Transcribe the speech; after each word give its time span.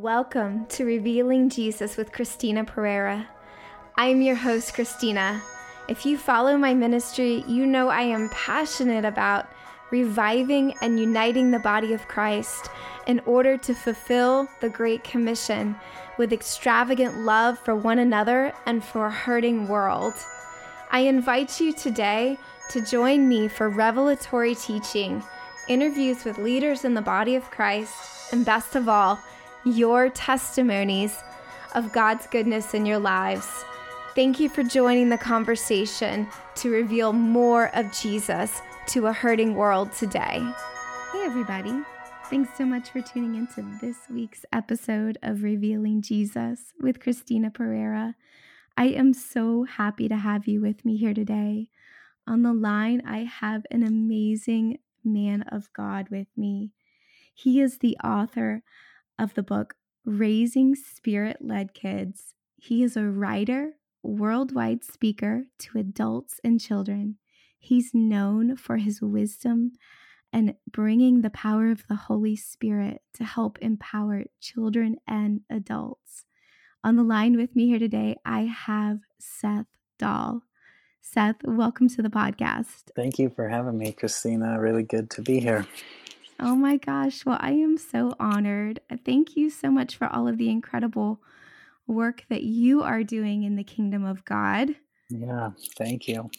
Welcome 0.00 0.66
to 0.70 0.84
Revealing 0.84 1.50
Jesus 1.50 1.96
with 1.96 2.10
Christina 2.10 2.64
Perera. 2.64 3.28
I'm 3.96 4.22
your 4.22 4.34
host, 4.34 4.74
Christina. 4.74 5.40
If 5.88 6.04
you 6.04 6.18
follow 6.18 6.58
my 6.58 6.74
ministry, 6.74 7.44
you 7.46 7.64
know 7.64 7.90
I 7.90 8.00
am 8.00 8.28
passionate 8.30 9.04
about 9.04 9.46
reviving 9.92 10.74
and 10.82 10.98
uniting 10.98 11.52
the 11.52 11.60
body 11.60 11.92
of 11.92 12.08
Christ 12.08 12.70
in 13.06 13.20
order 13.20 13.56
to 13.58 13.72
fulfill 13.72 14.48
the 14.60 14.68
Great 14.68 15.04
Commission 15.04 15.76
with 16.18 16.32
extravagant 16.32 17.18
love 17.18 17.60
for 17.60 17.76
one 17.76 18.00
another 18.00 18.52
and 18.66 18.82
for 18.82 19.06
a 19.06 19.12
hurting 19.12 19.68
world. 19.68 20.14
I 20.90 21.02
invite 21.02 21.60
you 21.60 21.72
today 21.72 22.36
to 22.70 22.84
join 22.84 23.28
me 23.28 23.46
for 23.46 23.68
revelatory 23.68 24.56
teaching, 24.56 25.22
interviews 25.68 26.24
with 26.24 26.38
leaders 26.38 26.84
in 26.84 26.94
the 26.94 27.00
body 27.00 27.36
of 27.36 27.48
Christ, 27.52 28.32
and 28.32 28.44
best 28.44 28.74
of 28.74 28.88
all, 28.88 29.20
your 29.64 30.10
testimonies 30.10 31.16
of 31.74 31.92
God's 31.92 32.26
goodness 32.26 32.74
in 32.74 32.86
your 32.86 32.98
lives. 32.98 33.64
Thank 34.14 34.38
you 34.38 34.48
for 34.48 34.62
joining 34.62 35.08
the 35.08 35.18
conversation 35.18 36.28
to 36.56 36.70
reveal 36.70 37.12
more 37.12 37.74
of 37.74 37.92
Jesus 37.92 38.60
to 38.88 39.06
a 39.06 39.12
hurting 39.12 39.54
world 39.54 39.92
today. 39.92 40.40
Hey, 41.12 41.22
everybody. 41.22 41.74
Thanks 42.30 42.56
so 42.56 42.64
much 42.64 42.90
for 42.90 43.00
tuning 43.00 43.34
into 43.34 43.64
this 43.80 43.96
week's 44.10 44.44
episode 44.52 45.18
of 45.22 45.42
Revealing 45.42 46.00
Jesus 46.00 46.72
with 46.80 47.00
Christina 47.00 47.50
Perera. 47.50 48.14
I 48.76 48.86
am 48.86 49.12
so 49.14 49.64
happy 49.64 50.08
to 50.08 50.16
have 50.16 50.46
you 50.46 50.60
with 50.60 50.84
me 50.84 50.96
here 50.96 51.14
today. 51.14 51.68
On 52.26 52.42
the 52.42 52.52
line, 52.52 53.02
I 53.06 53.18
have 53.24 53.66
an 53.70 53.82
amazing 53.82 54.78
man 55.04 55.42
of 55.50 55.72
God 55.72 56.08
with 56.10 56.28
me. 56.36 56.72
He 57.34 57.60
is 57.60 57.78
the 57.78 57.96
author 58.02 58.62
of 59.18 59.34
the 59.34 59.42
book 59.42 59.74
Raising 60.04 60.74
Spirit 60.74 61.38
Led 61.40 61.74
Kids. 61.74 62.34
He 62.56 62.82
is 62.82 62.96
a 62.96 63.04
writer, 63.04 63.72
worldwide 64.02 64.84
speaker 64.84 65.44
to 65.58 65.78
adults 65.78 66.40
and 66.42 66.60
children. 66.60 67.16
He's 67.58 67.94
known 67.94 68.56
for 68.56 68.76
his 68.76 69.00
wisdom 69.00 69.72
and 70.32 70.54
bringing 70.70 71.22
the 71.22 71.30
power 71.30 71.70
of 71.70 71.86
the 71.88 71.94
Holy 71.94 72.36
Spirit 72.36 73.02
to 73.14 73.24
help 73.24 73.58
empower 73.60 74.24
children 74.40 74.96
and 75.06 75.40
adults. 75.48 76.24
On 76.82 76.96
the 76.96 77.04
line 77.04 77.36
with 77.36 77.54
me 77.54 77.68
here 77.68 77.78
today, 77.78 78.16
I 78.24 78.42
have 78.42 78.98
Seth 79.18 79.66
Dahl. 79.98 80.42
Seth, 81.00 81.36
welcome 81.44 81.88
to 81.90 82.02
the 82.02 82.10
podcast. 82.10 82.90
Thank 82.96 83.18
you 83.18 83.30
for 83.30 83.48
having 83.48 83.78
me, 83.78 83.92
Christina. 83.92 84.60
Really 84.60 84.82
good 84.82 85.08
to 85.10 85.22
be 85.22 85.38
here. 85.38 85.66
Oh 86.40 86.56
my 86.56 86.76
gosh. 86.76 87.24
Well, 87.24 87.38
I 87.40 87.52
am 87.52 87.76
so 87.76 88.14
honored. 88.18 88.80
Thank 89.04 89.36
you 89.36 89.50
so 89.50 89.70
much 89.70 89.96
for 89.96 90.06
all 90.06 90.26
of 90.28 90.38
the 90.38 90.50
incredible 90.50 91.20
work 91.86 92.24
that 92.28 92.42
you 92.42 92.82
are 92.82 93.02
doing 93.04 93.44
in 93.44 93.56
the 93.56 93.64
kingdom 93.64 94.04
of 94.04 94.24
God. 94.24 94.74
Yeah, 95.10 95.50
thank 95.76 96.08
you. 96.08 96.30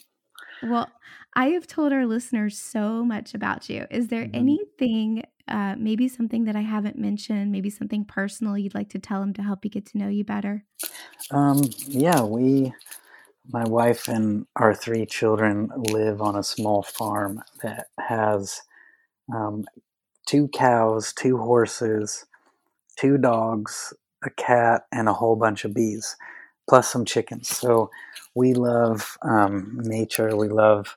Well, 0.62 0.88
I 1.34 1.48
have 1.48 1.66
told 1.66 1.92
our 1.92 2.06
listeners 2.06 2.58
so 2.58 3.04
much 3.04 3.34
about 3.34 3.68
you. 3.68 3.86
Is 3.90 4.08
there 4.08 4.24
mm-hmm. 4.24 4.34
anything, 4.34 5.22
uh, 5.48 5.76
maybe 5.78 6.08
something 6.08 6.44
that 6.44 6.56
I 6.56 6.62
haven't 6.62 6.98
mentioned, 6.98 7.52
maybe 7.52 7.70
something 7.70 8.04
personal 8.04 8.56
you'd 8.56 8.74
like 8.74 8.90
to 8.90 8.98
tell 8.98 9.20
them 9.20 9.34
to 9.34 9.42
help 9.42 9.64
you 9.64 9.70
get 9.70 9.86
to 9.86 9.98
know 9.98 10.08
you 10.08 10.24
better? 10.24 10.64
Um, 11.30 11.62
yeah, 11.86 12.22
we, 12.22 12.72
my 13.48 13.64
wife 13.64 14.08
and 14.08 14.46
our 14.56 14.74
three 14.74 15.06
children 15.06 15.70
live 15.76 16.20
on 16.20 16.36
a 16.36 16.42
small 16.42 16.82
farm 16.82 17.42
that 17.62 17.88
has 18.00 18.60
um, 19.34 19.64
two 20.26 20.48
cows, 20.48 21.12
two 21.12 21.38
horses, 21.38 22.26
two 22.98 23.18
dogs, 23.18 23.94
a 24.24 24.30
cat, 24.30 24.82
and 24.92 25.08
a 25.08 25.12
whole 25.14 25.36
bunch 25.36 25.64
of 25.64 25.74
bees, 25.74 26.16
plus 26.68 26.90
some 26.90 27.04
chickens. 27.04 27.48
So 27.48 27.90
we 28.34 28.54
love 28.54 29.16
um, 29.22 29.78
nature. 29.82 30.36
We 30.36 30.48
love 30.48 30.96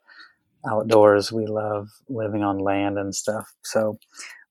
outdoors. 0.69 1.31
We 1.31 1.47
love 1.47 1.89
living 2.09 2.43
on 2.43 2.59
land 2.59 2.97
and 2.97 3.15
stuff. 3.15 3.53
So 3.63 3.99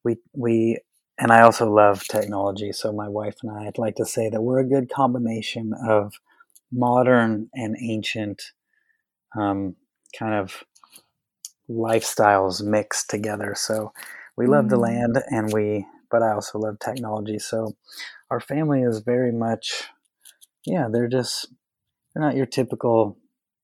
we 0.04 0.16
we 0.34 0.78
and 1.18 1.32
I 1.32 1.42
also 1.42 1.70
love 1.70 2.04
technology. 2.04 2.72
So 2.72 2.92
my 2.92 3.08
wife 3.08 3.36
and 3.42 3.52
I, 3.52 3.66
I'd 3.66 3.78
like 3.78 3.96
to 3.96 4.06
say 4.06 4.30
that 4.30 4.42
we're 4.42 4.60
a 4.60 4.68
good 4.68 4.90
combination 4.90 5.72
of 5.88 6.14
modern 6.72 7.50
and 7.54 7.76
ancient 7.80 8.42
um, 9.36 9.76
kind 10.18 10.34
of 10.34 10.64
lifestyles 11.70 12.62
mixed 12.62 13.10
together. 13.10 13.54
So 13.56 13.92
we 14.38 14.46
love 14.46 14.66
mm. 14.66 14.70
the 14.70 14.78
land 14.78 15.18
and 15.30 15.52
we 15.52 15.86
but 16.10 16.22
I 16.22 16.32
also 16.32 16.58
love 16.58 16.78
technology. 16.78 17.38
So 17.38 17.76
our 18.30 18.40
family 18.40 18.82
is 18.82 19.00
very 19.00 19.32
much 19.32 19.84
yeah, 20.64 20.88
they're 20.90 21.08
just 21.08 21.48
they're 22.14 22.22
not 22.22 22.36
your 22.36 22.46
typical 22.46 23.18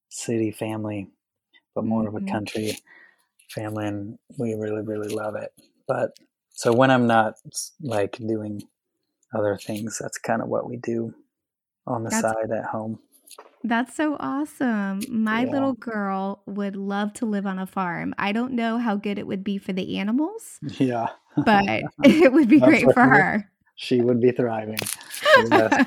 city 0.08 0.50
family, 0.50 1.08
but 1.74 1.84
more 1.84 2.00
mm-hmm. 2.04 2.08
of 2.08 2.14
a 2.14 2.24
mm-hmm. 2.24 2.34
country 2.34 2.78
family 3.50 3.86
and 3.86 4.18
we 4.38 4.54
really, 4.54 4.82
really 4.82 5.08
love 5.08 5.36
it. 5.36 5.50
But 5.86 6.16
so 6.50 6.72
when 6.72 6.90
I'm 6.90 7.06
not 7.06 7.34
like 7.80 8.16
doing 8.16 8.62
other 9.34 9.56
things, 9.56 9.98
that's 10.00 10.18
kind 10.18 10.42
of 10.42 10.48
what 10.48 10.68
we 10.68 10.76
do 10.76 11.14
on 11.86 12.04
the 12.04 12.10
that's, 12.10 12.22
side 12.22 12.50
at 12.56 12.66
home. 12.66 12.98
That's 13.62 13.96
so 13.96 14.16
awesome. 14.20 15.00
My 15.08 15.44
yeah. 15.44 15.50
little 15.50 15.72
girl 15.72 16.42
would 16.46 16.76
love 16.76 17.14
to 17.14 17.26
live 17.26 17.46
on 17.46 17.58
a 17.58 17.66
farm. 17.66 18.14
I 18.18 18.32
don't 18.32 18.52
know 18.52 18.78
how 18.78 18.96
good 18.96 19.18
it 19.18 19.26
would 19.26 19.42
be 19.42 19.56
for 19.58 19.72
the 19.72 19.98
animals. 19.98 20.58
Yeah. 20.78 21.08
but 21.36 21.64
it 22.04 22.32
would 22.32 22.48
be 22.48 22.60
great 22.60 22.92
for 22.92 23.02
her. 23.02 23.50
She 23.76 24.00
would 24.00 24.20
be 24.20 24.32
thriving. 24.32 24.78
yeah, 25.48 25.86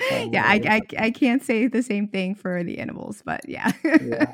I, 0.00 0.60
I, 0.64 0.80
I 0.98 1.10
can't 1.10 1.42
say 1.42 1.66
the 1.66 1.82
same 1.82 2.08
thing 2.08 2.34
for 2.34 2.62
the 2.62 2.78
animals, 2.78 3.22
but 3.24 3.46
yeah. 3.48 3.72
yeah. 3.84 4.32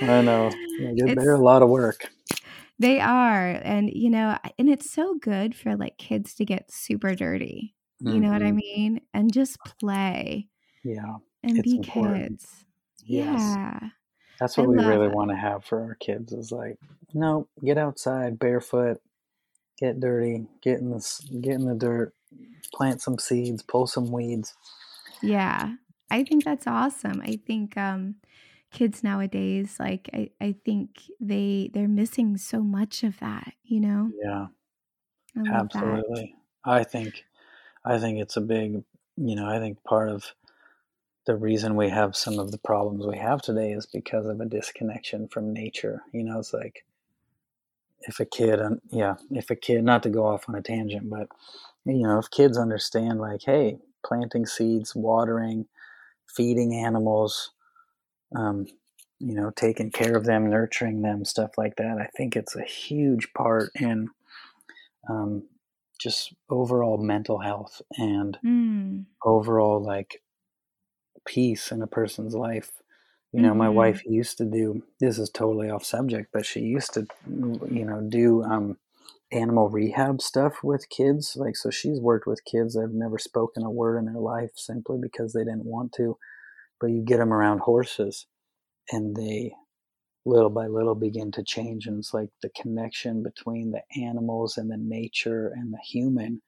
I 0.00 0.22
know. 0.22 0.50
They're 0.94 1.34
a 1.34 1.42
lot 1.42 1.62
of 1.62 1.68
work. 1.68 2.08
They 2.78 3.00
are. 3.00 3.60
And, 3.62 3.90
you 3.92 4.10
know, 4.10 4.38
and 4.58 4.68
it's 4.68 4.90
so 4.90 5.16
good 5.20 5.54
for 5.54 5.76
like 5.76 5.98
kids 5.98 6.34
to 6.36 6.44
get 6.44 6.72
super 6.72 7.14
dirty. 7.14 7.74
You 8.00 8.12
mm-hmm. 8.12 8.20
know 8.20 8.32
what 8.32 8.42
I 8.42 8.46
mm-hmm. 8.46 8.56
mean? 8.56 9.00
And 9.14 9.32
just 9.32 9.58
play. 9.80 10.48
Yeah. 10.84 11.16
And 11.42 11.62
be 11.62 11.76
important. 11.76 12.40
kids. 12.40 12.64
Yes. 13.04 13.40
Yeah. 13.40 13.80
That's 14.38 14.56
what 14.56 14.64
I 14.64 14.68
we 14.68 14.84
really 14.84 15.08
want 15.08 15.30
to 15.30 15.36
have 15.36 15.64
for 15.64 15.80
our 15.82 15.94
kids 15.96 16.32
is 16.32 16.50
like, 16.50 16.78
no, 17.14 17.48
get 17.64 17.78
outside 17.78 18.38
barefoot, 18.38 19.00
get 19.78 20.00
dirty, 20.00 20.46
get 20.62 20.78
in 20.78 20.90
the 20.90 21.22
get 21.40 21.54
in 21.54 21.66
the 21.66 21.74
dirt, 21.74 22.12
plant 22.74 23.00
some 23.00 23.18
seeds, 23.18 23.62
pull 23.62 23.86
some 23.86 24.10
weeds. 24.10 24.54
Yeah. 25.22 25.74
I 26.10 26.24
think 26.24 26.44
that's 26.44 26.66
awesome. 26.66 27.20
I 27.22 27.38
think 27.46 27.76
um 27.76 28.16
kids 28.72 29.04
nowadays 29.04 29.76
like 29.78 30.08
I, 30.14 30.30
I 30.40 30.56
think 30.64 30.90
they 31.20 31.70
they're 31.72 31.88
missing 31.88 32.36
so 32.36 32.62
much 32.62 33.04
of 33.04 33.18
that, 33.20 33.52
you 33.62 33.80
know? 33.80 34.10
Yeah. 34.22 34.46
I 35.36 35.54
Absolutely. 35.54 36.34
That. 36.64 36.70
I 36.70 36.84
think 36.84 37.24
I 37.84 37.98
think 37.98 38.18
it's 38.18 38.36
a 38.36 38.40
big, 38.40 38.82
you 39.16 39.36
know, 39.36 39.48
I 39.48 39.58
think 39.58 39.82
part 39.84 40.08
of 40.08 40.24
the 41.26 41.36
reason 41.36 41.76
we 41.76 41.88
have 41.88 42.16
some 42.16 42.38
of 42.38 42.50
the 42.50 42.58
problems 42.58 43.06
we 43.06 43.18
have 43.18 43.42
today 43.42 43.72
is 43.72 43.86
because 43.86 44.26
of 44.26 44.40
a 44.40 44.46
disconnection 44.46 45.28
from 45.28 45.52
nature. 45.52 46.02
You 46.12 46.24
know, 46.24 46.38
it's 46.38 46.52
like 46.52 46.84
if 48.00 48.18
a 48.20 48.24
kid, 48.24 48.60
yeah, 48.90 49.14
if 49.30 49.50
a 49.50 49.56
kid, 49.56 49.84
not 49.84 50.02
to 50.02 50.10
go 50.10 50.26
off 50.26 50.48
on 50.48 50.54
a 50.54 50.62
tangent, 50.62 51.08
but 51.08 51.28
you 51.84 52.02
know, 52.02 52.18
if 52.18 52.30
kids 52.30 52.58
understand, 52.58 53.20
like, 53.20 53.42
hey, 53.44 53.78
planting 54.04 54.46
seeds, 54.46 54.94
watering, 54.94 55.66
feeding 56.28 56.74
animals, 56.74 57.52
um, 58.34 58.66
you 59.18 59.34
know, 59.34 59.50
taking 59.54 59.90
care 59.90 60.16
of 60.16 60.24
them, 60.24 60.50
nurturing 60.50 61.02
them, 61.02 61.24
stuff 61.24 61.52
like 61.56 61.76
that. 61.76 61.98
I 62.00 62.08
think 62.16 62.34
it's 62.34 62.56
a 62.56 62.64
huge 62.64 63.32
part 63.34 63.70
in 63.76 64.08
um, 65.08 65.44
just 66.00 66.34
overall 66.50 66.98
mental 66.98 67.38
health 67.38 67.80
and 67.96 68.38
mm. 68.44 69.04
overall 69.24 69.82
like 69.82 70.21
peace 71.24 71.72
in 71.72 71.82
a 71.82 71.86
person's 71.86 72.34
life. 72.34 72.70
You 73.32 73.40
know, 73.40 73.50
mm-hmm. 73.50 73.58
my 73.58 73.68
wife 73.68 74.04
used 74.04 74.38
to 74.38 74.44
do 74.44 74.82
this 75.00 75.18
is 75.18 75.30
totally 75.30 75.70
off 75.70 75.84
subject, 75.84 76.30
but 76.32 76.44
she 76.44 76.60
used 76.60 76.92
to, 76.94 77.06
you 77.26 77.86
know, 77.86 78.02
do 78.06 78.42
um, 78.42 78.76
animal 79.32 79.70
rehab 79.70 80.20
stuff 80.20 80.62
with 80.62 80.90
kids. 80.90 81.34
Like, 81.36 81.56
so 81.56 81.70
she's 81.70 81.98
worked 81.98 82.26
with 82.26 82.44
kids 82.44 82.74
that 82.74 82.82
have 82.82 82.92
never 82.92 83.18
spoken 83.18 83.62
a 83.62 83.70
word 83.70 83.98
in 83.98 84.04
their 84.04 84.20
life 84.20 84.50
simply 84.56 84.98
because 85.00 85.32
they 85.32 85.44
didn't 85.44 85.64
want 85.64 85.92
to. 85.94 86.18
But 86.78 86.88
you 86.88 87.02
get 87.02 87.18
them 87.18 87.32
around 87.32 87.60
horses, 87.60 88.26
and 88.90 89.16
they 89.16 89.54
little 90.24 90.50
by 90.50 90.66
little 90.66 90.94
begin 90.94 91.32
to 91.32 91.42
change. 91.42 91.86
And 91.86 91.98
it's 91.98 92.14
like 92.14 92.30
the 92.42 92.50
connection 92.50 93.22
between 93.22 93.72
the 93.72 93.82
animals 94.00 94.56
and 94.58 94.70
the 94.70 94.76
nature 94.76 95.52
and 95.54 95.72
the 95.72 95.80
human 95.84 96.42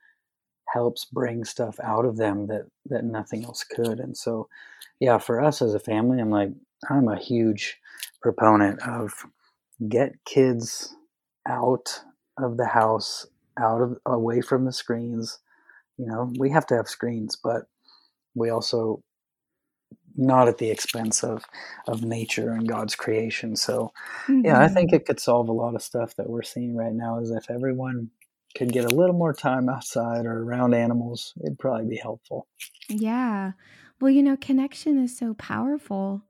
helps 0.75 1.07
bring 1.07 1.45
stuff 1.45 1.79
out 1.83 2.05
of 2.05 2.17
them 2.17 2.47
that 2.49 2.67
that 2.87 3.05
nothing 3.05 3.45
else 3.45 3.65
could 3.65 4.01
and 4.01 4.17
so 4.17 4.49
yeah 5.01 5.17
for 5.17 5.41
us 5.41 5.63
as 5.63 5.75
a 5.75 5.79
family 5.79 6.21
i'm 6.21 6.31
like 6.31 6.51
i'm 6.91 7.09
a 7.09 7.19
huge 7.19 7.79
proponent 8.21 8.81
of 8.83 9.25
get 9.89 10.13
kids 10.25 10.95
out 11.47 12.01
of 12.39 12.57
the 12.57 12.67
house 12.67 13.27
out 13.59 13.81
of 13.81 13.99
away 14.07 14.41
from 14.41 14.65
the 14.65 14.73
screens. 14.73 15.39
You 15.97 16.07
know, 16.07 16.33
we 16.39 16.51
have 16.51 16.67
to 16.67 16.77
have 16.77 16.89
screens, 16.89 17.37
but 17.37 17.67
we 18.35 18.51
also 18.51 19.03
not 20.17 20.49
at 20.49 20.59
the 20.59 20.71
expense 20.71 21.25
of 21.25 21.45
of 21.87 22.03
nature 22.03 22.51
and 22.53 22.69
God's 22.69 22.95
creation. 22.95 23.57
So, 23.57 23.93
mm-hmm. 24.27 24.45
yeah, 24.45 24.61
I 24.61 24.69
think 24.69 24.91
mm-hmm. 24.91 24.97
it 24.97 25.07
could 25.07 25.21
solve 25.21 25.49
a 25.49 25.53
lot 25.53 25.75
of 25.75 25.83
stuff 25.83 26.17
that 26.17 26.29
we're 26.29 26.43
seeing 26.43 26.77
right 26.77 26.93
now. 26.95 27.21
Is 27.21 27.31
if 27.31 27.51
everyone 27.51 28.11
could 28.55 28.73
get 28.73 28.85
a 28.85 28.95
little 28.95 29.15
more 29.15 29.33
time 29.33 29.69
outside 29.69 30.27
or 30.27 30.43
around 30.43 30.75
animals, 30.75 31.35
it'd 31.45 31.59
probably 31.59 31.87
be 31.87 31.97
helpful. 31.97 32.47
Yeah. 32.89 33.53
Well, 34.01 34.11
you 34.11 34.23
know, 34.23 34.37
connection 34.37 35.03
is 35.03 35.17
so 35.17 35.35
powerful. 35.35 36.25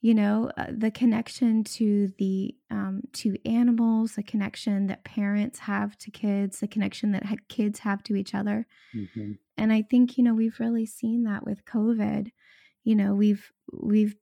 You 0.00 0.14
know, 0.14 0.52
uh, 0.56 0.66
the 0.70 0.92
connection 0.92 1.64
to 1.64 2.12
the 2.18 2.54
um, 2.70 3.02
to 3.14 3.36
animals, 3.44 4.12
the 4.12 4.22
connection 4.22 4.86
that 4.86 5.02
parents 5.02 5.58
have 5.60 5.98
to 5.98 6.10
kids, 6.12 6.60
the 6.60 6.68
connection 6.68 7.10
that 7.12 7.24
ha- 7.24 7.34
kids 7.48 7.80
have 7.80 8.04
to 8.04 8.14
each 8.14 8.32
other. 8.32 8.66
Mm-hmm. 8.94 9.32
And 9.56 9.72
I 9.72 9.82
think 9.82 10.16
you 10.16 10.22
know 10.22 10.34
we've 10.34 10.60
really 10.60 10.86
seen 10.86 11.24
that 11.24 11.44
with 11.44 11.64
COVID 11.64 12.30
you 12.88 12.96
know 12.96 13.14
we've 13.14 13.52
we've 13.70 14.16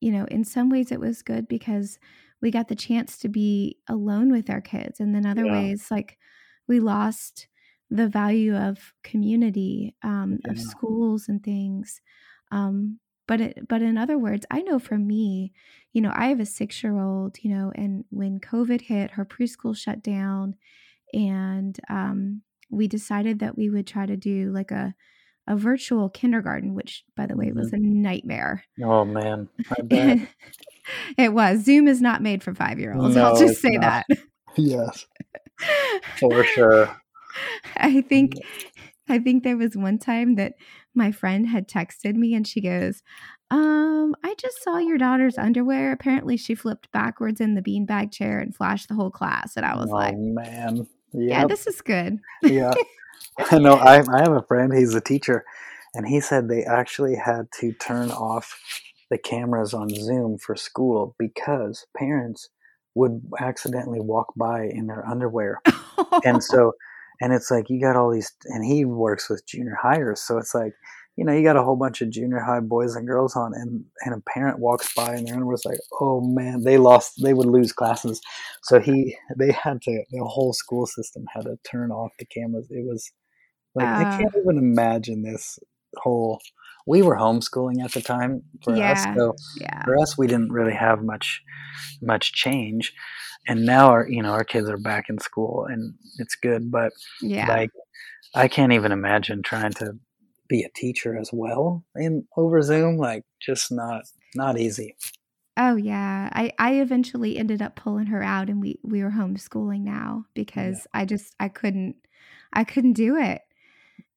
you 0.00 0.10
know 0.10 0.24
in 0.24 0.42
some 0.42 0.70
ways 0.70 0.90
it 0.90 1.00
was 1.00 1.22
good 1.22 1.46
because 1.46 1.98
we 2.40 2.50
got 2.50 2.68
the 2.68 2.74
chance 2.74 3.18
to 3.18 3.28
be 3.28 3.76
alone 3.88 4.32
with 4.32 4.48
our 4.48 4.62
kids 4.62 5.00
and 5.00 5.14
then 5.14 5.26
other 5.26 5.44
yeah. 5.44 5.52
ways 5.52 5.90
like 5.90 6.16
we 6.68 6.80
lost 6.80 7.48
the 7.90 8.08
value 8.08 8.56
of 8.56 8.92
community 9.02 9.94
um, 10.02 10.38
yeah. 10.44 10.52
of 10.52 10.58
schools 10.58 11.28
and 11.28 11.42
things 11.42 12.00
um, 12.50 12.98
but 13.26 13.40
it, 13.40 13.68
but 13.68 13.82
in 13.82 13.96
other 13.96 14.18
words 14.18 14.46
i 14.50 14.60
know 14.62 14.78
for 14.78 14.98
me 14.98 15.52
you 15.92 16.00
know 16.00 16.12
i 16.14 16.26
have 16.26 16.40
a 16.40 16.46
six 16.46 16.82
year 16.82 16.98
old 16.98 17.36
you 17.42 17.54
know 17.54 17.72
and 17.74 18.04
when 18.10 18.40
covid 18.40 18.82
hit 18.82 19.12
her 19.12 19.24
preschool 19.24 19.76
shut 19.76 20.02
down 20.02 20.54
and 21.12 21.78
um, 21.88 22.42
we 22.70 22.88
decided 22.88 23.38
that 23.38 23.56
we 23.56 23.70
would 23.70 23.86
try 23.86 24.04
to 24.04 24.16
do 24.16 24.50
like 24.52 24.70
a 24.70 24.94
a 25.46 25.56
virtual 25.56 26.08
kindergarten, 26.08 26.74
which, 26.74 27.04
by 27.16 27.26
the 27.26 27.36
way, 27.36 27.48
mm-hmm. 27.48 27.58
was 27.58 27.72
a 27.72 27.78
nightmare. 27.78 28.64
Oh 28.82 29.04
man, 29.04 29.48
it 31.18 31.32
was. 31.32 31.64
Zoom 31.64 31.86
is 31.86 32.00
not 32.00 32.22
made 32.22 32.42
for 32.42 32.54
five 32.54 32.78
year 32.78 32.94
olds. 32.94 33.14
No, 33.14 33.26
I'll 33.26 33.38
just 33.38 33.60
say 33.60 33.72
not. 33.72 34.04
that. 34.08 34.18
Yes, 34.56 35.04
for 36.18 36.44
sure. 36.44 36.96
I 37.76 38.00
think, 38.02 38.34
I 39.08 39.18
think 39.18 39.42
there 39.42 39.56
was 39.56 39.76
one 39.76 39.98
time 39.98 40.36
that 40.36 40.54
my 40.94 41.10
friend 41.12 41.48
had 41.48 41.68
texted 41.68 42.14
me, 42.14 42.34
and 42.34 42.46
she 42.46 42.60
goes, 42.60 43.02
um, 43.50 44.14
I 44.24 44.34
just 44.34 44.62
saw 44.62 44.78
your 44.78 44.98
daughter's 44.98 45.38
underwear. 45.38 45.92
Apparently, 45.92 46.36
she 46.36 46.54
flipped 46.54 46.90
backwards 46.92 47.40
in 47.40 47.54
the 47.54 47.62
beanbag 47.62 48.12
chair 48.12 48.40
and 48.40 48.54
flashed 48.54 48.88
the 48.88 48.94
whole 48.94 49.10
class. 49.10 49.56
And 49.56 49.66
I 49.66 49.76
was 49.76 49.90
oh, 49.90 49.94
like, 49.94 50.16
man, 50.16 50.76
yep. 50.76 50.86
yeah, 51.12 51.46
this 51.46 51.66
is 51.66 51.80
good. 51.80 52.18
yeah. 52.42 52.72
I 53.50 53.58
know. 53.58 53.74
I, 53.74 53.96
I 53.96 54.20
have 54.20 54.32
a 54.32 54.42
friend. 54.42 54.72
He's 54.72 54.94
a 54.94 55.00
teacher, 55.00 55.44
and 55.94 56.06
he 56.06 56.20
said 56.20 56.48
they 56.48 56.64
actually 56.64 57.16
had 57.16 57.48
to 57.60 57.72
turn 57.72 58.10
off 58.10 58.58
the 59.10 59.18
cameras 59.18 59.74
on 59.74 59.88
Zoom 59.88 60.38
for 60.38 60.56
school 60.56 61.14
because 61.18 61.86
parents 61.96 62.48
would 62.94 63.20
accidentally 63.40 64.00
walk 64.00 64.32
by 64.36 64.64
in 64.64 64.86
their 64.86 65.06
underwear, 65.06 65.60
and 66.24 66.42
so, 66.52 66.72
and 67.20 67.32
it's 67.32 67.50
like 67.50 67.70
you 67.70 67.80
got 67.80 67.96
all 67.96 68.10
these, 68.10 68.32
and 68.46 68.64
he 68.64 68.84
works 68.84 69.28
with 69.28 69.46
junior 69.46 69.76
hires, 69.80 70.20
so 70.20 70.38
it's 70.38 70.54
like 70.54 70.72
you 71.16 71.24
know, 71.24 71.32
you 71.32 71.44
got 71.44 71.56
a 71.56 71.62
whole 71.62 71.76
bunch 71.76 72.02
of 72.02 72.10
junior 72.10 72.40
high 72.40 72.60
boys 72.60 72.96
and 72.96 73.06
girls 73.06 73.36
on, 73.36 73.52
and 73.54 73.84
and 74.04 74.14
a 74.14 74.30
parent 74.30 74.58
walks 74.58 74.92
by 74.94 75.14
and 75.14 75.26
they're 75.26 75.46
was 75.46 75.64
like, 75.64 75.78
oh 76.00 76.20
man, 76.20 76.62
they 76.64 76.76
lost, 76.76 77.22
they 77.22 77.34
would 77.34 77.46
lose 77.46 77.72
classes. 77.72 78.20
So 78.62 78.80
he, 78.80 79.16
they 79.36 79.52
had 79.52 79.80
to, 79.82 80.04
the 80.10 80.24
whole 80.24 80.52
school 80.52 80.86
system 80.86 81.24
had 81.32 81.42
to 81.42 81.56
turn 81.70 81.92
off 81.92 82.12
the 82.18 82.26
cameras. 82.26 82.66
It 82.70 82.84
was 82.84 83.12
like 83.74 83.86
uh, 83.86 83.90
I 83.90 84.04
ah. 84.04 84.18
can't 84.18 84.34
even 84.36 84.58
imagine 84.58 85.22
this 85.22 85.58
whole. 85.96 86.40
We 86.86 87.02
were 87.02 87.16
homeschooling 87.16 87.82
at 87.82 87.92
the 87.92 88.02
time 88.02 88.42
for 88.62 88.76
yeah, 88.76 88.92
us, 88.92 89.04
so 89.16 89.34
yeah. 89.60 89.84
for 89.84 89.98
us, 89.98 90.18
we 90.18 90.26
didn't 90.26 90.52
really 90.52 90.74
have 90.74 91.02
much 91.02 91.42
much 92.02 92.32
change. 92.32 92.92
And 93.46 93.66
now 93.66 93.88
our, 93.88 94.08
you 94.08 94.22
know, 94.22 94.30
our 94.30 94.44
kids 94.44 94.68
are 94.68 94.78
back 94.78 95.06
in 95.08 95.18
school, 95.18 95.66
and 95.68 95.94
it's 96.18 96.34
good. 96.34 96.70
But 96.70 96.92
yeah, 97.20 97.48
like 97.48 97.70
I 98.34 98.48
can't 98.48 98.72
even 98.72 98.92
imagine 98.92 99.42
trying 99.42 99.72
to 99.72 99.98
be 100.48 100.62
a 100.62 100.70
teacher 100.74 101.16
as 101.18 101.30
well 101.32 101.84
in 101.96 102.26
over 102.36 102.60
Zoom. 102.62 102.96
Like 102.96 103.24
just 103.40 103.72
not 103.72 104.02
not 104.34 104.58
easy. 104.58 104.96
Oh 105.56 105.76
yeah. 105.76 106.30
I 106.32 106.52
I 106.58 106.74
eventually 106.80 107.38
ended 107.38 107.62
up 107.62 107.76
pulling 107.76 108.06
her 108.06 108.22
out 108.22 108.48
and 108.48 108.60
we 108.60 108.78
we 108.82 109.02
were 109.02 109.10
homeschooling 109.10 109.82
now 109.82 110.24
because 110.34 110.78
yeah. 110.78 111.00
I 111.00 111.04
just 111.04 111.34
I 111.38 111.48
couldn't 111.48 111.96
I 112.52 112.64
couldn't 112.64 112.94
do 112.94 113.16
it. 113.16 113.42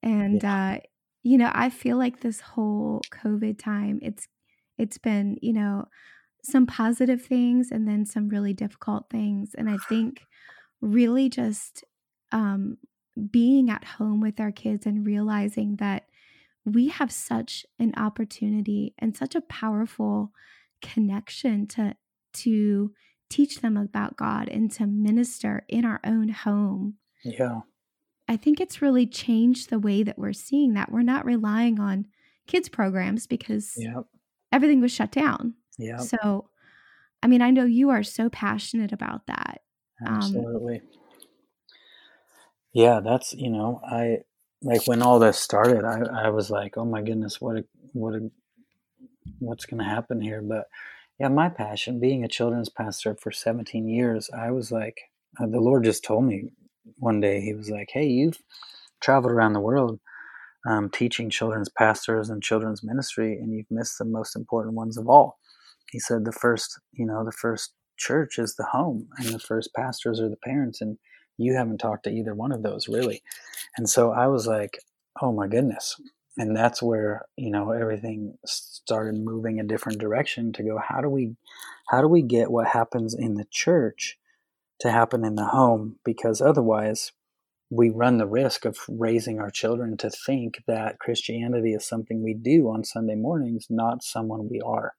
And 0.02 0.42
yeah. 0.42 0.76
uh 0.76 0.80
you 1.28 1.38
know, 1.38 1.52
I 1.54 1.70
feel 1.70 1.98
like 1.98 2.22
this 2.22 2.40
whole 2.40 3.02
COVID 3.12 3.60
time 3.60 4.00
it's 4.02 4.30
it's 4.78 4.98
been, 4.98 5.38
you 5.42 5.52
know, 5.52 5.86
some 6.42 6.66
positive 6.66 7.22
things 7.22 7.70
and 7.70 7.86
then 7.86 8.06
some 8.06 8.30
really 8.30 8.54
difficult 8.54 9.10
things 9.10 9.54
and 9.54 9.70
I 9.70 9.78
think 9.90 10.22
really 10.80 11.28
just 11.28 11.84
um 12.32 12.78
being 13.32 13.70
at 13.70 13.84
home 13.84 14.22
with 14.22 14.40
our 14.40 14.52
kids 14.52 14.86
and 14.86 15.06
realizing 15.06 15.76
that 15.78 16.04
we 16.64 16.88
have 16.88 17.12
such 17.12 17.66
an 17.78 17.94
opportunity 17.98 18.94
and 18.98 19.16
such 19.16 19.36
a 19.36 19.42
powerful 19.42 20.32
connection 20.82 21.68
to 21.68 21.94
to 22.34 22.94
teach 23.30 23.60
them 23.60 23.76
about 23.76 24.16
God 24.16 24.48
and 24.48 24.72
to 24.72 24.88
minister 24.88 25.66
in 25.68 25.84
our 25.84 26.00
own 26.06 26.30
home. 26.30 26.96
Yeah. 27.26 27.62
I 28.28 28.38
think 28.38 28.60
it's 28.60 28.82
really 28.82 29.08
changed 29.08 29.70
the 29.70 29.80
way 29.80 30.04
that 30.04 30.20
we're 30.20 30.34
seeing 30.34 30.74
that. 30.74 30.92
We're 30.92 31.02
not 31.02 31.26
relying 31.26 31.80
on 31.80 32.08
kids 32.46 32.70
programs 32.70 33.28
because 33.28 33.74
yep. 33.78 34.06
everything 34.52 34.82
was 34.82 34.92
shut 34.92 35.12
down. 35.12 35.54
Yeah. 35.78 35.98
So 35.98 36.50
I 37.22 37.28
mean, 37.28 37.42
I 37.42 37.52
know 37.52 37.66
you 37.66 37.90
are 37.90 38.04
so 38.04 38.30
passionate 38.30 38.92
about 38.92 39.28
that. 39.28 39.62
Um, 40.06 40.16
Absolutely. 40.16 40.78
Um, 40.78 40.88
yeah, 42.74 43.00
that's, 43.00 43.34
you 43.34 43.50
know, 43.50 43.82
I 43.84 44.20
like 44.62 44.88
when 44.88 45.02
all 45.02 45.20
this 45.20 45.40
started, 45.40 45.84
I, 45.84 46.26
I 46.26 46.30
was 46.30 46.50
like, 46.50 46.78
oh 46.78 46.86
my 46.86 47.02
goodness, 47.02 47.42
what 47.42 47.58
a, 47.58 47.66
what 47.94 48.14
a, 48.14 48.30
what's 49.40 49.66
going 49.66 49.80
to 49.80 49.90
happen 49.90 50.22
here? 50.22 50.42
But 50.42 50.66
yeah, 51.20 51.30
my 51.30 51.50
passion, 51.50 52.00
being 52.00 52.24
a 52.24 52.28
children's 52.28 52.70
pastor 52.70 53.16
for 53.16 53.32
17 53.32 53.88
years, 53.88 54.30
I 54.30 54.52
was 54.52 54.72
like, 54.72 55.00
uh, 55.40 55.48
the 55.48 55.60
Lord 55.60 55.84
just 55.84 56.04
told 56.04 56.26
me 56.26 56.52
one 56.98 57.20
day, 57.22 57.42
He 57.42 57.54
was 57.54 57.70
like, 57.70 57.90
hey, 57.92 58.08
you've 58.08 58.40
traveled 59.02 59.32
around 59.34 59.54
the 59.54 59.62
world 59.62 60.00
um, 60.68 60.90
teaching 60.90 61.30
children's 61.30 61.70
pastors 61.70 62.30
and 62.30 62.44
children's 62.44 62.84
ministry, 62.84 63.38
and 63.38 63.54
you've 63.54 63.72
missed 63.72 63.98
the 63.98 64.06
most 64.06 64.36
important 64.36 64.76
ones 64.76 64.98
of 64.98 65.10
all. 65.10 65.40
He 65.92 66.00
said, 66.00 66.26
the 66.26 66.32
first, 66.32 66.80
you 66.94 67.06
know, 67.06 67.24
the 67.26 67.32
first 67.32 67.74
church 67.98 68.40
is 68.40 68.56
the 68.56 68.66
home, 68.66 69.08
and 69.18 69.28
the 69.30 69.40
first 69.40 69.72
pastors 69.76 70.20
are 70.20 70.30
the 70.30 70.38
parents. 70.38 70.82
And 70.82 70.98
you 71.38 71.56
haven't 71.56 71.80
talked 71.80 72.04
to 72.06 72.12
either 72.12 72.36
one 72.36 72.52
of 72.52 72.64
those 72.64 72.88
really. 72.88 73.22
And 73.78 73.90
so 73.90 74.12
I 74.12 74.28
was 74.28 74.48
like, 74.48 74.80
oh 75.22 75.32
my 75.34 75.48
goodness. 75.48 75.96
And 76.38 76.56
that's 76.56 76.82
where, 76.84 77.26
you 77.38 77.52
know, 77.52 77.72
everything 77.72 78.38
started 78.46 79.16
moving 79.16 79.60
a 79.60 79.64
different 79.66 80.00
direction 80.00 80.54
to 80.54 80.64
go, 80.64 80.80
how 80.80 81.02
do 81.02 81.10
we 81.10 81.36
how 81.90 82.02
do 82.02 82.08
we 82.08 82.22
get 82.24 82.52
what 82.52 82.68
happens 82.68 83.14
in 83.16 83.36
the 83.36 83.46
church 83.52 84.18
to 84.80 84.92
happen 84.92 85.26
in 85.26 85.36
the 85.36 85.46
home? 85.46 85.98
Because 86.04 86.42
otherwise 86.42 87.12
we 87.70 87.90
run 87.90 88.18
the 88.18 88.28
risk 88.28 88.66
of 88.66 88.78
raising 88.88 89.40
our 89.40 89.50
children 89.50 89.98
to 89.98 90.10
think 90.10 90.64
that 90.68 91.00
Christianity 91.00 91.74
is 91.74 91.86
something 91.86 92.24
we 92.24 92.34
do 92.34 92.70
on 92.70 92.84
Sunday 92.84 93.16
mornings, 93.16 93.68
not 93.70 94.04
someone 94.04 94.48
we 94.50 94.62
are. 94.62 94.94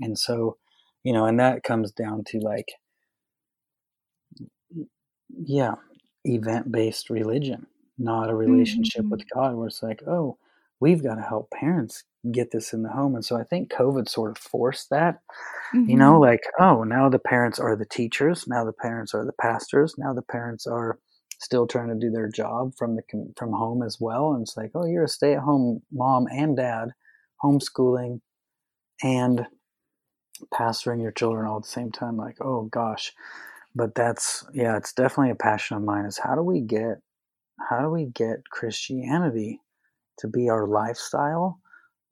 And 0.00 0.18
so, 0.18 0.58
you 1.02 1.12
know, 1.12 1.24
and 1.24 1.40
that 1.40 1.62
comes 1.62 1.92
down 1.92 2.24
to 2.28 2.38
like 2.38 2.72
yeah, 5.38 5.74
event 6.24 6.70
based 6.70 7.10
religion, 7.10 7.66
not 7.98 8.30
a 8.30 8.34
relationship 8.34 9.02
mm-hmm. 9.02 9.10
with 9.10 9.30
God 9.32 9.54
where 9.54 9.68
it's 9.68 9.82
like, 9.82 10.02
oh, 10.06 10.38
we've 10.80 11.02
got 11.02 11.16
to 11.16 11.22
help 11.22 11.50
parents 11.50 12.04
get 12.32 12.50
this 12.52 12.72
in 12.72 12.82
the 12.82 12.90
home. 12.90 13.14
And 13.14 13.24
so 13.24 13.36
I 13.36 13.44
think 13.44 13.72
COVID 13.72 14.08
sort 14.08 14.32
of 14.32 14.38
forced 14.38 14.90
that, 14.90 15.20
mm-hmm. 15.74 15.88
you 15.88 15.96
know, 15.96 16.12
mm-hmm. 16.12 16.22
like, 16.22 16.42
oh, 16.58 16.84
now 16.84 17.08
the 17.08 17.18
parents 17.18 17.58
are 17.58 17.76
the 17.76 17.86
teachers, 17.86 18.46
now 18.46 18.64
the 18.64 18.72
parents 18.72 19.14
are 19.14 19.24
the 19.24 19.32
pastors, 19.40 19.94
now 19.96 20.12
the 20.12 20.22
parents 20.22 20.66
are 20.66 20.98
still 21.40 21.66
trying 21.66 21.88
to 21.88 21.94
do 21.94 22.10
their 22.10 22.28
job 22.28 22.72
from 22.76 22.96
the 22.96 23.02
from 23.36 23.52
home 23.52 23.82
as 23.82 23.96
well 23.98 24.32
and 24.32 24.42
it's 24.42 24.56
like 24.56 24.70
oh 24.74 24.84
you're 24.84 25.04
a 25.04 25.08
stay-at-home 25.08 25.80
mom 25.90 26.26
and 26.30 26.56
dad 26.56 26.90
homeschooling 27.42 28.20
and 29.02 29.46
pastoring 30.54 31.00
your 31.00 31.12
children 31.12 31.46
all 31.46 31.56
at 31.56 31.62
the 31.62 31.68
same 31.68 31.90
time 31.90 32.16
like 32.16 32.36
oh 32.42 32.64
gosh 32.64 33.12
but 33.74 33.94
that's 33.94 34.44
yeah 34.52 34.76
it's 34.76 34.92
definitely 34.92 35.30
a 35.30 35.34
passion 35.34 35.76
of 35.76 35.82
mine 35.82 36.04
is 36.04 36.18
how 36.18 36.34
do 36.34 36.42
we 36.42 36.60
get 36.60 36.98
how 37.70 37.80
do 37.80 37.88
we 37.88 38.06
get 38.14 38.46
christianity 38.50 39.60
to 40.18 40.28
be 40.28 40.50
our 40.50 40.66
lifestyle 40.66 41.58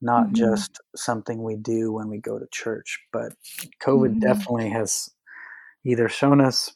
not 0.00 0.26
mm-hmm. 0.26 0.34
just 0.34 0.80
something 0.94 1.42
we 1.42 1.56
do 1.56 1.92
when 1.92 2.08
we 2.08 2.18
go 2.18 2.38
to 2.38 2.46
church 2.52 3.00
but 3.12 3.32
covid 3.82 4.10
mm-hmm. 4.10 4.20
definitely 4.20 4.68
has 4.70 5.10
either 5.84 6.08
shown 6.08 6.40
us 6.40 6.72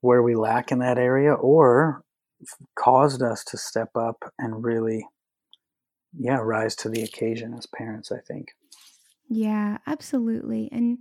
where 0.00 0.22
we 0.22 0.34
lack 0.34 0.70
in 0.70 0.78
that 0.78 0.98
area 0.98 1.32
or 1.32 2.02
caused 2.76 3.22
us 3.22 3.42
to 3.44 3.56
step 3.56 3.90
up 3.96 4.32
and 4.38 4.64
really 4.64 5.06
yeah 6.18 6.36
rise 6.36 6.76
to 6.76 6.88
the 6.88 7.02
occasion 7.02 7.54
as 7.54 7.66
parents 7.66 8.12
i 8.12 8.18
think 8.18 8.54
yeah 9.28 9.78
absolutely 9.86 10.68
and 10.70 10.98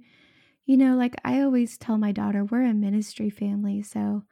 you 0.66 0.78
know 0.78 0.96
like 0.96 1.16
i 1.26 1.42
always 1.42 1.78
tell 1.78 1.98
my 1.98 2.12
daughter 2.12 2.46
we're 2.46 2.66
a 2.66 2.74
ministry 2.74 3.30
family 3.30 3.82
so 3.84 4.24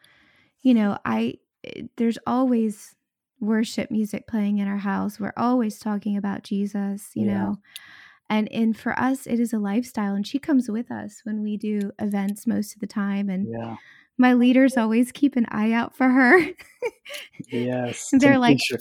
you 0.61 0.73
know 0.73 0.97
i 1.05 1.35
eh, 1.65 1.83
there's 1.97 2.17
always 2.25 2.95
worship 3.41 3.91
music 3.91 4.27
playing 4.27 4.59
in 4.59 4.67
our 4.67 4.77
house 4.77 5.19
we're 5.19 5.33
always 5.35 5.79
talking 5.79 6.15
about 6.15 6.43
jesus 6.43 7.09
you 7.15 7.25
yeah. 7.25 7.33
know 7.33 7.55
and 8.29 8.49
and 8.51 8.77
for 8.77 8.97
us 8.97 9.27
it 9.27 9.39
is 9.39 9.51
a 9.51 9.59
lifestyle 9.59 10.13
and 10.13 10.25
she 10.25 10.39
comes 10.39 10.69
with 10.69 10.91
us 10.91 11.21
when 11.23 11.41
we 11.41 11.57
do 11.57 11.91
events 11.99 12.47
most 12.47 12.73
of 12.73 12.79
the 12.79 12.87
time 12.87 13.29
and 13.29 13.47
yeah 13.51 13.75
my 14.21 14.33
leaders 14.33 14.77
always 14.77 15.11
keep 15.11 15.35
an 15.35 15.47
eye 15.49 15.71
out 15.71 15.95
for 15.95 16.07
her. 16.07 16.45
yes. 17.51 18.09
they're 18.19 18.37
like, 18.37 18.59
sure, 18.63 18.77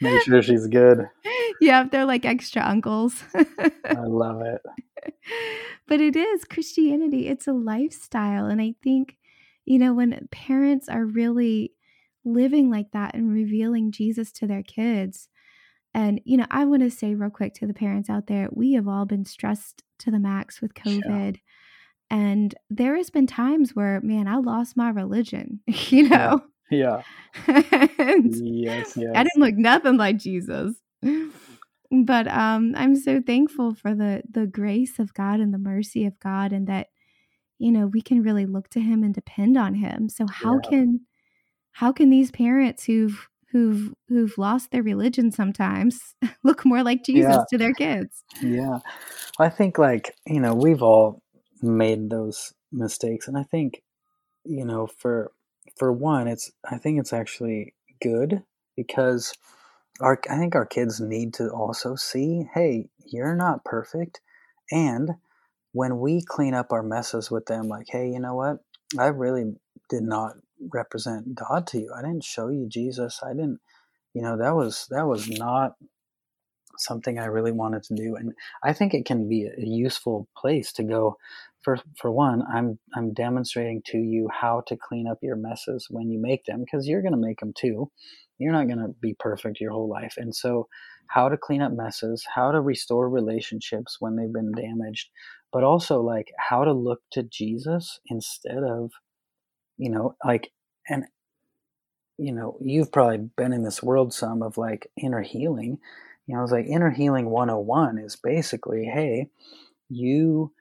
make 0.00 0.22
sure 0.22 0.42
she's 0.42 0.66
good. 0.66 1.08
Yeah, 1.60 1.84
they're 1.90 2.04
like 2.04 2.24
extra 2.24 2.62
uncles. 2.62 3.24
I 3.34 3.94
love 4.06 4.42
it. 4.42 4.62
But 5.88 6.00
it 6.00 6.14
is 6.14 6.44
Christianity, 6.44 7.26
it's 7.26 7.48
a 7.48 7.52
lifestyle. 7.52 8.46
And 8.46 8.60
I 8.60 8.76
think, 8.80 9.16
you 9.64 9.80
know, 9.80 9.92
when 9.92 10.28
parents 10.30 10.88
are 10.88 11.04
really 11.04 11.72
living 12.32 12.70
like 12.70 12.92
that 12.92 13.14
and 13.14 13.32
revealing 13.32 13.92
Jesus 13.92 14.32
to 14.32 14.46
their 14.46 14.62
kids, 14.62 15.28
and, 15.94 16.20
you 16.24 16.36
know, 16.36 16.46
I 16.50 16.64
want 16.64 16.82
to 16.82 16.90
say 16.90 17.14
real 17.14 17.30
quick 17.30 17.54
to 17.54 17.66
the 17.66 17.74
parents 17.74 18.10
out 18.10 18.26
there, 18.26 18.48
we 18.52 18.74
have 18.74 18.86
all 18.86 19.06
been 19.06 19.24
stressed 19.24 19.82
to 20.00 20.10
the 20.10 20.20
max 20.20 20.60
with 20.60 20.74
COVID. 20.74 21.36
Sure 21.36 21.42
and 22.10 22.54
there 22.70 22.96
has 22.96 23.10
been 23.10 23.26
times 23.26 23.74
where, 23.74 24.00
man, 24.00 24.28
I 24.28 24.36
lost 24.36 24.76
my 24.76 24.90
religion, 24.90 25.60
you 25.66 26.08
know? 26.08 26.42
Yeah. 26.70 27.02
yes, 27.48 28.96
yes. 28.96 29.12
I 29.14 29.22
didn't 29.22 29.38
look 29.38 29.56
nothing 29.56 29.96
like 29.96 30.18
Jesus. 30.18 30.76
But 31.90 32.28
um, 32.28 32.74
I'm 32.76 32.96
so 32.96 33.22
thankful 33.22 33.74
for 33.74 33.94
the 33.94 34.22
the 34.30 34.46
grace 34.46 34.98
of 34.98 35.14
God 35.14 35.40
and 35.40 35.54
the 35.54 35.58
mercy 35.58 36.04
of 36.04 36.20
God 36.20 36.52
and 36.52 36.66
that, 36.66 36.88
you 37.58 37.72
know, 37.72 37.86
we 37.86 38.02
can 38.02 38.22
really 38.22 38.44
look 38.44 38.68
to 38.70 38.80
him 38.80 39.02
and 39.02 39.14
depend 39.14 39.56
on 39.56 39.74
him. 39.74 40.10
So 40.10 40.26
how 40.30 40.60
yeah. 40.62 40.68
can 40.68 41.00
how 41.78 41.92
can 41.92 42.10
these 42.10 42.30
parents 42.30 42.84
who've 42.84 43.28
who've 43.50 43.94
who've 44.08 44.36
lost 44.36 44.70
their 44.70 44.82
religion 44.82 45.32
sometimes 45.32 46.14
look 46.42 46.64
more 46.64 46.82
like 46.82 47.04
Jesus 47.04 47.36
yeah. 47.36 47.44
to 47.50 47.58
their 47.58 47.72
kids? 47.72 48.24
Yeah. 48.42 48.80
I 49.38 49.48
think 49.48 49.78
like, 49.78 50.14
you 50.26 50.40
know, 50.40 50.54
we've 50.54 50.82
all 50.82 51.22
made 51.62 52.10
those 52.10 52.52
mistakes 52.72 53.28
and 53.28 53.36
i 53.36 53.42
think 53.42 53.82
you 54.44 54.64
know 54.64 54.86
for 54.86 55.32
for 55.76 55.92
one 55.92 56.28
it's 56.28 56.52
i 56.70 56.76
think 56.76 57.00
it's 57.00 57.12
actually 57.12 57.74
good 58.02 58.42
because 58.76 59.32
our 60.00 60.20
i 60.30 60.36
think 60.36 60.54
our 60.54 60.66
kids 60.66 61.00
need 61.00 61.32
to 61.32 61.48
also 61.48 61.96
see 61.96 62.46
hey 62.54 62.86
you're 63.06 63.34
not 63.34 63.64
perfect 63.64 64.20
and 64.70 65.10
when 65.72 65.98
we 65.98 66.22
clean 66.22 66.54
up 66.54 66.72
our 66.72 66.82
messes 66.82 67.30
with 67.30 67.46
them 67.46 67.68
like 67.68 67.86
hey 67.88 68.08
you 68.08 68.20
know 68.20 68.34
what 68.34 68.58
i 68.98 69.06
really 69.06 69.54
did 69.88 70.02
not 70.02 70.34
represent 70.72 71.34
god 71.34 71.66
to 71.66 71.78
you 71.78 71.92
i 71.96 72.02
didn't 72.02 72.24
show 72.24 72.48
you 72.48 72.66
jesus 72.68 73.20
i 73.22 73.32
didn't 73.32 73.60
you 74.14 74.22
know 74.22 74.36
that 74.36 74.54
was 74.54 74.86
that 74.90 75.06
was 75.06 75.28
not 75.28 75.74
something 76.78 77.18
I 77.18 77.26
really 77.26 77.52
wanted 77.52 77.82
to 77.84 77.94
do, 77.94 78.16
and 78.16 78.32
I 78.62 78.72
think 78.72 78.94
it 78.94 79.04
can 79.04 79.28
be 79.28 79.44
a 79.46 79.52
useful 79.60 80.28
place 80.36 80.72
to 80.74 80.82
go. 80.82 81.16
For 81.62 81.78
for 82.00 82.10
one, 82.10 82.42
I'm 82.52 82.78
I'm 82.94 83.12
demonstrating 83.12 83.82
to 83.86 83.98
you 83.98 84.28
how 84.32 84.62
to 84.68 84.76
clean 84.76 85.06
up 85.08 85.18
your 85.22 85.36
messes 85.36 85.88
when 85.90 86.10
you 86.10 86.20
make 86.20 86.44
them 86.44 86.64
because 86.64 86.86
you're 86.86 87.02
going 87.02 87.12
to 87.12 87.18
make 87.18 87.40
them 87.40 87.52
too. 87.56 87.90
You're 88.38 88.52
not 88.52 88.68
going 88.68 88.78
to 88.78 88.94
be 89.00 89.16
perfect 89.18 89.60
your 89.60 89.72
whole 89.72 89.88
life, 89.88 90.14
and 90.16 90.34
so 90.34 90.68
how 91.08 91.28
to 91.28 91.36
clean 91.36 91.62
up 91.62 91.72
messes, 91.72 92.24
how 92.34 92.52
to 92.52 92.60
restore 92.60 93.08
relationships 93.08 93.96
when 93.98 94.16
they've 94.16 94.32
been 94.32 94.52
damaged, 94.52 95.08
but 95.52 95.64
also 95.64 96.00
like 96.00 96.32
how 96.38 96.64
to 96.64 96.72
look 96.72 97.00
to 97.12 97.22
Jesus 97.24 97.98
instead 98.06 98.62
of, 98.62 98.90
you 99.78 99.90
know, 99.90 100.16
like 100.24 100.52
and 100.88 101.06
you 102.18 102.32
know, 102.32 102.58
you've 102.60 102.92
probably 102.92 103.18
been 103.36 103.52
in 103.52 103.64
this 103.64 103.82
world 103.82 104.12
some 104.14 104.42
of 104.42 104.58
like 104.58 104.90
inner 105.02 105.22
healing 105.22 105.78
you 106.28 106.36
know, 106.36 106.42
it's 106.42 106.52
like 106.52 106.66
inner 106.66 106.90
healing 106.90 107.30
101 107.30 107.98
is 107.98 108.16
basically, 108.16 108.84
hey, 108.86 109.28
you 109.90 110.52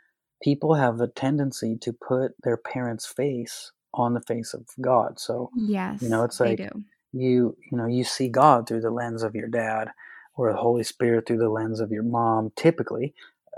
people 0.43 0.75
have 0.75 1.01
a 1.01 1.07
tendency 1.07 1.77
to 1.81 1.93
put 1.93 2.33
their 2.43 2.57
parents' 2.57 3.07
face 3.07 3.71
on 3.93 4.13
the 4.13 4.21
face 4.21 4.53
of 4.53 4.67
God. 4.81 5.19
So, 5.19 5.51
yes, 5.55 6.01
you 6.01 6.09
know, 6.09 6.24
it's 6.24 6.39
like 6.39 6.69
you, 7.13 7.57
you 7.71 7.77
know, 7.77 7.88
you 7.88 8.05
see 8.05 8.29
God 8.29 8.67
through 8.67 8.81
the 8.81 8.91
lens 8.91 9.24
of 9.24 9.36
your 9.36 9.50
dad 9.50 9.89
or 10.36 10.51
the 10.51 10.59
Holy 10.59 10.83
Spirit 10.83 11.27
through 11.27 11.39
the 11.39 11.50
lens 11.50 11.81
of 11.81 11.91
your 11.91 12.03
mom, 12.03 12.51
typically 12.55 13.15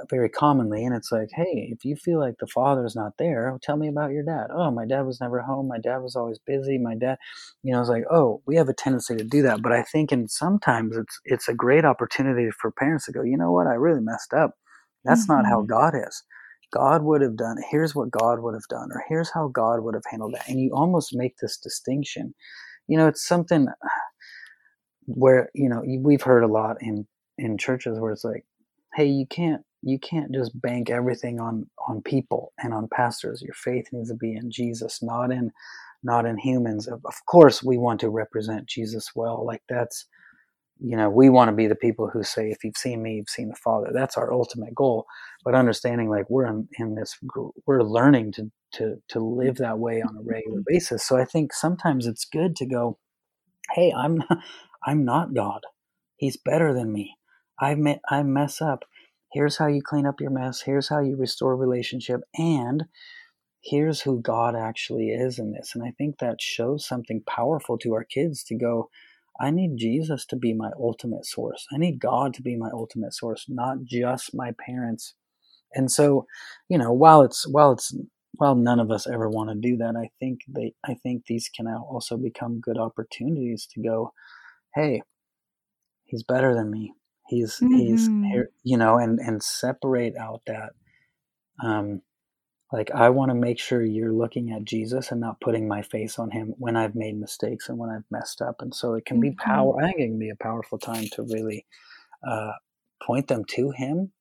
very 0.10 0.30
commonly 0.30 0.86
and 0.86 0.96
it's 0.96 1.12
like 1.12 1.30
hey 1.34 1.70
if 1.72 1.84
you 1.84 1.96
feel 1.96 2.20
like 2.20 2.36
the 2.40 2.48
father's 2.48 2.96
not 2.96 3.14
there 3.18 3.58
tell 3.62 3.78
me 3.78 3.88
about 3.88 4.12
your 4.12 4.24
dad. 4.24 4.48
Oh 4.54 4.72
my 4.72 4.86
dad 4.86 5.02
was 5.02 5.20
never 5.20 5.42
home. 5.42 5.68
My 5.68 5.80
dad 5.80 5.98
was 6.00 6.16
always 6.16 6.40
busy. 6.40 6.78
My 6.78 6.96
dad 6.96 7.18
you 7.64 7.74
know 7.74 7.80
it's 7.80 7.90
like 7.90 8.06
oh 8.12 8.42
we 8.46 8.56
have 8.56 8.70
a 8.70 8.74
tendency 8.74 9.16
to 9.16 9.24
do 9.24 9.42
that. 9.44 9.62
But 9.62 9.72
i 9.72 9.84
think 9.84 10.12
and 10.12 10.30
sometimes 10.30 10.96
it's 10.98 11.20
it's 11.26 11.48
a 11.48 11.54
great 11.54 11.86
opportunity 11.86 12.50
for 12.52 12.72
parents 12.72 13.06
to 13.06 13.12
go 13.12 13.24
you 13.24 13.38
know 13.38 13.52
what? 13.52 13.68
I 13.68 13.74
really 13.74 14.02
messed 14.02 14.34
up. 14.34 14.56
That's 15.04 15.24
mm-hmm. 15.24 15.34
not 15.34 15.46
how 15.46 15.60
mm-hmm. 15.60 15.72
god 15.72 15.94
is. 15.96 16.24
God 16.72 17.04
would 17.04 17.22
have 17.22 17.36
done 17.36 17.58
here's 17.70 17.96
what 17.96 18.12
god 18.12 18.40
would 18.42 18.54
have 18.54 18.68
done 18.70 18.90
or 18.94 19.04
here's 19.08 19.32
how 19.32 19.48
god 19.50 19.82
would 19.82 19.96
have 19.96 20.04
handled 20.10 20.34
that. 20.36 20.48
And 20.48 20.60
you 20.60 20.72
almost 20.74 21.16
make 21.16 21.38
this 21.38 21.58
distinction. 21.58 22.34
You 22.88 22.98
know 22.98 23.08
it's 23.08 23.26
something 23.26 23.68
where 25.06 25.50
you 25.56 25.68
know 25.68 25.84
we've 26.02 26.22
heard 26.22 26.44
a 26.44 26.48
lot 26.48 26.78
in 26.82 27.08
in 27.38 27.58
churches 27.58 28.00
where 28.00 28.12
it's 28.12 28.24
like 28.24 28.46
hey 28.94 29.06
you 29.06 29.26
can't 29.26 29.64
you 29.82 30.00
can't 30.00 30.34
just 30.34 30.60
bank 30.60 30.90
everything 30.90 31.40
on 31.40 31.70
on 31.88 32.02
people 32.02 32.54
and 32.60 32.74
on 32.74 32.88
pastors. 32.94 33.42
Your 33.42 33.54
faith 33.54 33.88
needs 33.92 34.10
to 34.10 34.16
be 34.16 34.34
in 34.34 34.52
jesus 34.52 35.02
not 35.02 35.32
in 35.32 35.52
not 36.04 36.26
in 36.26 36.38
humans. 36.38 36.88
Of, 36.88 37.02
of 37.06 37.26
course 37.26 37.64
we 37.64 37.78
want 37.78 38.00
to 38.02 38.10
represent 38.10 38.68
jesus 38.68 39.12
well. 39.16 39.46
Like 39.46 39.62
that's 39.70 40.06
you 40.82 40.98
know 40.98 41.10
we 41.10 41.30
want 41.30 41.50
to 41.50 41.56
be 41.56 41.68
the 41.68 41.76
people 41.76 42.10
who 42.10 42.24
say 42.24 42.52
if 42.52 42.64
you've 42.64 42.78
seen 42.78 43.02
me 43.02 43.16
you've 43.16 43.30
seen 43.30 43.50
the 43.50 43.56
father. 43.56 43.92
That's 43.94 44.18
our 44.18 44.34
ultimate 44.34 44.76
goal. 44.76 45.06
But 45.46 45.56
understanding 45.56 46.10
like 46.10 46.30
we're 46.30 46.48
in, 46.48 46.68
in 46.78 46.96
this 46.96 47.18
we're 47.66 47.84
learning 47.84 48.34
to 48.34 48.52
to 48.74 49.02
to 49.10 49.20
live 49.20 49.58
that 49.58 49.80
way 49.80 50.02
on 50.02 50.18
a 50.18 50.22
regular 50.22 50.60
mm-hmm. 50.60 50.74
basis. 50.74 51.06
So 51.06 51.18
i 51.18 51.26
think 51.26 51.54
sometimes 51.54 52.06
it's 52.06 52.26
good 52.26 52.56
to 52.58 52.66
go 52.66 52.98
hey 53.74 53.94
i'm 53.96 54.18
not, 54.18 54.40
i'm 54.86 55.06
not 55.06 55.34
god. 55.34 55.62
He's 56.18 56.36
better 56.36 56.74
than 56.74 56.92
me. 56.92 57.16
I 57.60 57.76
met 57.76 58.02
i 58.10 58.24
mess 58.24 58.62
up 58.62 58.84
Here's 59.32 59.58
how 59.58 59.68
you 59.68 59.82
clean 59.84 60.06
up 60.08 60.22
your 60.22 60.32
mess. 60.32 60.62
Here's 60.62 60.90
how 60.90 61.00
you 61.00 61.16
restore 61.16 61.56
relationship. 61.56 62.22
And 62.36 62.86
here's 63.64 64.02
who 64.02 64.22
God 64.22 64.56
actually 64.56 65.10
is 65.10 65.40
in 65.40 65.52
this. 65.52 65.74
And 65.76 65.84
I 65.84 65.92
think 65.98 66.20
that 66.20 66.42
shows 66.42 66.88
something 66.88 67.22
powerful 67.28 67.78
to 67.80 67.94
our 67.94 68.04
kids 68.04 68.44
to 68.46 68.56
go, 68.56 68.90
I 69.40 69.52
need 69.52 69.78
Jesus 69.78 70.26
to 70.28 70.36
be 70.36 70.54
my 70.54 70.72
ultimate 70.80 71.26
source. 71.26 71.66
I 71.74 71.78
need 71.78 72.00
God 72.00 72.34
to 72.36 72.42
be 72.42 72.58
my 72.58 72.70
ultimate 72.74 73.14
source, 73.14 73.46
not 73.48 73.78
just 73.86 74.36
my 74.36 74.52
parents. 74.66 75.14
And 75.74 75.92
so, 75.92 76.26
you 76.70 76.78
know, 76.78 76.92
while 76.92 77.22
it's 77.22 77.48
while 77.48 77.72
it's 77.72 77.96
while 78.38 78.56
none 78.56 78.80
of 78.80 78.92
us 78.92 79.08
ever 79.08 79.30
want 79.30 79.50
to 79.50 79.56
do 79.56 79.78
that, 79.78 79.96
I 79.96 80.10
think 80.20 80.42
they 80.48 80.74
I 80.86 80.96
think 80.96 81.26
these 81.28 81.50
can 81.56 81.68
also 81.68 82.18
become 82.18 82.60
good 82.60 82.78
opportunities 82.78 83.68
to 83.74 83.82
go, 83.82 84.14
hey, 84.76 85.04
he's 86.06 86.24
better 86.24 86.56
than 86.56 86.72
me. 86.72 86.94
He's 87.30 87.60
mm-hmm. 87.60 87.76
he's 87.76 88.10
you 88.64 88.78
know, 88.78 88.98
and 88.98 89.20
and 89.20 89.42
separate 89.42 90.16
out 90.18 90.42
that 90.48 90.72
um 91.64 92.02
like 92.72 92.92
I 92.92 93.10
want 93.10 93.30
to 93.30 93.36
make 93.36 93.60
sure 93.60 93.84
you're 93.84 94.14
looking 94.14 94.52
at 94.52 94.64
Jesus 94.64 95.12
and 95.12 95.22
not 95.22 95.42
putting 95.42 95.68
my 95.68 95.82
face 95.82 96.20
on 96.20 96.32
him 96.32 96.54
when 96.58 96.76
I've 96.76 96.96
made 96.96 97.20
mistakes 97.20 97.70
and 97.70 97.78
when 97.78 97.90
I've 97.90 98.04
messed 98.12 98.42
up. 98.42 98.62
And 98.62 98.74
so 98.74 98.94
it 98.94 99.06
can 99.06 99.18
mm-hmm. 99.18 99.32
be 99.32 99.36
power 99.36 99.76
I 99.78 99.88
think 99.88 100.00
it 100.00 100.08
can 100.08 100.20
be 100.20 100.30
a 100.30 100.36
powerful 100.36 100.78
time 100.78 101.06
to 101.14 101.24
really 101.24 101.66
uh 102.28 102.54
point 103.02 103.28
them 103.28 103.46
to 103.46 103.72
him 103.72 104.12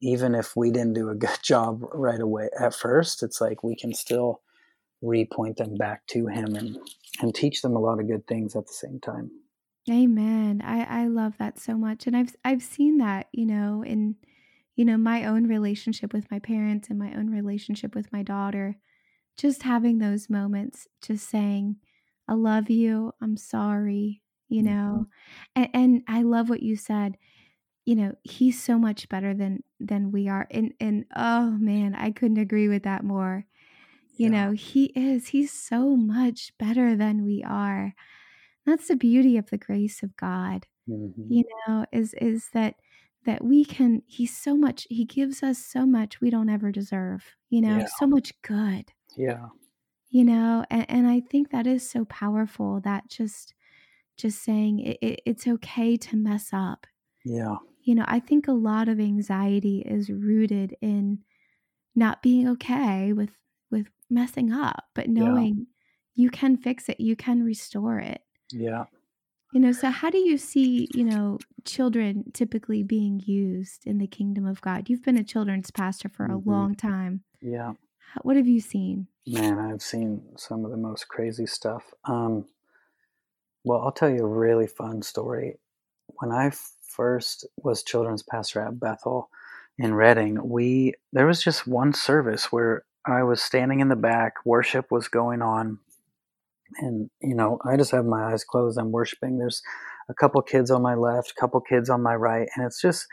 even 0.00 0.34
if 0.34 0.54
we 0.56 0.70
didn't 0.70 0.94
do 0.94 1.10
a 1.10 1.14
good 1.14 1.38
job 1.42 1.82
right 1.92 2.20
away 2.20 2.48
at 2.58 2.74
first 2.74 3.22
it's 3.22 3.40
like 3.40 3.62
we 3.62 3.76
can 3.76 3.92
still 3.92 4.40
repoint 5.02 5.56
them 5.56 5.74
back 5.76 6.06
to 6.06 6.26
him 6.26 6.54
and 6.54 6.78
and 7.20 7.34
teach 7.34 7.62
them 7.62 7.76
a 7.76 7.80
lot 7.80 8.00
of 8.00 8.08
good 8.08 8.26
things 8.26 8.56
at 8.56 8.66
the 8.66 8.72
same 8.72 8.98
time 9.00 9.30
Amen. 9.90 10.62
I 10.64 11.02
I 11.02 11.06
love 11.06 11.34
that 11.38 11.58
so 11.58 11.76
much 11.76 12.06
and 12.06 12.16
I've 12.16 12.34
I've 12.44 12.62
seen 12.62 12.98
that, 12.98 13.28
you 13.32 13.46
know, 13.46 13.82
in 13.84 14.16
you 14.76 14.84
know, 14.84 14.96
my 14.96 15.24
own 15.24 15.48
relationship 15.48 16.12
with 16.12 16.30
my 16.30 16.38
parents 16.38 16.88
and 16.88 16.98
my 16.98 17.12
own 17.12 17.30
relationship 17.30 17.96
with 17.96 18.12
my 18.12 18.22
daughter. 18.22 18.76
Just 19.36 19.64
having 19.64 19.98
those 19.98 20.30
moments 20.30 20.86
just 21.02 21.28
saying, 21.28 21.76
"I 22.28 22.34
love 22.34 22.70
you. 22.70 23.12
I'm 23.20 23.36
sorry." 23.36 24.22
You 24.48 24.62
mm-hmm. 24.62 24.74
know. 24.74 25.06
And 25.56 25.68
and 25.74 26.02
I 26.08 26.22
love 26.22 26.48
what 26.48 26.62
you 26.62 26.76
said. 26.76 27.16
You 27.84 27.96
know, 27.96 28.12
he's 28.22 28.62
so 28.62 28.78
much 28.78 29.08
better 29.08 29.34
than 29.34 29.64
than 29.80 30.12
we 30.12 30.28
are. 30.28 30.46
And 30.50 30.74
and 30.80 31.06
oh 31.16 31.50
man, 31.58 31.94
I 31.94 32.10
couldn't 32.12 32.38
agree 32.38 32.68
with 32.68 32.84
that 32.84 33.04
more. 33.04 33.46
You 34.16 34.30
yeah. 34.30 34.46
know, 34.46 34.52
He 34.52 34.86
is. 34.96 35.28
He's 35.28 35.52
so 35.52 35.96
much 35.96 36.52
better 36.58 36.96
than 36.96 37.24
we 37.24 37.42
are. 37.44 37.94
That's 38.68 38.88
the 38.88 38.96
beauty 38.96 39.36
of 39.36 39.50
the 39.50 39.58
grace 39.58 40.02
of 40.02 40.16
God. 40.16 40.66
Mm-hmm. 40.88 41.32
You 41.32 41.44
know, 41.66 41.86
is 41.92 42.14
is 42.14 42.48
that 42.52 42.76
that 43.28 43.44
we 43.44 43.62
can 43.62 44.02
he's 44.06 44.34
so 44.34 44.56
much 44.56 44.86
he 44.88 45.04
gives 45.04 45.42
us 45.42 45.58
so 45.58 45.84
much 45.84 46.18
we 46.20 46.30
don't 46.30 46.48
ever 46.48 46.72
deserve 46.72 47.36
you 47.50 47.60
know 47.60 47.78
yeah. 47.78 47.86
so 47.98 48.06
much 48.06 48.32
good 48.40 48.90
yeah 49.18 49.46
you 50.08 50.24
know 50.24 50.64
and, 50.70 50.86
and 50.88 51.06
i 51.06 51.20
think 51.20 51.50
that 51.50 51.66
is 51.66 51.88
so 51.88 52.06
powerful 52.06 52.80
that 52.80 53.06
just 53.08 53.52
just 54.16 54.42
saying 54.42 54.80
it, 54.80 54.98
it, 55.02 55.20
it's 55.26 55.46
okay 55.46 55.94
to 55.94 56.16
mess 56.16 56.48
up 56.54 56.86
yeah 57.24 57.56
you 57.82 57.94
know 57.94 58.04
i 58.08 58.18
think 58.18 58.48
a 58.48 58.52
lot 58.52 58.88
of 58.88 58.98
anxiety 58.98 59.82
is 59.84 60.08
rooted 60.08 60.74
in 60.80 61.18
not 61.94 62.22
being 62.22 62.48
okay 62.48 63.12
with 63.12 63.30
with 63.70 63.88
messing 64.08 64.50
up 64.52 64.84
but 64.94 65.08
knowing 65.08 65.54
yeah. 65.58 65.64
you 66.14 66.30
can 66.30 66.56
fix 66.56 66.88
it 66.88 66.98
you 66.98 67.14
can 67.14 67.42
restore 67.42 67.98
it 67.98 68.22
yeah 68.52 68.84
you 69.52 69.60
know, 69.60 69.72
so 69.72 69.90
how 69.90 70.10
do 70.10 70.18
you 70.18 70.36
see, 70.36 70.88
you 70.92 71.04
know, 71.04 71.38
children 71.64 72.24
typically 72.34 72.82
being 72.82 73.22
used 73.24 73.86
in 73.86 73.98
the 73.98 74.06
kingdom 74.06 74.46
of 74.46 74.60
God? 74.60 74.90
You've 74.90 75.02
been 75.02 75.16
a 75.16 75.24
children's 75.24 75.70
pastor 75.70 76.08
for 76.08 76.26
a 76.26 76.30
mm-hmm. 76.30 76.50
long 76.50 76.74
time. 76.74 77.22
Yeah. 77.40 77.72
What 78.22 78.36
have 78.36 78.46
you 78.46 78.60
seen? 78.60 79.06
Man, 79.26 79.58
I've 79.58 79.82
seen 79.82 80.22
some 80.36 80.64
of 80.64 80.70
the 80.70 80.76
most 80.76 81.08
crazy 81.08 81.46
stuff. 81.46 81.82
Um, 82.04 82.46
well, 83.64 83.80
I'll 83.80 83.92
tell 83.92 84.10
you 84.10 84.24
a 84.24 84.28
really 84.28 84.66
fun 84.66 85.02
story. 85.02 85.58
When 86.18 86.30
I 86.30 86.52
first 86.86 87.46
was 87.56 87.82
children's 87.82 88.22
pastor 88.22 88.60
at 88.60 88.80
Bethel 88.80 89.30
in 89.78 89.94
Redding, 89.94 90.38
we 90.42 90.94
there 91.12 91.26
was 91.26 91.42
just 91.42 91.66
one 91.66 91.92
service 91.92 92.50
where 92.50 92.84
I 93.06 93.22
was 93.22 93.42
standing 93.42 93.80
in 93.80 93.88
the 93.88 93.96
back, 93.96 94.34
worship 94.44 94.90
was 94.90 95.08
going 95.08 95.42
on, 95.42 95.78
and 96.78 97.10
you 97.20 97.34
know 97.34 97.58
i 97.64 97.76
just 97.76 97.90
have 97.90 98.04
my 98.04 98.32
eyes 98.32 98.44
closed 98.44 98.78
i'm 98.78 98.92
worshiping 98.92 99.38
there's 99.38 99.62
a 100.08 100.14
couple 100.14 100.40
kids 100.42 100.70
on 100.70 100.82
my 100.82 100.94
left 100.94 101.32
a 101.36 101.40
couple 101.40 101.60
kids 101.60 101.90
on 101.90 102.02
my 102.02 102.14
right 102.14 102.48
and 102.54 102.66
it's 102.66 102.80
just 102.80 103.06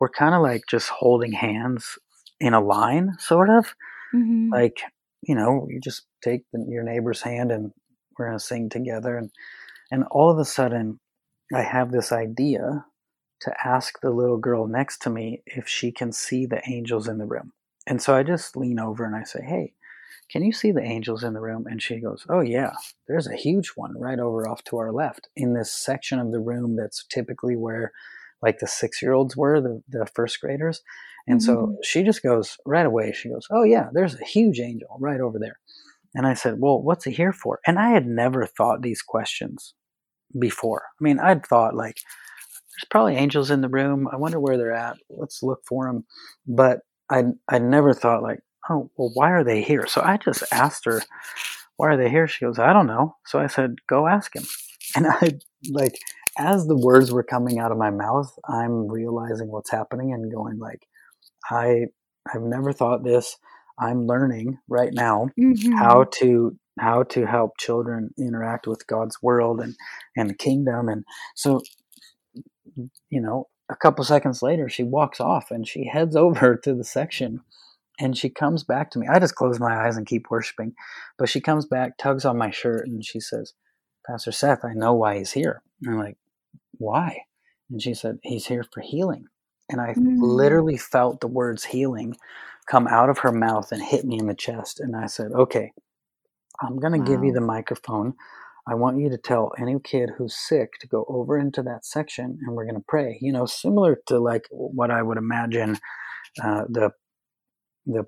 we're 0.00 0.08
kind 0.08 0.34
of 0.34 0.42
like 0.42 0.62
just 0.68 0.88
holding 0.88 1.32
hands 1.32 1.98
in 2.40 2.54
a 2.54 2.60
line 2.60 3.12
sort 3.18 3.48
of 3.48 3.74
mm-hmm. 4.14 4.52
like 4.52 4.78
you 5.22 5.34
know 5.34 5.66
you 5.70 5.80
just 5.80 6.06
take 6.22 6.42
the, 6.52 6.64
your 6.68 6.82
neighbor's 6.82 7.22
hand 7.22 7.50
and 7.50 7.72
we're 8.18 8.26
going 8.26 8.38
to 8.38 8.44
sing 8.44 8.68
together 8.68 9.16
and 9.16 9.30
and 9.90 10.04
all 10.10 10.30
of 10.30 10.38
a 10.38 10.44
sudden 10.44 10.98
i 11.54 11.62
have 11.62 11.92
this 11.92 12.12
idea 12.12 12.84
to 13.40 13.52
ask 13.64 14.00
the 14.00 14.10
little 14.10 14.38
girl 14.38 14.66
next 14.66 14.98
to 15.02 15.10
me 15.10 15.42
if 15.46 15.68
she 15.68 15.92
can 15.92 16.12
see 16.12 16.46
the 16.46 16.62
angels 16.68 17.08
in 17.08 17.18
the 17.18 17.26
room 17.26 17.52
and 17.86 18.02
so 18.02 18.14
i 18.14 18.22
just 18.22 18.56
lean 18.56 18.78
over 18.78 19.04
and 19.04 19.16
i 19.16 19.22
say 19.22 19.42
hey 19.42 19.72
can 20.30 20.42
you 20.42 20.52
see 20.52 20.72
the 20.72 20.82
angels 20.82 21.22
in 21.22 21.34
the 21.34 21.40
room? 21.40 21.66
And 21.68 21.82
she 21.82 22.00
goes, 22.00 22.26
Oh, 22.28 22.40
yeah, 22.40 22.72
there's 23.08 23.26
a 23.26 23.36
huge 23.36 23.72
one 23.76 23.98
right 23.98 24.18
over 24.18 24.48
off 24.48 24.64
to 24.64 24.78
our 24.78 24.92
left 24.92 25.28
in 25.36 25.54
this 25.54 25.72
section 25.72 26.18
of 26.18 26.32
the 26.32 26.40
room 26.40 26.76
that's 26.76 27.04
typically 27.04 27.56
where 27.56 27.92
like 28.42 28.58
the 28.58 28.66
six 28.66 29.00
year 29.00 29.12
olds 29.12 29.36
were, 29.36 29.60
the, 29.60 29.82
the 29.88 30.06
first 30.14 30.40
graders. 30.40 30.82
And 31.26 31.40
mm-hmm. 31.40 31.46
so 31.46 31.76
she 31.82 32.02
just 32.02 32.22
goes 32.22 32.56
right 32.66 32.86
away, 32.86 33.12
she 33.12 33.28
goes, 33.28 33.46
Oh, 33.50 33.62
yeah, 33.62 33.88
there's 33.92 34.14
a 34.14 34.24
huge 34.24 34.60
angel 34.60 34.96
right 35.00 35.20
over 35.20 35.38
there. 35.38 35.58
And 36.14 36.26
I 36.26 36.34
said, 36.34 36.56
Well, 36.58 36.82
what's 36.82 37.06
it 37.06 37.12
here 37.12 37.32
for? 37.32 37.60
And 37.66 37.78
I 37.78 37.90
had 37.90 38.06
never 38.06 38.46
thought 38.46 38.82
these 38.82 39.02
questions 39.02 39.74
before. 40.38 40.82
I 41.00 41.02
mean, 41.02 41.20
I'd 41.20 41.46
thought 41.46 41.74
like, 41.74 41.96
there's 42.76 42.88
probably 42.90 43.16
angels 43.16 43.50
in 43.50 43.62
the 43.62 43.68
room. 43.68 44.08
I 44.12 44.16
wonder 44.16 44.38
where 44.38 44.58
they're 44.58 44.72
at. 44.72 44.98
Let's 45.08 45.42
look 45.42 45.60
for 45.66 45.86
them. 45.86 46.04
But 46.46 46.80
I 47.10 47.24
I 47.48 47.58
never 47.58 47.94
thought 47.94 48.22
like, 48.22 48.40
oh, 48.70 48.90
well, 48.96 49.10
why 49.14 49.30
are 49.30 49.44
they 49.44 49.62
here? 49.62 49.86
So 49.86 50.02
I 50.02 50.16
just 50.16 50.44
asked 50.52 50.84
her, 50.84 51.02
why 51.76 51.88
are 51.88 51.96
they 51.96 52.10
here? 52.10 52.26
She 52.26 52.44
goes, 52.44 52.58
I 52.58 52.72
don't 52.72 52.86
know. 52.86 53.16
So 53.26 53.38
I 53.38 53.46
said, 53.46 53.76
go 53.88 54.06
ask 54.06 54.34
him. 54.34 54.44
And 54.94 55.08
I, 55.08 55.32
like, 55.68 55.98
as 56.38 56.68
the 56.68 56.76
words 56.76 57.10
were 57.10 57.24
coming 57.24 57.58
out 57.58 57.72
of 57.72 57.76
my 57.76 57.90
mouth, 57.90 58.32
I'm 58.48 58.86
realizing 58.88 59.48
what's 59.50 59.70
happening 59.70 60.12
and 60.12 60.32
going, 60.32 60.58
like, 60.60 60.86
I, 61.50 61.86
I've 62.32 62.42
never 62.42 62.72
thought 62.72 63.02
this. 63.02 63.36
I'm 63.78 64.06
learning 64.06 64.58
right 64.68 64.92
now 64.92 65.28
mm-hmm. 65.38 65.72
how 65.72 66.04
to 66.20 66.56
how 66.78 67.02
to 67.04 67.26
help 67.26 67.58
children 67.58 68.10
interact 68.18 68.66
with 68.66 68.86
God's 68.86 69.18
world 69.22 69.60
and 69.60 69.74
and 70.16 70.30
the 70.30 70.34
kingdom 70.34 70.88
and 70.88 71.04
so 71.34 71.60
you 73.10 73.20
know 73.20 73.48
a 73.68 73.76
couple 73.76 74.04
seconds 74.04 74.42
later 74.42 74.68
she 74.68 74.82
walks 74.82 75.20
off 75.20 75.50
and 75.50 75.66
she 75.66 75.86
heads 75.86 76.16
over 76.24 76.56
to 76.56 76.74
the 76.74 76.84
section 76.84 77.40
and 77.98 78.16
she 78.16 78.28
comes 78.28 78.64
back 78.64 78.90
to 78.90 78.98
me. 78.98 79.06
I 79.10 79.18
just 79.18 79.34
close 79.34 79.58
my 79.58 79.86
eyes 79.86 79.96
and 79.96 80.06
keep 80.06 80.30
worshiping. 80.30 80.74
But 81.18 81.28
she 81.28 81.40
comes 81.40 81.66
back, 81.66 81.96
tugs 81.98 82.24
on 82.24 82.38
my 82.38 82.50
shirt, 82.50 82.86
and 82.86 83.04
she 83.04 83.20
says, 83.20 83.54
Pastor 84.06 84.32
Seth, 84.32 84.64
I 84.64 84.74
know 84.74 84.94
why 84.94 85.18
he's 85.18 85.32
here. 85.32 85.62
And 85.82 85.94
I'm 85.94 86.00
like, 86.00 86.16
why? 86.78 87.20
And 87.70 87.82
she 87.82 87.94
said, 87.94 88.18
he's 88.22 88.46
here 88.46 88.64
for 88.72 88.80
healing. 88.80 89.24
And 89.68 89.80
I 89.80 89.94
mm. 89.94 90.16
literally 90.20 90.76
felt 90.76 91.20
the 91.20 91.26
words 91.26 91.64
healing 91.64 92.16
come 92.68 92.86
out 92.86 93.10
of 93.10 93.18
her 93.18 93.32
mouth 93.32 93.72
and 93.72 93.82
hit 93.82 94.04
me 94.04 94.18
in 94.18 94.26
the 94.26 94.34
chest. 94.34 94.80
And 94.80 94.94
I 94.94 95.06
said, 95.06 95.32
okay, 95.32 95.72
I'm 96.60 96.78
going 96.78 96.92
to 96.92 96.98
wow. 96.98 97.04
give 97.04 97.24
you 97.24 97.32
the 97.32 97.40
microphone. 97.40 98.14
I 98.68 98.74
want 98.74 98.98
you 98.98 99.08
to 99.10 99.18
tell 99.18 99.52
any 99.58 99.76
kid 99.82 100.10
who's 100.16 100.34
sick 100.34 100.72
to 100.80 100.88
go 100.88 101.04
over 101.08 101.38
into 101.38 101.62
that 101.62 101.84
section 101.84 102.38
and 102.42 102.54
we're 102.54 102.64
going 102.64 102.76
to 102.76 102.84
pray. 102.86 103.18
You 103.20 103.32
know, 103.32 103.46
similar 103.46 103.98
to 104.08 104.18
like 104.18 104.44
what 104.50 104.90
I 104.90 105.02
would 105.02 105.18
imagine 105.18 105.78
uh, 106.42 106.64
the 106.68 106.90
the 107.86 108.04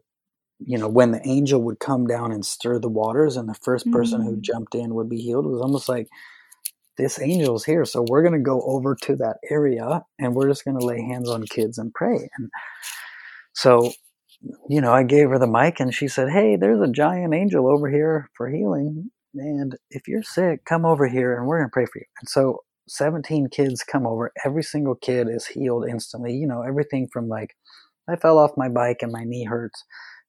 you 0.58 0.76
know 0.76 0.88
when 0.88 1.12
the 1.12 1.26
angel 1.26 1.62
would 1.62 1.78
come 1.78 2.06
down 2.06 2.32
and 2.32 2.44
stir 2.44 2.78
the 2.78 2.88
waters 2.88 3.36
and 3.36 3.48
the 3.48 3.54
1st 3.54 3.92
person 3.92 4.20
mm-hmm. 4.20 4.30
who 4.30 4.40
jumped 4.40 4.74
in 4.74 4.94
would 4.94 5.08
be 5.08 5.20
healed 5.20 5.46
it 5.46 5.50
was 5.50 5.60
almost 5.60 5.88
like 5.88 6.08
this 6.96 7.18
angel's 7.20 7.64
here 7.64 7.84
so 7.84 8.04
we're 8.08 8.22
going 8.22 8.32
to 8.32 8.38
go 8.40 8.60
over 8.62 8.96
to 8.96 9.16
that 9.16 9.36
area 9.50 10.02
and 10.18 10.34
we're 10.34 10.48
just 10.48 10.64
going 10.64 10.78
to 10.78 10.84
lay 10.84 11.00
hands 11.00 11.30
on 11.30 11.44
kids 11.44 11.78
and 11.78 11.94
pray 11.94 12.28
and 12.38 12.50
so 13.54 13.92
you 14.68 14.80
know 14.80 14.92
i 14.92 15.02
gave 15.02 15.28
her 15.28 15.38
the 15.38 15.46
mic 15.46 15.80
and 15.80 15.94
she 15.94 16.08
said 16.08 16.28
hey 16.28 16.56
there's 16.56 16.80
a 16.80 16.92
giant 16.92 17.34
angel 17.34 17.68
over 17.68 17.88
here 17.88 18.28
for 18.36 18.48
healing 18.50 19.10
and 19.34 19.76
if 19.90 20.08
you're 20.08 20.22
sick 20.22 20.64
come 20.64 20.84
over 20.84 21.06
here 21.06 21.36
and 21.36 21.46
we're 21.46 21.58
going 21.58 21.68
to 21.68 21.72
pray 21.72 21.86
for 21.86 21.98
you 21.98 22.06
and 22.20 22.28
so 22.28 22.58
17 22.88 23.48
kids 23.50 23.84
come 23.84 24.06
over 24.06 24.32
every 24.44 24.62
single 24.62 24.94
kid 24.94 25.28
is 25.28 25.46
healed 25.46 25.86
instantly 25.88 26.34
you 26.34 26.46
know 26.46 26.62
everything 26.62 27.06
from 27.12 27.28
like 27.28 27.54
I 28.08 28.16
fell 28.16 28.38
off 28.38 28.52
my 28.56 28.68
bike 28.68 28.98
and 29.02 29.12
my 29.12 29.24
knee 29.24 29.44
hurts, 29.44 29.84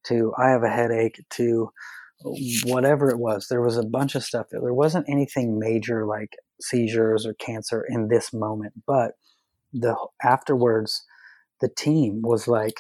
to 0.06 0.34
I 0.38 0.50
have 0.50 0.64
a 0.64 0.70
headache, 0.70 1.24
to 1.32 1.70
whatever 2.66 3.10
it 3.10 3.20
was. 3.20 3.48
There 3.48 3.62
was 3.62 3.78
a 3.78 3.86
bunch 3.86 4.16
of 4.16 4.24
stuff. 4.24 4.48
There 4.52 4.74
wasn't 4.74 5.10
anything 5.10 5.60
major 5.60 6.06
like 6.06 6.36
seizures 6.62 7.26
or 7.26 7.34
cancer 7.36 7.86
in 7.88 8.10
this 8.10 8.34
moment, 8.34 8.74
but 8.86 9.14
the 9.74 9.96
afterwards, 10.24 11.06
the 11.62 11.70
team 11.70 12.22
was 12.24 12.48
like, 12.48 12.80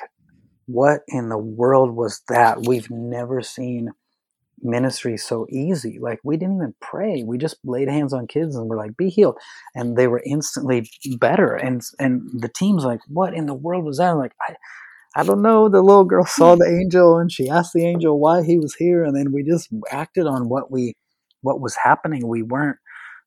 "What 0.67 1.01
in 1.07 1.29
the 1.29 1.37
world 1.37 1.95
was 1.95 2.21
that? 2.29 2.65
We've 2.67 2.89
never 2.91 3.41
seen." 3.41 3.91
ministry 4.61 5.17
so 5.17 5.45
easy. 5.49 5.99
Like 5.99 6.19
we 6.23 6.37
didn't 6.37 6.57
even 6.57 6.75
pray. 6.81 7.23
We 7.23 7.37
just 7.37 7.57
laid 7.63 7.89
hands 7.89 8.13
on 8.13 8.27
kids 8.27 8.55
and 8.55 8.67
we're 8.67 8.77
like, 8.77 8.97
be 8.97 9.09
healed. 9.09 9.37
And 9.75 9.97
they 9.97 10.07
were 10.07 10.21
instantly 10.25 10.89
better. 11.19 11.55
And 11.55 11.81
and 11.99 12.29
the 12.33 12.49
team's 12.49 12.85
like, 12.85 13.01
what 13.07 13.33
in 13.33 13.45
the 13.45 13.53
world 13.53 13.85
was 13.85 13.97
that? 13.97 14.11
I'm 14.11 14.17
like, 14.17 14.33
I 14.47 14.55
I 15.15 15.23
don't 15.23 15.41
know. 15.41 15.69
The 15.69 15.81
little 15.81 16.05
girl 16.05 16.25
saw 16.25 16.55
the 16.55 16.67
angel 16.67 17.17
and 17.17 17.31
she 17.31 17.49
asked 17.49 17.73
the 17.73 17.85
angel 17.85 18.19
why 18.19 18.43
he 18.43 18.57
was 18.57 18.75
here, 18.75 19.03
and 19.03 19.15
then 19.15 19.31
we 19.31 19.43
just 19.43 19.69
acted 19.91 20.27
on 20.27 20.49
what 20.49 20.71
we 20.71 20.95
what 21.41 21.61
was 21.61 21.75
happening. 21.83 22.27
We 22.27 22.43
weren't 22.43 22.77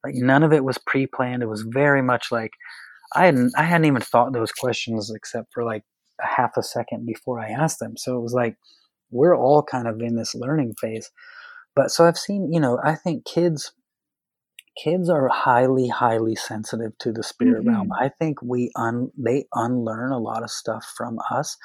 like 0.05 0.15
none 0.15 0.43
of 0.43 0.53
it 0.53 0.65
was 0.65 0.79
pre-planned. 0.79 1.43
It 1.43 1.49
was 1.49 1.63
very 1.63 2.03
much 2.03 2.31
like 2.31 2.53
I 3.15 3.27
hadn't 3.27 3.53
I 3.57 3.65
hadn't 3.65 3.87
even 3.87 4.03
thought 4.03 4.33
those 4.33 4.53
questions 4.53 5.11
except 5.15 5.53
for 5.53 5.65
like 5.65 5.85
a 6.23 6.27
half 6.27 6.57
a 6.57 6.63
second 6.63 7.07
before 7.07 7.41
I 7.41 7.49
asked 7.51 7.81
them. 7.81 7.97
So 7.97 8.17
it 8.17 8.23
was 8.23 8.35
like 8.35 8.57
we're 9.11 9.37
all 9.37 9.63
kind 9.63 9.89
of 9.89 10.01
in 10.01 10.17
this 10.17 10.35
learning 10.35 10.75
phase. 10.81 11.11
But 11.75 11.91
so 11.91 12.05
I've 12.07 12.19
seen, 12.19 12.53
you 12.53 12.61
know, 12.61 12.79
I 12.85 12.95
think 12.95 13.25
kids 13.25 13.73
kids 14.77 15.11
are 15.11 15.29
highly 15.29 15.89
highly 15.89 16.35
sensitive 16.35 16.97
to 16.99 17.13
the 17.13 17.23
spirit 17.23 17.61
mm-hmm. 17.61 17.71
realm 17.71 17.91
i 17.99 18.09
think 18.09 18.41
we 18.43 18.71
un 18.77 19.11
they 19.17 19.45
unlearn 19.55 20.13
a 20.13 20.19
lot 20.19 20.43
of 20.43 20.51
stuff 20.51 20.93
from 20.97 21.19
us 21.31 21.57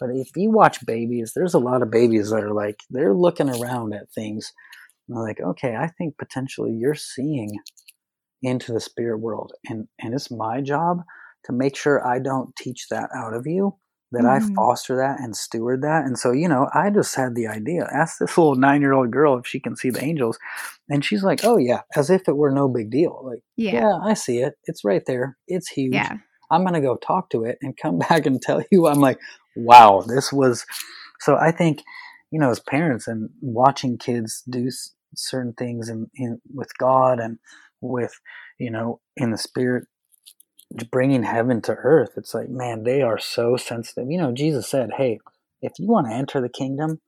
but 0.00 0.10
if 0.10 0.30
you 0.36 0.50
watch 0.50 0.84
babies 0.84 1.32
there's 1.34 1.54
a 1.54 1.58
lot 1.58 1.82
of 1.82 1.90
babies 1.90 2.30
that 2.30 2.42
are 2.42 2.54
like 2.54 2.80
they're 2.90 3.14
looking 3.14 3.48
around 3.48 3.94
at 3.94 4.10
things 4.10 4.52
and 5.08 5.16
they're 5.16 5.24
like 5.24 5.40
okay 5.40 5.76
i 5.76 5.86
think 5.86 6.16
potentially 6.18 6.72
you're 6.72 6.94
seeing 6.94 7.50
into 8.42 8.72
the 8.72 8.80
spirit 8.80 9.18
world 9.18 9.52
and 9.68 9.86
and 10.00 10.14
it's 10.14 10.30
my 10.30 10.60
job 10.60 11.02
to 11.44 11.52
make 11.52 11.76
sure 11.76 12.06
i 12.06 12.18
don't 12.18 12.54
teach 12.56 12.86
that 12.90 13.08
out 13.14 13.34
of 13.34 13.46
you 13.46 13.76
that 14.12 14.22
mm-hmm. 14.22 14.52
I 14.52 14.54
foster 14.54 14.96
that 14.96 15.20
and 15.20 15.36
steward 15.36 15.82
that. 15.82 16.04
And 16.04 16.18
so, 16.18 16.32
you 16.32 16.48
know, 16.48 16.68
I 16.72 16.90
just 16.90 17.14
had 17.14 17.34
the 17.34 17.48
idea. 17.48 17.88
Ask 17.92 18.18
this 18.18 18.38
little 18.38 18.54
nine 18.54 18.80
year 18.80 18.92
old 18.92 19.10
girl 19.10 19.36
if 19.38 19.46
she 19.46 19.60
can 19.60 19.76
see 19.76 19.90
the 19.90 20.02
angels. 20.02 20.38
And 20.88 21.04
she's 21.04 21.24
like, 21.24 21.44
oh, 21.44 21.56
yeah, 21.56 21.82
as 21.96 22.10
if 22.10 22.28
it 22.28 22.36
were 22.36 22.52
no 22.52 22.68
big 22.68 22.90
deal. 22.90 23.20
Like, 23.24 23.42
yeah, 23.56 23.72
yeah 23.72 23.98
I 24.02 24.14
see 24.14 24.38
it. 24.38 24.54
It's 24.64 24.84
right 24.84 25.02
there. 25.06 25.36
It's 25.48 25.68
huge. 25.68 25.94
Yeah. 25.94 26.16
I'm 26.50 26.62
going 26.62 26.74
to 26.74 26.80
go 26.80 26.96
talk 26.96 27.30
to 27.30 27.44
it 27.44 27.58
and 27.60 27.76
come 27.76 27.98
back 28.08 28.26
and 28.26 28.40
tell 28.40 28.62
you. 28.70 28.86
I'm 28.86 29.00
like, 29.00 29.18
wow, 29.56 30.04
this 30.06 30.32
was. 30.32 30.64
So 31.20 31.36
I 31.36 31.50
think, 31.50 31.82
you 32.30 32.38
know, 32.38 32.50
as 32.50 32.60
parents 32.60 33.08
and 33.08 33.30
watching 33.40 33.98
kids 33.98 34.42
do 34.48 34.68
certain 35.14 35.54
things 35.54 35.88
in, 35.88 36.08
in 36.14 36.40
with 36.54 36.68
God 36.78 37.18
and 37.18 37.38
with, 37.80 38.12
you 38.58 38.70
know, 38.70 39.00
in 39.16 39.30
the 39.30 39.38
spirit, 39.38 39.86
bringing 40.90 41.22
heaven 41.22 41.60
to 41.62 41.72
earth. 41.72 42.12
It's 42.16 42.34
like, 42.34 42.48
man, 42.48 42.82
they 42.82 43.02
are 43.02 43.18
so 43.18 43.56
sensitive. 43.56 44.10
You 44.10 44.18
know, 44.18 44.32
Jesus 44.32 44.68
said, 44.68 44.90
hey, 44.96 45.18
if 45.62 45.72
you 45.78 45.86
want 45.86 46.08
to 46.08 46.14
enter 46.14 46.40
the 46.40 46.48
kingdom, 46.48 47.00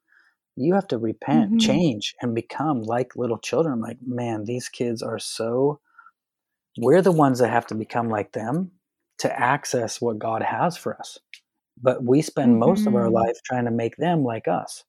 you 0.56 0.74
have 0.74 0.88
to 0.88 0.98
repent, 0.98 1.50
mm-hmm. 1.50 1.58
change, 1.58 2.14
and 2.20 2.34
become 2.34 2.82
like 2.82 3.16
little 3.16 3.38
children. 3.38 3.74
I'm 3.74 3.80
like, 3.80 3.98
man, 4.04 4.44
these 4.44 4.68
kids 4.68 5.02
are 5.02 5.18
so. 5.18 5.80
We're 6.76 7.02
the 7.02 7.12
ones 7.12 7.38
that 7.38 7.50
have 7.50 7.66
to 7.68 7.74
become 7.74 8.08
like 8.08 8.32
them 8.32 8.72
to 9.18 9.40
access 9.40 10.00
what 10.00 10.18
God 10.18 10.42
has 10.42 10.76
for 10.76 10.98
us. 10.98 11.18
But 11.80 12.02
we 12.02 12.22
spend 12.22 12.52
mm-hmm. 12.52 12.60
most 12.60 12.86
of 12.86 12.94
our 12.94 13.04
mm-hmm. 13.04 13.14
life 13.14 13.36
trying 13.44 13.66
to 13.66 13.70
make 13.70 13.96
them 13.96 14.24
like 14.24 14.48
us. 14.48 14.84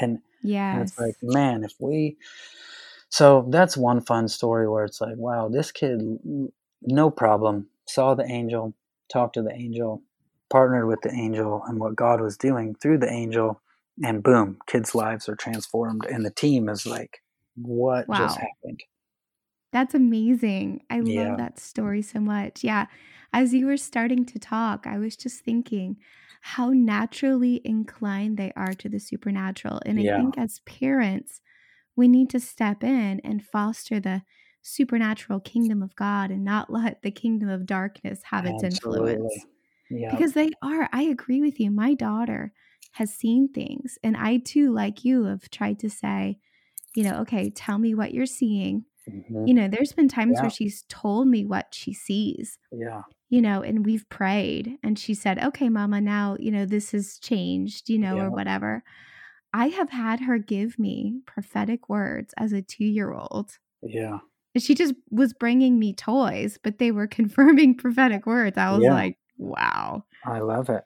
And, 0.00 0.18
yes. 0.42 0.74
and 0.74 0.82
it's 0.82 0.98
like, 0.98 1.14
man, 1.22 1.64
if 1.64 1.72
we. 1.78 2.16
So 3.08 3.46
that's 3.50 3.76
one 3.76 4.00
fun 4.00 4.26
story 4.28 4.68
where 4.68 4.84
it's 4.84 5.00
like, 5.00 5.16
wow, 5.16 5.48
this 5.48 5.70
kid, 5.70 6.00
no 6.82 7.10
problem, 7.10 7.68
saw 7.88 8.14
the 8.14 8.24
angel, 8.24 8.74
talked 9.12 9.34
to 9.34 9.42
the 9.42 9.52
angel, 9.52 10.02
partnered 10.50 10.86
with 10.86 11.00
the 11.02 11.12
angel 11.12 11.62
and 11.66 11.78
what 11.78 11.96
God 11.96 12.20
was 12.20 12.36
doing 12.36 12.74
through 12.74 12.98
the 12.98 13.10
angel, 13.10 13.60
and 14.04 14.22
boom, 14.22 14.58
kids' 14.66 14.94
lives 14.94 15.28
are 15.28 15.36
transformed. 15.36 16.04
And 16.06 16.24
the 16.24 16.30
team 16.30 16.68
is 16.68 16.86
like, 16.86 17.22
what 17.56 18.08
wow. 18.08 18.18
just 18.18 18.38
happened? 18.38 18.80
That's 19.72 19.94
amazing. 19.94 20.82
I 20.90 21.00
yeah. 21.00 21.28
love 21.28 21.38
that 21.38 21.58
story 21.58 22.02
so 22.02 22.20
much. 22.20 22.62
Yeah. 22.62 22.86
As 23.32 23.52
you 23.52 23.66
were 23.66 23.76
starting 23.76 24.24
to 24.26 24.38
talk, 24.38 24.86
I 24.86 24.98
was 24.98 25.16
just 25.16 25.40
thinking 25.40 25.96
how 26.40 26.70
naturally 26.70 27.60
inclined 27.64 28.36
they 28.36 28.52
are 28.56 28.72
to 28.74 28.88
the 28.88 29.00
supernatural. 29.00 29.80
And 29.84 29.98
I 29.98 30.02
yeah. 30.02 30.16
think 30.16 30.38
as 30.38 30.60
parents, 30.60 31.40
we 31.96 32.08
need 32.08 32.30
to 32.30 32.40
step 32.40 32.84
in 32.84 33.20
and 33.24 33.44
foster 33.44 33.98
the 33.98 34.22
supernatural 34.66 35.38
kingdom 35.40 35.82
of 35.82 35.94
God 35.94 36.30
and 36.30 36.44
not 36.44 36.70
let 36.70 37.02
the 37.02 37.10
kingdom 37.10 37.48
of 37.48 37.66
darkness 37.66 38.20
have 38.24 38.46
its 38.46 38.64
Absolutely. 38.64 39.12
influence. 39.12 39.46
Yeah. 39.88 40.10
Because 40.10 40.32
they 40.32 40.50
are, 40.62 40.88
I 40.92 41.02
agree 41.02 41.40
with 41.40 41.60
you. 41.60 41.70
My 41.70 41.94
daughter 41.94 42.52
has 42.92 43.14
seen 43.14 43.48
things. 43.48 43.98
And 44.02 44.16
I 44.16 44.38
too, 44.38 44.72
like 44.72 45.04
you, 45.04 45.24
have 45.24 45.48
tried 45.50 45.78
to 45.80 45.90
say, 45.90 46.38
you 46.96 47.04
know, 47.04 47.20
okay, 47.20 47.50
tell 47.50 47.78
me 47.78 47.94
what 47.94 48.12
you're 48.12 48.26
seeing. 48.26 48.84
Mm-hmm. 49.08 49.46
You 49.46 49.54
know, 49.54 49.68
there's 49.68 49.92
been 49.92 50.08
times 50.08 50.34
yeah. 50.36 50.42
where 50.42 50.50
she's 50.50 50.84
told 50.88 51.28
me 51.28 51.44
what 51.44 51.68
she 51.72 51.92
sees. 51.92 52.58
Yeah. 52.72 53.02
You 53.28 53.42
know, 53.42 53.62
and 53.62 53.84
we've 53.84 54.08
prayed 54.08 54.78
and 54.82 54.98
she 54.98 55.14
said, 55.14 55.38
okay, 55.38 55.68
mama, 55.68 56.00
now, 56.00 56.36
you 56.40 56.50
know, 56.50 56.64
this 56.64 56.90
has 56.90 57.18
changed, 57.18 57.88
you 57.88 57.98
know, 57.98 58.16
yeah. 58.16 58.22
or 58.24 58.30
whatever. 58.30 58.82
I 59.52 59.68
have 59.68 59.90
had 59.90 60.20
her 60.20 60.38
give 60.38 60.78
me 60.78 61.20
prophetic 61.24 61.88
words 61.88 62.34
as 62.36 62.52
a 62.52 62.62
two 62.62 62.84
year 62.84 63.12
old. 63.12 63.58
Yeah. 63.82 64.18
She 64.58 64.74
just 64.74 64.94
was 65.10 65.32
bringing 65.32 65.78
me 65.78 65.92
toys, 65.92 66.58
but 66.62 66.78
they 66.78 66.90
were 66.90 67.06
confirming 67.06 67.76
prophetic 67.76 68.26
words. 68.26 68.58
I 68.58 68.72
was 68.72 68.82
yeah. 68.82 68.94
like, 68.94 69.18
wow. 69.38 70.04
I 70.24 70.40
love 70.40 70.68
it. 70.68 70.84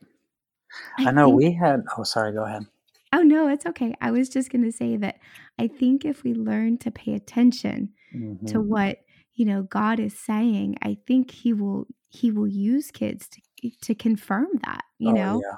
I, 0.99 1.09
I 1.09 1.11
know 1.11 1.27
think, 1.27 1.37
we 1.37 1.53
had, 1.53 1.83
oh, 1.97 2.05
sorry, 2.05 2.33
go 2.33 2.45
ahead. 2.45 2.67
Oh, 3.13 3.23
no, 3.23 3.49
it's 3.49 3.67
okay. 3.67 3.95
I 4.01 4.13
was 4.13 4.29
just 4.29 4.51
going 4.51 4.65
to 4.65 4.73
say 4.73 4.97
that 4.97 5.19
I 5.59 5.67
think 5.67 6.05
if 6.05 6.23
we 6.23 6.35
learn 6.35 6.79
to 6.79 6.91
pay 6.91 7.15
attention 7.15 7.91
mm-hmm. 8.15 8.47
to 8.47 8.61
what, 8.61 8.99
you 9.35 9.45
know, 9.45 9.63
God 9.63 9.99
is 9.99 10.17
saying, 10.17 10.77
I 10.83 10.97
think 11.07 11.31
he 11.31 11.53
will, 11.53 11.87
he 12.09 12.31
will 12.31 12.47
use 12.47 12.91
kids 12.91 13.29
to, 13.29 13.71
to 13.83 13.95
confirm 13.95 14.49
that, 14.65 14.85
you 14.99 15.11
oh, 15.11 15.15
know? 15.15 15.43
Yeah. 15.45 15.57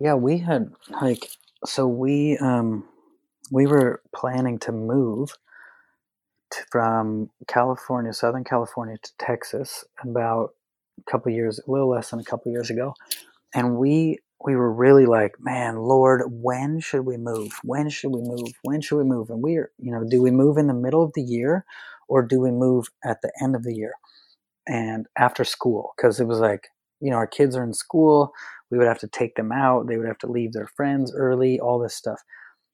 Yeah. 0.00 0.14
We 0.14 0.38
had 0.38 0.70
like, 1.02 1.28
so 1.66 1.86
we, 1.86 2.38
um, 2.38 2.84
we 3.50 3.66
were 3.66 4.02
planning 4.14 4.58
to 4.60 4.72
move 4.72 5.36
from 6.70 7.30
California, 7.48 8.12
Southern 8.12 8.44
California 8.44 8.96
to 9.02 9.12
Texas 9.18 9.84
about 10.02 10.50
a 10.98 11.10
couple 11.10 11.32
years, 11.32 11.58
a 11.58 11.70
little 11.70 11.90
less 11.90 12.10
than 12.10 12.20
a 12.20 12.24
couple 12.24 12.52
years 12.52 12.70
ago, 12.70 12.94
and 13.54 13.76
we 13.76 14.18
we 14.44 14.56
were 14.56 14.72
really 14.72 15.06
like, 15.06 15.36
man, 15.40 15.76
Lord, 15.76 16.22
when 16.26 16.78
should 16.78 17.06
we 17.06 17.16
move? 17.16 17.52
When 17.62 17.88
should 17.88 18.10
we 18.10 18.20
move? 18.20 18.52
When 18.62 18.80
should 18.82 18.98
we 18.98 19.04
move? 19.04 19.30
And 19.30 19.42
we 19.42 19.56
are, 19.56 19.70
you 19.78 19.90
know, 19.90 20.04
do 20.08 20.20
we 20.20 20.30
move 20.30 20.58
in 20.58 20.66
the 20.66 20.74
middle 20.74 21.02
of 21.02 21.12
the 21.14 21.22
year, 21.22 21.64
or 22.08 22.22
do 22.22 22.40
we 22.40 22.50
move 22.50 22.88
at 23.04 23.22
the 23.22 23.32
end 23.42 23.56
of 23.56 23.62
the 23.62 23.74
year, 23.74 23.92
and 24.66 25.06
after 25.16 25.44
school? 25.44 25.92
Because 25.96 26.20
it 26.20 26.26
was 26.26 26.40
like, 26.40 26.68
you 27.00 27.10
know, 27.10 27.16
our 27.16 27.26
kids 27.26 27.56
are 27.56 27.64
in 27.64 27.72
school. 27.72 28.32
We 28.70 28.78
would 28.78 28.86
have 28.86 28.98
to 29.00 29.08
take 29.08 29.36
them 29.36 29.52
out. 29.52 29.86
They 29.86 29.96
would 29.96 30.06
have 30.06 30.18
to 30.18 30.30
leave 30.30 30.52
their 30.52 30.68
friends 30.76 31.12
early. 31.16 31.58
All 31.58 31.78
this 31.78 31.94
stuff. 31.94 32.20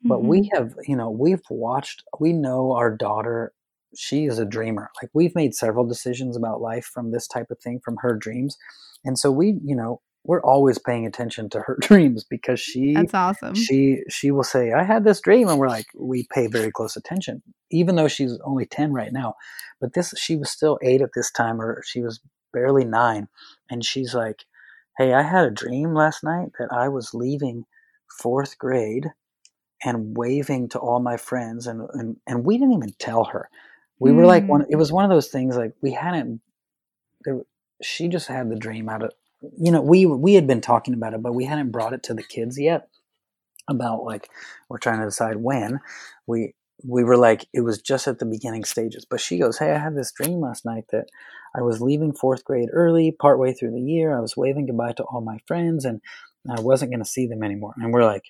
But 0.02 0.20
mm-hmm. 0.20 0.28
we 0.28 0.50
have, 0.54 0.74
you 0.86 0.96
know, 0.96 1.10
we've 1.10 1.42
watched. 1.50 2.02
We 2.18 2.32
know 2.32 2.72
our 2.72 2.94
daughter 2.96 3.52
she 3.96 4.26
is 4.26 4.38
a 4.38 4.44
dreamer. 4.44 4.90
Like 5.02 5.10
we've 5.14 5.34
made 5.34 5.54
several 5.54 5.86
decisions 5.86 6.36
about 6.36 6.60
life 6.60 6.84
from 6.84 7.10
this 7.10 7.26
type 7.26 7.50
of 7.50 7.58
thing, 7.58 7.80
from 7.84 7.96
her 8.00 8.14
dreams. 8.14 8.56
And 9.04 9.18
so 9.18 9.30
we, 9.30 9.58
you 9.64 9.74
know, 9.74 10.00
we're 10.24 10.42
always 10.42 10.78
paying 10.78 11.06
attention 11.06 11.48
to 11.50 11.60
her 11.60 11.78
dreams 11.80 12.24
because 12.24 12.60
she 12.60 12.94
That's 12.94 13.14
awesome. 13.14 13.54
She 13.54 14.02
she 14.08 14.30
will 14.30 14.44
say, 14.44 14.72
I 14.72 14.84
had 14.84 15.04
this 15.04 15.20
dream 15.20 15.48
and 15.48 15.58
we're 15.58 15.68
like, 15.68 15.86
we 15.98 16.26
pay 16.32 16.46
very 16.46 16.70
close 16.70 16.96
attention. 16.96 17.42
Even 17.70 17.96
though 17.96 18.08
she's 18.08 18.38
only 18.44 18.66
10 18.66 18.92
right 18.92 19.12
now. 19.12 19.34
But 19.80 19.94
this 19.94 20.14
she 20.16 20.36
was 20.36 20.50
still 20.50 20.78
8 20.82 21.00
at 21.00 21.10
this 21.14 21.30
time 21.30 21.60
or 21.60 21.82
she 21.86 22.00
was 22.00 22.20
barely 22.52 22.84
9 22.84 23.28
and 23.70 23.84
she's 23.84 24.14
like, 24.14 24.44
"Hey, 24.98 25.14
I 25.14 25.22
had 25.22 25.46
a 25.46 25.50
dream 25.50 25.94
last 25.94 26.22
night 26.22 26.50
that 26.58 26.68
I 26.72 26.88
was 26.88 27.14
leaving 27.14 27.64
4th 28.22 28.58
grade 28.58 29.12
and 29.82 30.16
waving 30.16 30.68
to 30.70 30.78
all 30.78 31.00
my 31.00 31.16
friends 31.16 31.66
and, 31.66 31.88
and 31.94 32.16
and 32.26 32.44
we 32.44 32.58
didn't 32.58 32.74
even 32.74 32.94
tell 32.98 33.24
her 33.24 33.48
we 34.00 34.10
mm. 34.10 34.16
were 34.16 34.26
like 34.26 34.46
one 34.46 34.66
it 34.68 34.76
was 34.76 34.90
one 34.90 35.04
of 35.04 35.10
those 35.10 35.28
things 35.28 35.56
like 35.56 35.72
we 35.80 35.92
hadn't 35.92 36.40
it, 37.24 37.46
she 37.82 38.08
just 38.08 38.26
had 38.26 38.50
the 38.50 38.56
dream 38.56 38.88
out 38.88 39.04
of 39.04 39.12
you 39.58 39.70
know 39.70 39.80
we 39.80 40.06
we 40.06 40.34
had 40.34 40.46
been 40.46 40.60
talking 40.60 40.94
about 40.94 41.14
it 41.14 41.22
but 41.22 41.34
we 41.34 41.44
hadn't 41.44 41.70
brought 41.70 41.92
it 41.92 42.02
to 42.02 42.14
the 42.14 42.22
kids 42.22 42.58
yet 42.58 42.88
about 43.68 44.02
like 44.02 44.28
we're 44.68 44.78
trying 44.78 44.98
to 44.98 45.06
decide 45.06 45.36
when. 45.36 45.80
We 46.26 46.54
we 46.82 47.04
were 47.04 47.16
like 47.16 47.46
it 47.52 47.60
was 47.60 47.80
just 47.80 48.08
at 48.08 48.18
the 48.18 48.26
beginning 48.26 48.64
stages 48.64 49.04
but 49.04 49.20
she 49.20 49.38
goes 49.38 49.58
hey 49.58 49.70
i 49.70 49.78
had 49.78 49.94
this 49.94 50.12
dream 50.12 50.40
last 50.40 50.64
night 50.64 50.84
that 50.90 51.04
i 51.54 51.60
was 51.60 51.82
leaving 51.82 52.10
fourth 52.10 52.42
grade 52.42 52.70
early 52.72 53.12
partway 53.12 53.52
through 53.52 53.70
the 53.70 53.82
year 53.82 54.16
i 54.16 54.20
was 54.20 54.34
waving 54.34 54.64
goodbye 54.64 54.92
to 54.92 55.02
all 55.02 55.20
my 55.20 55.36
friends 55.46 55.84
and 55.84 56.00
i 56.48 56.58
wasn't 56.58 56.90
going 56.90 57.02
to 57.02 57.10
see 57.10 57.26
them 57.26 57.42
anymore. 57.42 57.74
And 57.76 57.92
we're 57.92 58.04
like 58.04 58.24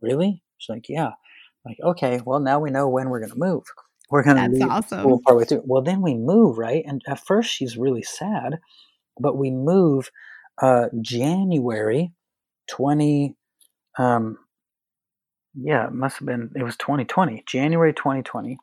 really? 0.00 0.42
She's 0.58 0.68
like 0.68 0.88
yeah. 0.88 1.12
Like 1.64 1.78
okay 1.80 2.20
well 2.24 2.40
now 2.40 2.58
we 2.58 2.70
know 2.70 2.88
when 2.88 3.08
we're 3.08 3.20
going 3.20 3.32
to 3.32 3.38
move 3.38 3.64
we're 4.12 4.22
going 4.22 4.36
to 4.36 4.48
leave 4.50 4.68
awesome. 4.68 5.00
school 5.00 5.22
partway 5.24 5.46
through. 5.46 5.62
Well, 5.64 5.80
then 5.80 6.02
we 6.02 6.14
move, 6.14 6.58
right? 6.58 6.84
And 6.86 7.00
at 7.08 7.24
first 7.24 7.50
she's 7.50 7.78
really 7.78 8.02
sad, 8.02 8.60
but 9.18 9.38
we 9.38 9.50
move 9.50 10.10
uh, 10.60 10.88
January 11.00 12.12
20, 12.68 13.34
um, 13.98 14.36
yeah, 15.54 15.86
it 15.86 15.94
must 15.94 16.18
have 16.18 16.26
been, 16.26 16.50
it 16.54 16.62
was 16.62 16.76
2020, 16.76 17.42
January 17.46 17.94
2020. 17.94 18.58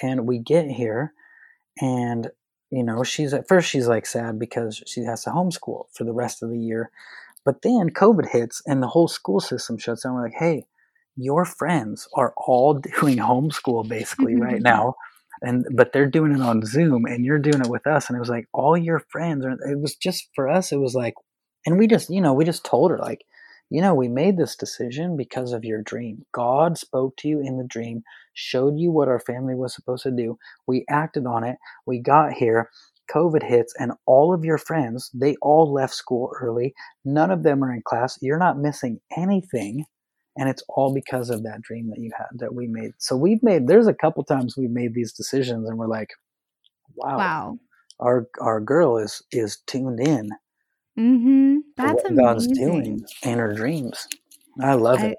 And 0.00 0.24
we 0.24 0.38
get 0.38 0.70
here 0.70 1.12
and, 1.80 2.30
you 2.70 2.84
know, 2.84 3.02
she's 3.02 3.34
at 3.34 3.48
first 3.48 3.68
she's 3.68 3.88
like 3.88 4.06
sad 4.06 4.38
because 4.38 4.84
she 4.86 5.00
has 5.00 5.24
to 5.24 5.30
homeschool 5.30 5.86
for 5.92 6.04
the 6.04 6.12
rest 6.12 6.44
of 6.44 6.50
the 6.50 6.58
year. 6.58 6.92
But 7.44 7.62
then 7.62 7.90
COVID 7.90 8.28
hits 8.28 8.62
and 8.68 8.80
the 8.80 8.86
whole 8.86 9.08
school 9.08 9.40
system 9.40 9.78
shuts 9.78 10.04
down. 10.04 10.14
We're 10.14 10.22
like, 10.22 10.34
hey, 10.38 10.66
your 11.16 11.44
friends 11.44 12.08
are 12.14 12.32
all 12.36 12.74
doing 13.00 13.18
homeschool 13.18 13.88
basically 13.88 14.36
right 14.36 14.62
now 14.62 14.94
and 15.42 15.66
but 15.74 15.92
they're 15.92 16.06
doing 16.06 16.32
it 16.32 16.40
on 16.40 16.64
zoom 16.64 17.04
and 17.04 17.24
you're 17.24 17.38
doing 17.38 17.60
it 17.60 17.70
with 17.70 17.86
us 17.86 18.08
and 18.08 18.16
it 18.16 18.20
was 18.20 18.28
like 18.28 18.46
all 18.52 18.76
your 18.76 19.00
friends 19.10 19.44
are 19.44 19.52
it 19.70 19.80
was 19.80 19.94
just 19.96 20.28
for 20.34 20.48
us 20.48 20.72
it 20.72 20.78
was 20.78 20.94
like 20.94 21.14
and 21.66 21.78
we 21.78 21.86
just 21.86 22.10
you 22.10 22.20
know 22.20 22.32
we 22.32 22.44
just 22.44 22.64
told 22.64 22.90
her 22.90 22.98
like 22.98 23.24
you 23.70 23.80
know 23.80 23.94
we 23.94 24.08
made 24.08 24.36
this 24.36 24.56
decision 24.56 25.16
because 25.16 25.52
of 25.52 25.64
your 25.64 25.82
dream. 25.82 26.24
God 26.32 26.76
spoke 26.76 27.16
to 27.18 27.28
you 27.28 27.40
in 27.40 27.58
the 27.58 27.64
dream 27.64 28.02
showed 28.34 28.78
you 28.78 28.90
what 28.90 29.08
our 29.08 29.20
family 29.20 29.54
was 29.54 29.74
supposed 29.74 30.02
to 30.04 30.10
do. 30.10 30.38
We 30.66 30.84
acted 30.88 31.26
on 31.26 31.44
it. 31.44 31.56
We 31.86 32.00
got 32.00 32.32
here. 32.32 32.70
Covid 33.12 33.42
hits 33.42 33.74
and 33.78 33.92
all 34.06 34.32
of 34.32 34.44
your 34.44 34.58
friends 34.58 35.10
they 35.12 35.36
all 35.42 35.72
left 35.72 35.94
school 35.94 36.30
early. 36.40 36.74
None 37.04 37.30
of 37.30 37.42
them 37.42 37.62
are 37.62 37.72
in 37.72 37.82
class. 37.84 38.18
You're 38.22 38.38
not 38.38 38.58
missing 38.58 39.00
anything 39.16 39.84
and 40.36 40.48
it's 40.48 40.62
all 40.68 40.94
because 40.94 41.30
of 41.30 41.42
that 41.42 41.62
dream 41.62 41.90
that 41.90 41.98
you 41.98 42.10
had 42.16 42.26
that 42.38 42.54
we 42.54 42.66
made. 42.66 42.92
So 42.98 43.16
we've 43.16 43.42
made 43.42 43.66
there's 43.66 43.86
a 43.86 43.94
couple 43.94 44.24
times 44.24 44.56
we've 44.56 44.70
made 44.70 44.94
these 44.94 45.12
decisions 45.12 45.68
and 45.68 45.78
we're 45.78 45.86
like 45.86 46.10
wow 46.94 47.18
wow. 47.18 47.58
our 48.00 48.28
our 48.40 48.60
girl 48.60 48.98
is 48.98 49.22
is 49.32 49.58
tuned 49.66 50.00
in 50.00 50.28
mm-hmm. 50.98 51.56
that's 51.76 52.02
what 52.02 52.12
amazing. 52.12 52.24
god's 52.24 52.46
doing 52.48 53.04
in 53.22 53.38
her 53.38 53.52
dreams. 53.52 54.08
I 54.60 54.74
love 54.74 55.00
I, 55.00 55.06
it 55.08 55.18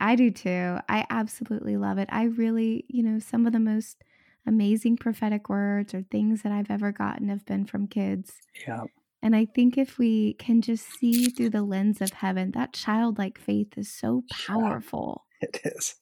i 0.00 0.14
do 0.16 0.30
too. 0.30 0.78
I 0.88 1.06
absolutely 1.10 1.76
love 1.76 1.98
it. 1.98 2.08
I 2.10 2.24
really 2.24 2.84
you 2.88 3.02
know 3.02 3.18
some 3.18 3.46
of 3.46 3.52
the 3.52 3.60
most 3.60 4.02
amazing 4.46 4.96
prophetic 4.96 5.48
words 5.48 5.92
or 5.92 6.02
things 6.10 6.40
that 6.42 6.50
i've 6.50 6.70
ever 6.70 6.90
gotten 6.92 7.28
have 7.28 7.44
been 7.44 7.66
from 7.66 7.86
kids. 7.86 8.32
Yeah 8.66 8.84
and 9.22 9.36
I 9.36 9.44
think 9.44 9.76
if 9.76 9.98
we 9.98 10.34
can 10.34 10.62
just 10.62 10.86
see 10.98 11.26
through 11.26 11.50
the 11.50 11.62
lens 11.62 12.00
of 12.00 12.10
heaven, 12.12 12.52
that 12.52 12.72
childlike 12.72 13.38
faith 13.38 13.76
is 13.76 13.92
so 13.92 14.24
powerful. 14.30 15.26
it 15.40 15.60
is. 15.64 15.96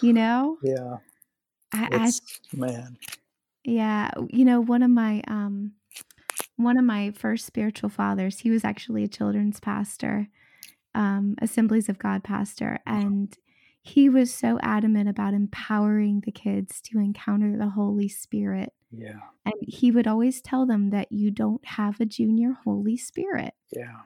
You 0.00 0.12
know? 0.12 0.58
Yeah. 0.62 0.96
I, 1.72 2.06
It's 2.06 2.20
man. 2.52 2.96
Yeah, 3.64 4.10
you 4.28 4.44
know, 4.44 4.60
one 4.60 4.82
of 4.82 4.90
my 4.90 5.22
um 5.26 5.72
one 6.56 6.78
of 6.78 6.84
my 6.84 7.10
first 7.12 7.46
spiritual 7.46 7.88
fathers, 7.88 8.40
he 8.40 8.50
was 8.50 8.64
actually 8.64 9.04
a 9.04 9.08
children's 9.08 9.60
pastor, 9.60 10.28
um, 10.94 11.34
Assemblies 11.40 11.88
of 11.88 11.98
God 11.98 12.22
pastor, 12.22 12.78
and 12.86 13.36
he 13.86 14.08
was 14.08 14.32
so 14.34 14.58
adamant 14.62 15.10
about 15.10 15.34
empowering 15.34 16.22
the 16.24 16.32
kids 16.32 16.80
to 16.80 16.98
encounter 16.98 17.56
the 17.56 17.68
Holy 17.68 18.08
Spirit. 18.08 18.72
Yeah. 18.90 19.20
And 19.44 19.54
he 19.60 19.90
would 19.90 20.06
always 20.06 20.40
tell 20.40 20.64
them 20.64 20.88
that 20.90 21.12
you 21.12 21.30
don't 21.30 21.62
have 21.66 22.00
a 22.00 22.06
junior 22.06 22.56
Holy 22.64 22.96
Spirit, 22.96 23.52
Yeah. 23.70 24.00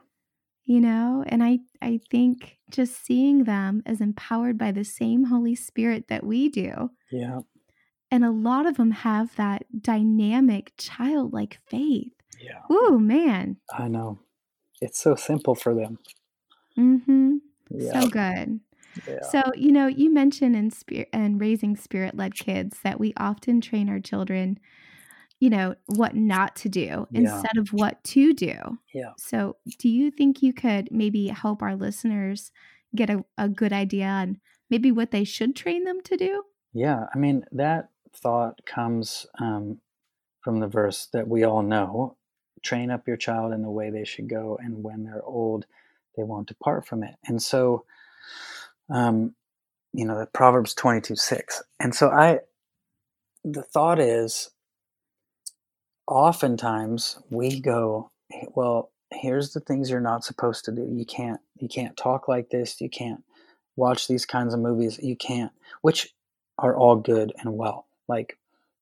you 0.65 0.81
know? 0.81 1.23
And 1.27 1.41
I 1.41 1.59
I 1.81 2.01
think 2.11 2.57
just 2.69 3.03
seeing 3.05 3.45
them 3.45 3.81
as 3.85 4.01
empowered 4.01 4.57
by 4.57 4.73
the 4.73 4.83
same 4.83 5.23
Holy 5.25 5.55
Spirit 5.55 6.09
that 6.09 6.25
we 6.25 6.49
do, 6.49 6.89
Yeah. 7.09 7.39
and 8.11 8.25
a 8.25 8.31
lot 8.31 8.65
of 8.65 8.75
them 8.75 8.91
have 8.91 9.33
that 9.37 9.63
dynamic 9.81 10.73
childlike 10.77 11.57
faith. 11.67 12.11
Yeah. 12.41 12.61
Ooh, 12.69 12.99
man. 12.99 13.57
I 13.71 13.87
know. 13.87 14.19
It's 14.81 14.99
so 14.99 15.15
simple 15.15 15.55
for 15.55 15.73
them. 15.73 15.99
Mm-hmm. 16.77 17.37
Yeah. 17.71 18.01
So 18.01 18.09
good. 18.09 18.59
Yeah. 19.07 19.21
So, 19.29 19.41
you 19.55 19.71
know, 19.71 19.87
you 19.87 20.13
mentioned 20.13 20.55
in 20.55 20.71
spirit 20.71 21.09
and 21.13 21.39
raising 21.39 21.75
spirit 21.75 22.15
led 22.15 22.35
kids 22.35 22.79
that 22.83 22.99
we 22.99 23.13
often 23.17 23.61
train 23.61 23.89
our 23.89 23.99
children, 23.99 24.59
you 25.39 25.49
know, 25.49 25.75
what 25.87 26.15
not 26.15 26.55
to 26.57 26.69
do 26.69 27.07
Yeah. 27.11 27.21
instead 27.21 27.57
of 27.57 27.69
what 27.69 28.03
to 28.05 28.33
do. 28.33 28.79
Yeah. 28.93 29.13
So, 29.17 29.57
do 29.77 29.89
you 29.89 30.11
think 30.11 30.41
you 30.41 30.53
could 30.53 30.89
maybe 30.91 31.27
help 31.27 31.61
our 31.61 31.75
listeners 31.75 32.51
get 32.95 33.09
a, 33.09 33.23
a 33.37 33.47
good 33.49 33.73
idea 33.73 34.05
on 34.05 34.39
maybe 34.69 34.91
what 34.91 35.11
they 35.11 35.23
should 35.23 35.55
train 35.55 35.83
them 35.83 36.01
to 36.01 36.17
do? 36.17 36.43
Yeah, 36.73 37.05
I 37.13 37.17
mean, 37.17 37.45
that 37.51 37.89
thought 38.15 38.65
comes 38.65 39.25
um, 39.39 39.79
from 40.41 40.59
the 40.59 40.67
verse 40.67 41.07
that 41.13 41.27
we 41.27 41.43
all 41.43 41.61
know 41.63 42.15
train 42.61 42.91
up 42.91 43.07
your 43.07 43.17
child 43.17 43.53
in 43.53 43.61
the 43.61 43.69
way 43.71 43.89
they 43.89 44.03
should 44.03 44.29
go, 44.29 44.57
and 44.61 44.83
when 44.83 45.03
they're 45.03 45.23
old, 45.23 45.65
they 46.17 46.23
won't 46.23 46.47
depart 46.47 46.85
from 46.85 47.03
it. 47.03 47.15
And 47.25 47.41
so, 47.41 47.85
um, 48.89 49.35
you 49.93 50.05
know, 50.05 50.19
the 50.19 50.27
Proverbs 50.27 50.73
22 50.73 51.15
6. 51.15 51.63
And 51.79 51.95
so, 51.95 52.09
I, 52.09 52.39
the 53.43 53.63
thought 53.63 53.99
is 53.99 54.51
oftentimes 56.07 57.19
we 57.29 57.59
go, 57.59 58.11
well, 58.55 58.91
here's 59.11 59.53
the 59.53 59.59
things 59.59 59.89
you're 59.89 59.99
not 59.99 60.23
supposed 60.23 60.65
to 60.65 60.71
do. 60.71 60.87
You 60.91 61.05
can't, 61.05 61.39
you 61.57 61.67
can't 61.67 61.97
talk 61.97 62.27
like 62.27 62.49
this. 62.49 62.79
You 62.81 62.89
can't 62.89 63.23
watch 63.75 64.07
these 64.07 64.25
kinds 64.25 64.53
of 64.53 64.59
movies. 64.59 64.99
You 65.01 65.15
can't, 65.15 65.51
which 65.81 66.13
are 66.57 66.75
all 66.75 66.95
good 66.95 67.33
and 67.39 67.57
well. 67.57 67.87
Like 68.07 68.37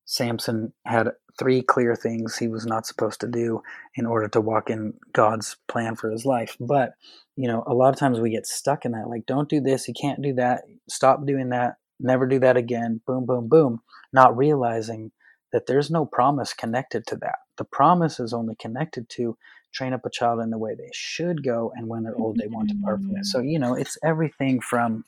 Samson 0.08 0.72
had 0.86 1.10
three 1.38 1.62
clear 1.62 1.96
things 1.96 2.38
he 2.38 2.48
was 2.48 2.65
not 2.65 2.88
supposed 2.88 3.20
to 3.20 3.28
do 3.28 3.62
in 3.93 4.06
order 4.06 4.30
to 4.30 4.41
walk 4.41 4.70
in 4.70 4.93
God's 5.13 5.58
plan 5.67 5.96
for 5.96 6.10
his 6.10 6.26
life. 6.26 6.56
But, 6.60 6.93
you 7.36 7.48
know, 7.48 7.63
a 7.67 7.74
lot 7.74 7.93
of 7.93 8.00
times 8.00 8.20
we 8.20 8.32
get 8.32 8.48
stuck 8.48 8.86
in 8.86 8.93
that. 8.93 9.10
Like, 9.10 9.26
don't 9.26 9.50
do 9.50 9.60
this. 9.60 9.88
You 9.88 9.93
can't 9.93 10.22
do 10.22 10.34
that. 10.36 10.63
Stop 10.89 11.26
doing 11.26 11.50
that. 11.50 11.76
Never 12.00 12.26
do 12.26 12.39
that 12.39 12.58
again. 12.58 13.02
Boom, 13.06 13.26
boom, 13.26 13.50
boom. 13.50 13.82
Not 14.13 14.38
realizing 14.38 15.12
that 15.52 15.67
there's 15.67 15.91
no 15.91 16.06
promise 16.06 16.54
connected 16.54 17.06
to 17.08 17.17
that. 17.17 17.39
The 17.58 17.65
promise 17.65 18.20
is 18.20 18.34
only 18.34 18.56
connected 18.56 19.10
to 19.10 19.38
train 19.74 19.91
up 19.93 20.06
a 20.06 20.10
child 20.10 20.39
in 20.39 20.52
the 20.52 20.58
way 20.58 20.74
they 20.74 20.89
should 20.93 21.43
go, 21.43 21.72
and 21.76 21.88
when 21.88 22.04
they're 22.04 22.17
old, 22.17 22.38
they 22.38 22.48
want 22.48 22.70
to 22.70 22.76
depart 22.76 23.02
from 23.02 23.12
it. 23.12 23.13
Mm-hmm. 23.13 23.24
So, 23.24 23.41
you 23.41 23.60
know, 23.60 23.74
it's 23.74 23.98
everything 24.04 24.62
from, 24.62 25.04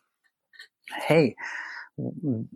hey, 1.08 1.36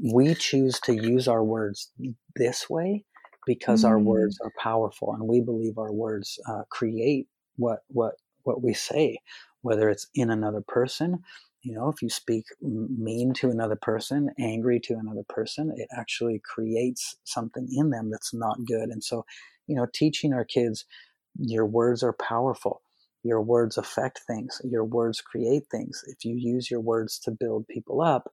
we 0.02 0.36
choose 0.36 0.80
to 0.82 0.94
use 0.96 1.28
our 1.28 1.44
words 1.44 1.92
this 2.36 2.70
way 2.70 3.06
because 3.46 3.86
our 3.86 4.00
Mm. 4.00 4.06
words 4.06 4.40
are 4.44 4.54
powerful 4.60 5.14
and 5.14 5.28
we 5.28 5.42
believe 5.42 5.78
our 5.78 5.94
words 5.94 6.40
uh, 6.50 6.64
create 6.70 7.28
what 7.58 7.82
what 7.90 8.16
what 8.44 8.64
we 8.64 8.74
say 8.74 9.20
whether 9.64 9.90
it's 9.90 10.08
in 10.16 10.32
another 10.32 10.62
person. 10.68 11.24
You 11.64 11.74
know 11.76 11.90
if 11.90 12.02
you 12.02 12.10
speak 12.10 12.46
mean 12.62 13.34
to 13.36 13.50
another 13.52 13.78
person 13.78 14.32
angry 14.40 14.80
to 14.82 14.96
another 14.96 15.26
person 15.30 15.74
it 15.78 15.90
actually 15.98 16.42
creates 16.46 17.18
something 17.26 17.68
in 17.72 17.92
them 17.92 18.12
that's 18.12 18.34
not 18.34 18.66
good. 18.66 18.90
And 18.90 19.04
so 19.04 19.26
you 19.68 19.76
know 19.76 19.88
teaching 19.94 20.34
our 20.34 20.46
kids 20.46 20.86
your 21.40 21.66
words 21.66 22.04
are 22.04 22.14
powerful. 22.14 22.82
Your 23.24 23.42
words 23.42 23.78
affect 23.78 24.22
things. 24.28 24.62
Your 24.66 24.86
words 24.86 25.22
create 25.22 25.64
things. 25.72 26.04
If 26.08 26.26
you 26.26 26.36
use 26.36 26.72
your 26.72 26.82
words 26.82 27.20
to 27.22 27.32
build 27.32 27.68
people 27.68 28.02
up 28.02 28.32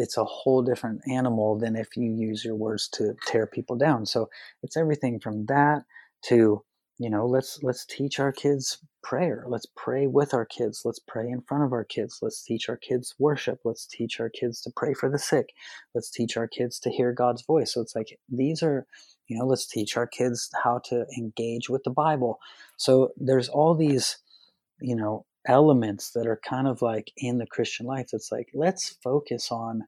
it's 0.00 0.16
a 0.16 0.24
whole 0.24 0.62
different 0.62 1.02
animal 1.08 1.58
than 1.58 1.76
if 1.76 1.96
you 1.96 2.10
use 2.10 2.44
your 2.44 2.56
words 2.56 2.88
to 2.88 3.14
tear 3.26 3.46
people 3.46 3.76
down. 3.76 4.06
So 4.06 4.30
it's 4.62 4.76
everything 4.76 5.20
from 5.20 5.46
that 5.46 5.82
to 6.22 6.62
you 6.98 7.08
know 7.08 7.26
let's 7.26 7.62
let's 7.62 7.86
teach 7.86 8.18
our 8.18 8.32
kids 8.32 8.78
prayer. 9.02 9.44
Let's 9.46 9.66
pray 9.76 10.06
with 10.06 10.34
our 10.34 10.44
kids. 10.44 10.82
Let's 10.84 10.98
pray 10.98 11.28
in 11.30 11.40
front 11.42 11.64
of 11.64 11.72
our 11.72 11.84
kids. 11.84 12.18
Let's 12.20 12.42
teach 12.42 12.68
our 12.68 12.76
kids 12.76 13.14
worship. 13.18 13.60
Let's 13.64 13.86
teach 13.86 14.20
our 14.20 14.28
kids 14.28 14.60
to 14.62 14.70
pray 14.76 14.92
for 14.92 15.10
the 15.10 15.18
sick. 15.18 15.54
Let's 15.94 16.10
teach 16.10 16.36
our 16.36 16.48
kids 16.48 16.78
to 16.80 16.90
hear 16.90 17.12
god's 17.12 17.42
voice. 17.42 17.72
So 17.72 17.80
it's 17.80 17.94
like 17.94 18.18
these 18.28 18.62
are 18.62 18.86
you 19.28 19.38
know 19.38 19.46
let's 19.46 19.66
teach 19.66 19.96
our 19.96 20.06
kids 20.06 20.50
how 20.64 20.80
to 20.86 21.06
engage 21.16 21.68
with 21.68 21.84
the 21.84 21.90
bible. 21.90 22.38
So 22.76 23.12
there's 23.16 23.48
all 23.48 23.74
these 23.74 24.18
you 24.80 24.96
know 24.96 25.26
elements 25.46 26.10
that 26.12 26.26
are 26.26 26.40
kind 26.44 26.68
of 26.68 26.82
like 26.82 27.12
in 27.16 27.38
the 27.38 27.46
Christian 27.46 27.86
life. 27.86 28.08
It's 28.12 28.32
like, 28.32 28.48
let's 28.54 28.96
focus 29.02 29.50
on 29.50 29.84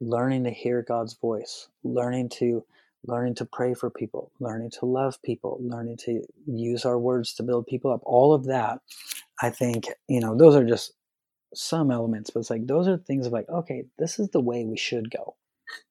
learning 0.00 0.44
to 0.44 0.50
hear 0.50 0.82
God's 0.82 1.14
voice, 1.14 1.68
learning 1.84 2.30
to 2.30 2.64
learning 3.06 3.36
to 3.36 3.44
pray 3.44 3.72
for 3.72 3.88
people, 3.88 4.32
learning 4.40 4.70
to 4.70 4.84
love 4.86 5.20
people, 5.22 5.58
learning 5.62 5.96
to 5.96 6.22
use 6.46 6.84
our 6.84 6.98
words 6.98 7.34
to 7.34 7.42
build 7.44 7.66
people 7.66 7.92
up. 7.92 8.00
All 8.04 8.34
of 8.34 8.46
that, 8.46 8.80
I 9.40 9.50
think, 9.50 9.86
you 10.08 10.20
know, 10.20 10.36
those 10.36 10.56
are 10.56 10.64
just 10.64 10.92
some 11.54 11.90
elements, 11.90 12.30
but 12.30 12.40
it's 12.40 12.50
like 12.50 12.66
those 12.66 12.88
are 12.88 12.98
things 12.98 13.26
of 13.26 13.32
like, 13.32 13.48
okay, 13.48 13.84
this 13.98 14.18
is 14.18 14.28
the 14.30 14.40
way 14.40 14.64
we 14.64 14.76
should 14.76 15.10
go. 15.10 15.36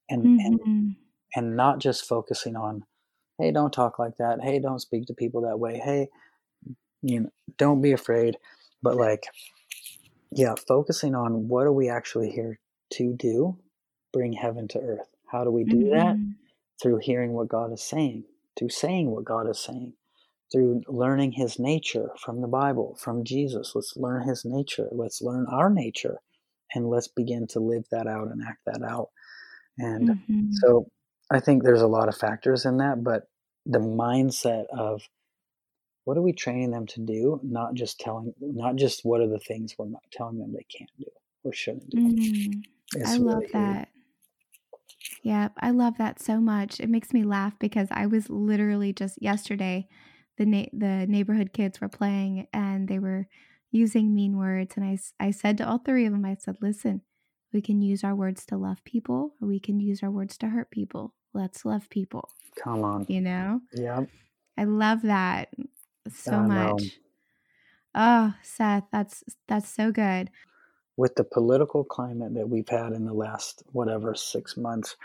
And 0.09 0.31
and 0.37 0.59
Mm-hmm. 0.59 0.89
and 1.35 1.55
not 1.55 1.79
just 1.79 2.07
focusing 2.07 2.55
on, 2.55 2.83
hey, 3.39 3.51
don't 3.51 3.73
talk 3.73 3.99
like 3.99 4.17
that. 4.17 4.41
Hey, 4.41 4.59
don't 4.59 4.79
speak 4.79 5.05
to 5.07 5.13
people 5.13 5.41
that 5.41 5.59
way. 5.59 5.77
Hey, 5.77 6.09
you 7.01 7.21
know, 7.21 7.29
don't 7.57 7.81
be 7.81 7.91
afraid 7.93 8.37
but 8.85 8.95
like 8.97 9.25
yeah 10.31 10.55
focusing 10.67 11.15
on 11.15 11.47
what 11.49 11.67
are 11.67 11.73
we 11.73 11.89
actually 11.89 12.31
here 12.31 12.59
to 12.93 13.13
do 13.17 13.57
bring 14.13 14.33
heaven 14.33 14.67
to 14.69 14.79
earth. 14.79 15.09
How 15.31 15.43
do 15.43 15.51
we 15.51 15.65
do 15.65 15.89
that? 15.91 16.15
Mm-hmm. 16.15 16.31
through 16.81 16.99
hearing 17.01 17.33
what 17.33 17.49
god 17.49 17.73
is 17.73 17.83
saying 17.83 18.23
through 18.57 18.69
saying 18.69 19.11
what 19.11 19.25
god 19.25 19.49
is 19.49 19.59
saying 19.59 19.93
through 20.53 20.81
learning 20.87 21.33
his 21.33 21.59
nature 21.59 22.09
from 22.23 22.41
the 22.41 22.47
bible 22.47 22.97
from 23.01 23.23
jesus. 23.25 23.73
Let's 23.75 23.93
learn 23.97 24.27
his 24.27 24.45
nature. 24.45 24.87
Let's 24.91 25.21
learn 25.21 25.47
our 25.51 25.69
nature 25.69 26.17
and 26.73 26.89
let's 26.89 27.09
begin 27.09 27.47
to 27.49 27.59
live 27.59 27.85
that 27.91 28.07
out 28.07 28.29
and 28.31 28.41
act 28.47 28.61
that 28.67 28.83
out. 28.83 29.09
And 29.79 30.09
Mm-hmm. 30.09 30.53
so 30.61 30.87
i 31.31 31.39
think 31.39 31.63
there's 31.63 31.81
a 31.81 31.87
lot 31.97 32.09
of 32.09 32.17
factors 32.17 32.65
in 32.65 32.77
that 32.77 33.03
but 33.03 33.23
the 33.65 33.79
mindset 33.79 34.65
of 34.77 35.01
what 36.05 36.17
are 36.17 36.21
we 36.21 36.33
training 36.33 36.71
them 36.71 36.85
to 36.87 37.01
do 37.01 37.39
not 37.43 37.73
just 37.73 37.99
telling 37.99 38.33
not 38.39 38.75
just 38.75 39.03
what 39.03 39.21
are 39.21 39.27
the 39.27 39.39
things 39.39 39.75
we're 39.77 39.87
not 39.87 40.03
telling 40.11 40.39
them 40.39 40.53
they 40.53 40.65
can't 40.69 40.89
do 40.99 41.05
or 41.43 41.53
shouldn't 41.53 41.89
do 41.89 41.97
Mm. 41.99 42.63
It's 42.95 43.11
I 43.11 43.17
love 43.17 43.39
really 43.39 43.47
that. 43.53 43.89
Yeah, 45.23 45.49
I 45.59 45.71
love 45.71 45.97
that 45.97 46.21
so 46.21 46.39
much. 46.39 46.79
It 46.79 46.89
makes 46.89 47.11
me 47.11 47.23
laugh 47.23 47.57
because 47.59 47.87
I 47.91 48.05
was 48.05 48.29
literally 48.29 48.93
just 48.93 49.21
yesterday, 49.21 49.87
the 50.37 50.45
na- 50.45 50.69
the 50.71 51.07
neighborhood 51.07 51.51
kids 51.51 51.81
were 51.81 51.89
playing 51.89 52.47
and 52.53 52.87
they 52.87 52.99
were 52.99 53.27
using 53.71 54.13
mean 54.13 54.37
words, 54.37 54.77
and 54.77 54.85
I, 54.85 54.97
I 55.19 55.31
said 55.31 55.57
to 55.57 55.67
all 55.67 55.79
three 55.79 56.05
of 56.05 56.13
them, 56.13 56.25
I 56.25 56.35
said, 56.35 56.57
"Listen, 56.61 57.01
we 57.51 57.61
can 57.61 57.81
use 57.81 58.03
our 58.03 58.15
words 58.15 58.45
to 58.45 58.57
love 58.57 58.83
people, 58.85 59.33
or 59.41 59.47
we 59.47 59.59
can 59.59 59.79
use 59.79 60.03
our 60.03 60.11
words 60.11 60.37
to 60.37 60.49
hurt 60.49 60.71
people. 60.71 61.13
Let's 61.33 61.65
love 61.65 61.89
people." 61.89 62.29
come 62.63 62.83
on 62.83 63.05
You 63.09 63.19
know, 63.21 63.61
yeah 63.73 64.05
I 64.57 64.63
love 64.63 65.01
that 65.01 65.49
so 66.13 66.41
know. 66.41 66.73
much. 66.73 66.99
Oh, 67.95 68.33
Seth, 68.43 68.85
that's 68.91 69.23
that's 69.47 69.69
so 69.69 69.91
good. 69.91 70.29
with 70.97 71.15
the 71.15 71.23
political 71.23 71.83
climate 71.83 72.33
that 72.35 72.49
we've 72.49 72.69
had 72.69 72.93
in 72.93 73.05
the 73.05 73.13
last 73.13 73.63
whatever 73.71 74.15
six 74.15 74.57
months 74.57 74.95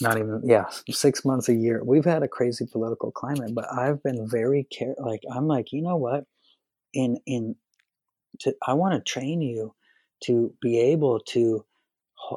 not 0.00 0.18
even 0.18 0.40
yeah 0.44 0.64
six 0.90 1.24
months 1.24 1.48
a 1.48 1.54
year 1.54 1.82
we've 1.84 2.04
had 2.04 2.22
a 2.22 2.28
crazy 2.28 2.66
political 2.70 3.10
climate 3.10 3.54
but 3.54 3.66
i've 3.72 4.02
been 4.02 4.28
very 4.28 4.64
care 4.64 4.94
like 4.98 5.20
i'm 5.34 5.46
like 5.46 5.72
you 5.72 5.82
know 5.82 5.96
what 5.96 6.24
in 6.94 7.18
in 7.26 7.54
to 8.38 8.54
i 8.66 8.72
want 8.72 8.94
to 8.94 9.12
train 9.12 9.40
you 9.40 9.74
to 10.22 10.52
be 10.60 10.78
able 10.78 11.20
to 11.20 11.64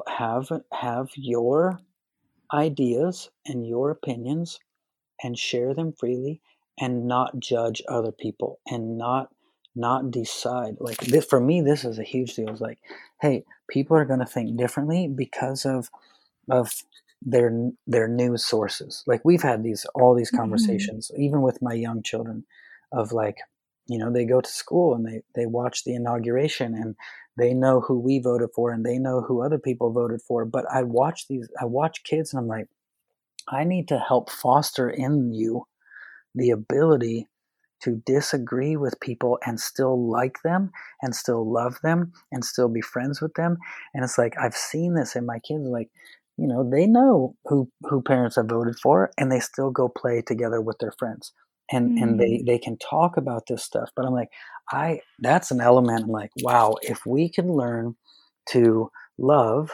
have 0.08 0.48
have 0.72 1.08
your 1.16 1.78
ideas 2.52 3.30
and 3.46 3.66
your 3.66 3.90
opinions 3.90 4.58
and 5.22 5.38
share 5.38 5.74
them 5.74 5.92
freely 5.98 6.40
and 6.80 7.06
not 7.06 7.38
judge 7.38 7.82
other 7.88 8.12
people 8.12 8.58
and 8.66 8.96
not 8.96 9.28
not 9.76 10.10
decide 10.10 10.74
like 10.80 10.98
this 10.98 11.24
for 11.24 11.40
me 11.40 11.60
this 11.60 11.84
is 11.84 11.98
a 11.98 12.04
huge 12.04 12.34
deal 12.34 12.48
it's 12.48 12.60
like 12.60 12.78
hey 13.20 13.44
people 13.68 13.96
are 13.96 14.04
going 14.04 14.18
to 14.18 14.26
think 14.26 14.56
differently 14.56 15.06
because 15.06 15.64
of 15.64 15.88
of 16.50 16.72
their 17.22 17.70
their 17.86 18.08
news 18.08 18.44
sources 18.44 19.04
like 19.06 19.20
we've 19.24 19.42
had 19.42 19.62
these 19.62 19.86
all 19.94 20.14
these 20.14 20.28
mm-hmm. 20.30 20.38
conversations 20.38 21.10
mm-hmm. 21.12 21.22
even 21.22 21.42
with 21.42 21.62
my 21.62 21.74
young 21.74 22.02
children 22.02 22.44
of 22.92 23.12
like 23.12 23.38
you 23.86 23.98
know 23.98 24.10
they 24.10 24.24
go 24.24 24.40
to 24.40 24.50
school 24.50 24.94
and 24.94 25.06
they 25.06 25.22
they 25.34 25.46
watch 25.46 25.84
the 25.84 25.94
inauguration 25.94 26.74
and 26.74 26.96
they 27.36 27.54
know 27.54 27.80
who 27.80 27.98
we 27.98 28.18
voted 28.18 28.48
for 28.54 28.72
and 28.72 28.84
they 28.84 28.98
know 28.98 29.20
who 29.20 29.42
other 29.42 29.58
people 29.58 29.92
voted 29.92 30.20
for 30.22 30.44
but 30.44 30.64
i 30.72 30.82
watch 30.82 31.28
these 31.28 31.48
i 31.60 31.64
watch 31.64 32.02
kids 32.02 32.32
and 32.32 32.40
i'm 32.40 32.48
like 32.48 32.66
i 33.48 33.64
need 33.64 33.86
to 33.86 33.98
help 33.98 34.30
foster 34.30 34.88
in 34.88 35.32
you 35.32 35.64
the 36.34 36.50
ability 36.50 37.26
to 37.82 38.02
disagree 38.04 38.76
with 38.76 39.00
people 39.00 39.38
and 39.46 39.58
still 39.58 40.10
like 40.10 40.36
them 40.44 40.70
and 41.02 41.14
still 41.14 41.50
love 41.50 41.78
them 41.82 42.12
and 42.30 42.44
still 42.44 42.68
be 42.68 42.80
friends 42.80 43.20
with 43.20 43.32
them 43.34 43.56
and 43.94 44.04
it's 44.04 44.18
like 44.18 44.34
i've 44.38 44.54
seen 44.54 44.94
this 44.94 45.16
in 45.16 45.24
my 45.24 45.38
kids 45.38 45.64
like 45.64 45.88
you 46.36 46.46
know 46.46 46.68
they 46.68 46.86
know 46.86 47.34
who 47.46 47.70
who 47.82 48.02
parents 48.02 48.36
have 48.36 48.48
voted 48.48 48.78
for 48.78 49.10
and 49.18 49.30
they 49.30 49.40
still 49.40 49.70
go 49.70 49.88
play 49.88 50.22
together 50.22 50.60
with 50.60 50.78
their 50.78 50.92
friends 50.98 51.32
and 51.70 51.90
mm-hmm. 51.90 52.02
and 52.02 52.20
they 52.20 52.38
mm. 52.38 52.46
they 52.46 52.58
can 52.58 52.76
talk 52.78 53.16
about 53.16 53.44
this 53.48 53.62
stuff 53.62 53.90
but 53.96 54.04
i'm 54.04 54.12
like 54.12 54.30
i 54.70 55.00
that's 55.20 55.50
an 55.50 55.60
element 55.60 56.04
i'm 56.04 56.10
like 56.10 56.30
wow 56.42 56.74
if 56.82 57.04
we 57.06 57.28
can 57.28 57.52
learn 57.52 57.94
to 58.48 58.90
love 59.18 59.70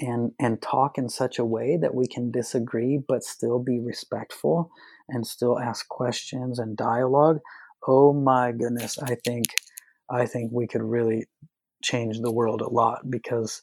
and 0.00 0.32
and 0.38 0.62
talk 0.62 0.96
in 0.96 1.08
such 1.08 1.38
a 1.38 1.44
way 1.44 1.76
that 1.76 1.94
we 1.94 2.06
can 2.06 2.30
disagree 2.30 2.98
but 3.08 3.22
still 3.22 3.58
be 3.58 3.78
respectful 3.78 4.70
and 5.10 5.26
still 5.26 5.58
ask 5.58 5.88
questions 5.88 6.58
and 6.58 6.76
dialogue 6.76 7.38
oh 7.86 8.12
my 8.12 8.52
goodness 8.52 8.98
i 9.02 9.14
think 9.24 9.46
i 10.10 10.26
think 10.26 10.50
we 10.52 10.66
could 10.66 10.82
really 10.82 11.26
change 11.82 12.20
the 12.20 12.32
world 12.32 12.60
a 12.60 12.68
lot 12.68 13.10
because 13.10 13.62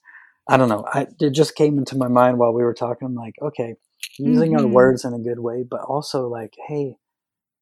i 0.50 0.58
don't 0.58 0.70
know 0.70 0.86
I, 0.92 1.08
it 1.20 1.32
just 1.32 1.56
came 1.56 1.78
into 1.78 1.98
my 1.98 2.08
mind 2.08 2.38
while 2.38 2.54
we 2.54 2.64
were 2.64 2.74
talking 2.74 3.06
i'm 3.06 3.16
like 3.16 3.36
okay 3.42 3.76
using 4.18 4.54
mm-hmm. 4.54 4.66
our 4.66 4.72
words 4.72 5.06
in 5.06 5.14
a 5.14 5.20
good 5.20 5.40
way 5.40 5.64
but 5.64 5.82
also 5.82 6.28
like 6.28 6.54
hey 6.68 6.96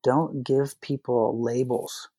don't 0.04 0.46
give 0.46 0.80
people 0.82 1.42
labels 1.42 2.10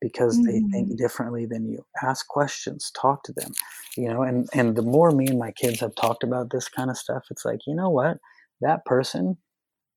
because 0.00 0.36
mm-hmm. 0.36 0.46
they 0.46 0.60
think 0.72 0.88
mm-hmm. 0.88 0.96
differently 0.96 1.46
than 1.46 1.68
you 1.68 1.84
ask 2.02 2.26
questions 2.28 2.90
talk 2.94 3.22
to 3.24 3.32
them 3.32 3.52
you 3.96 4.08
know 4.08 4.22
and 4.22 4.48
and 4.54 4.76
the 4.76 4.82
more 4.82 5.10
me 5.10 5.26
and 5.26 5.38
my 5.38 5.52
kids 5.52 5.80
have 5.80 5.94
talked 5.94 6.24
about 6.24 6.50
this 6.50 6.68
kind 6.68 6.90
of 6.90 6.96
stuff 6.96 7.24
it's 7.30 7.44
like 7.44 7.60
you 7.66 7.74
know 7.74 7.90
what 7.90 8.18
that 8.60 8.84
person 8.84 9.36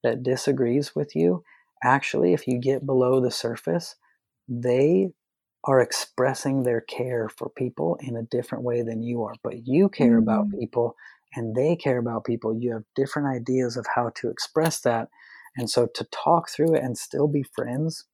that 0.05 0.23
disagrees 0.23 0.95
with 0.95 1.15
you 1.15 1.43
actually 1.83 2.33
if 2.33 2.47
you 2.47 2.59
get 2.59 2.85
below 2.85 3.19
the 3.19 3.31
surface 3.31 3.95
they 4.47 5.09
are 5.63 5.79
expressing 5.79 6.61
their 6.61 6.81
care 6.81 7.27
for 7.27 7.49
people 7.49 7.97
in 8.01 8.15
a 8.15 8.23
different 8.23 8.63
way 8.63 8.83
than 8.83 9.01
you 9.01 9.23
are 9.23 9.33
but 9.43 9.67
you 9.67 9.89
care 9.89 10.19
mm-hmm. 10.19 10.29
about 10.29 10.59
people 10.59 10.95
and 11.33 11.55
they 11.55 11.75
care 11.75 11.97
about 11.97 12.23
people 12.23 12.55
you 12.55 12.71
have 12.71 12.83
different 12.95 13.27
ideas 13.27 13.75
of 13.75 13.85
how 13.95 14.11
to 14.15 14.29
express 14.29 14.79
that 14.81 15.09
and 15.57 15.69
so 15.69 15.87
to 15.95 16.05
talk 16.11 16.49
through 16.49 16.75
it 16.75 16.83
and 16.83 16.97
still 16.97 17.27
be 17.27 17.43
friends 17.43 18.05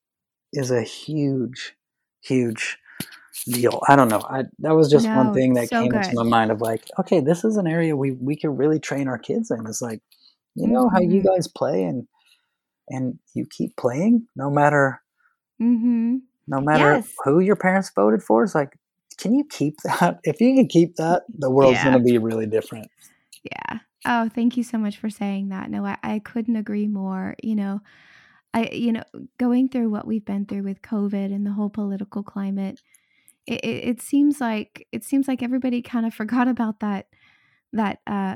is 0.54 0.72
a 0.72 0.84
huge 0.84 1.76
huge 2.22 2.78
deal. 3.46 3.82
I 3.88 3.96
don't 3.96 4.08
know. 4.08 4.22
I 4.28 4.44
that 4.60 4.76
was 4.76 4.90
just 4.90 5.06
no, 5.06 5.16
one 5.16 5.34
thing 5.34 5.54
that 5.56 5.70
so 5.70 5.82
came 5.82 5.90
good. 5.90 6.04
into 6.04 6.16
my 6.16 6.24
mind 6.24 6.52
of 6.52 6.62
like, 6.62 6.84
okay, 7.00 7.20
this 7.20 7.44
is 7.44 7.58
an 7.58 7.68
area 7.68 7.96
we 7.96 8.12
we 8.12 8.36
can 8.36 8.56
really 8.56 8.80
train 8.80 9.08
our 9.08 9.18
kids 9.18 9.52
in. 9.52 9.66
It's 9.68 9.82
like, 9.82 10.02
you 10.56 10.68
know 10.68 10.86
mm-hmm. 10.86 10.96
how 10.96 11.02
you 11.02 11.20
mm-hmm. 11.20 11.28
guys 11.28 11.48
play 11.48 11.84
and 11.84 12.08
and 12.90 13.20
you 13.34 13.46
keep 13.50 13.76
playing 13.78 14.28
no 14.36 14.50
matter 14.50 15.02
mm-hmm. 15.62 16.18
no 16.48 16.62
matter 16.62 16.96
yes. 16.96 17.14
who 17.24 17.40
your 17.40 17.56
parents 17.56 17.92
voted 17.96 18.22
for. 18.24 18.44
It's 18.44 18.56
like, 18.56 18.78
can 19.18 19.34
you 19.34 19.46
keep 19.50 19.78
that? 19.84 20.20
If 20.24 20.42
you 20.42 20.56
can 20.56 20.68
keep 20.68 20.96
that, 20.96 21.24
the 21.30 21.50
world's 21.50 21.78
yeah. 21.78 21.86
going 21.86 21.98
to 21.98 22.04
be 22.04 22.18
really 22.18 22.46
different. 22.46 22.90
Yeah. 23.44 23.80
Oh, 24.06 24.30
thank 24.30 24.58
you 24.58 24.64
so 24.64 24.78
much 24.78 24.98
for 24.98 25.10
saying 25.10 25.50
that. 25.50 25.70
No, 25.70 25.86
I, 25.86 25.98
I 26.04 26.20
couldn't 26.20 26.56
agree 26.56 26.88
more. 26.88 27.36
You 27.44 27.56
know, 27.56 27.82
I, 28.54 28.70
you 28.72 28.92
know, 28.92 29.04
going 29.38 29.70
through 29.70 29.90
what 29.90 30.08
we've 30.08 30.26
been 30.26 30.46
through 30.46 30.64
with 30.64 30.82
COVID 30.82 31.34
and 31.34 31.46
the 31.46 31.52
whole 31.52 31.70
political 31.70 32.24
climate, 32.24 32.82
it, 33.46 33.62
it, 33.62 33.88
it 33.90 34.02
seems 34.02 34.42
like 34.42 34.88
it 34.92 35.04
seems 35.04 35.28
like 35.28 35.44
everybody 35.44 35.82
kind 35.82 36.06
of 36.06 36.14
forgot 36.14 36.48
about 36.48 36.80
that 36.80 37.08
that 37.74 38.00
uh, 38.06 38.36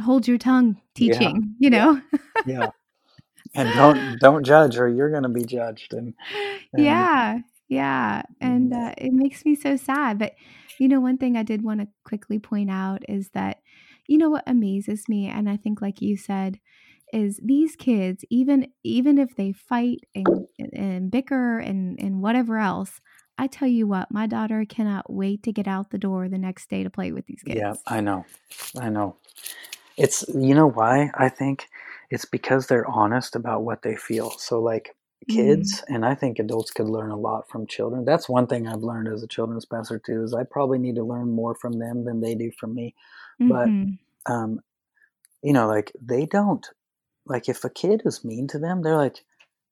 hold 0.00 0.28
your 0.28 0.38
tongue 0.38 0.80
teaching. 0.94 1.54
Yeah. 1.58 1.64
You 1.64 1.70
know. 1.70 2.02
yeah. 2.46 2.70
And 3.54 3.72
don't 3.74 4.20
don't 4.20 4.44
judge, 4.44 4.76
or 4.76 4.88
you're 4.88 5.10
going 5.10 5.22
to 5.22 5.30
be 5.30 5.42
judged. 5.42 5.94
And, 5.94 6.12
and 6.74 6.84
yeah, 6.84 7.38
yeah, 7.68 8.22
and 8.42 8.74
uh, 8.74 8.92
it 8.98 9.10
makes 9.10 9.42
me 9.46 9.54
so 9.54 9.76
sad. 9.78 10.18
But 10.18 10.34
you 10.78 10.86
know, 10.86 11.00
one 11.00 11.16
thing 11.16 11.34
I 11.34 11.44
did 11.44 11.64
want 11.64 11.80
to 11.80 11.88
quickly 12.04 12.38
point 12.38 12.70
out 12.70 13.04
is 13.08 13.30
that 13.30 13.58
you 14.06 14.18
know 14.18 14.28
what 14.28 14.44
amazes 14.46 15.08
me, 15.08 15.28
and 15.28 15.48
I 15.48 15.56
think, 15.56 15.80
like 15.80 16.02
you 16.02 16.18
said, 16.18 16.60
is 17.12 17.40
these 17.42 17.76
kids 17.76 18.24
even 18.30 18.68
even 18.84 19.18
if 19.18 19.34
they 19.36 19.52
fight 19.52 20.00
and, 20.14 20.46
and 20.72 21.10
bicker 21.10 21.58
and 21.58 21.98
and 22.00 22.20
whatever 22.20 22.58
else 22.58 23.00
i 23.38 23.46
tell 23.46 23.68
you 23.68 23.86
what 23.86 24.10
my 24.10 24.26
daughter 24.26 24.64
cannot 24.68 25.10
wait 25.12 25.42
to 25.42 25.52
get 25.52 25.66
out 25.66 25.90
the 25.90 25.98
door 25.98 26.28
the 26.28 26.38
next 26.38 26.68
day 26.68 26.82
to 26.82 26.90
play 26.90 27.12
with 27.12 27.26
these 27.26 27.42
kids 27.42 27.58
yeah 27.58 27.74
i 27.86 28.00
know 28.00 28.24
i 28.80 28.88
know 28.88 29.16
it's 29.98 30.24
you 30.34 30.54
know 30.54 30.68
why 30.68 31.10
i 31.14 31.28
think 31.28 31.66
it's 32.10 32.24
because 32.24 32.66
they're 32.66 32.88
honest 32.88 33.36
about 33.36 33.64
what 33.64 33.82
they 33.82 33.96
feel 33.96 34.30
so 34.38 34.60
like 34.60 34.94
kids 35.28 35.80
mm. 35.80 35.94
and 35.94 36.06
i 36.06 36.14
think 36.14 36.38
adults 36.38 36.70
could 36.70 36.88
learn 36.88 37.10
a 37.10 37.16
lot 37.16 37.48
from 37.48 37.66
children 37.66 38.04
that's 38.04 38.28
one 38.28 38.46
thing 38.46 38.66
i've 38.66 38.82
learned 38.82 39.08
as 39.08 39.22
a 39.22 39.26
children's 39.26 39.66
pastor 39.66 39.98
too 39.98 40.22
is 40.22 40.32
i 40.32 40.42
probably 40.44 40.78
need 40.78 40.94
to 40.94 41.04
learn 41.04 41.28
more 41.28 41.54
from 41.54 41.78
them 41.78 42.04
than 42.04 42.20
they 42.20 42.34
do 42.34 42.50
from 42.58 42.74
me 42.74 42.94
mm-hmm. 43.42 43.48
but 44.26 44.32
um 44.32 44.60
you 45.42 45.52
know 45.52 45.66
like 45.66 45.92
they 46.00 46.24
don't 46.24 46.68
like 47.28 47.48
if 47.48 47.64
a 47.64 47.70
kid 47.70 48.02
is 48.04 48.24
mean 48.24 48.48
to 48.48 48.58
them, 48.58 48.82
they're 48.82 48.96
like 48.96 49.24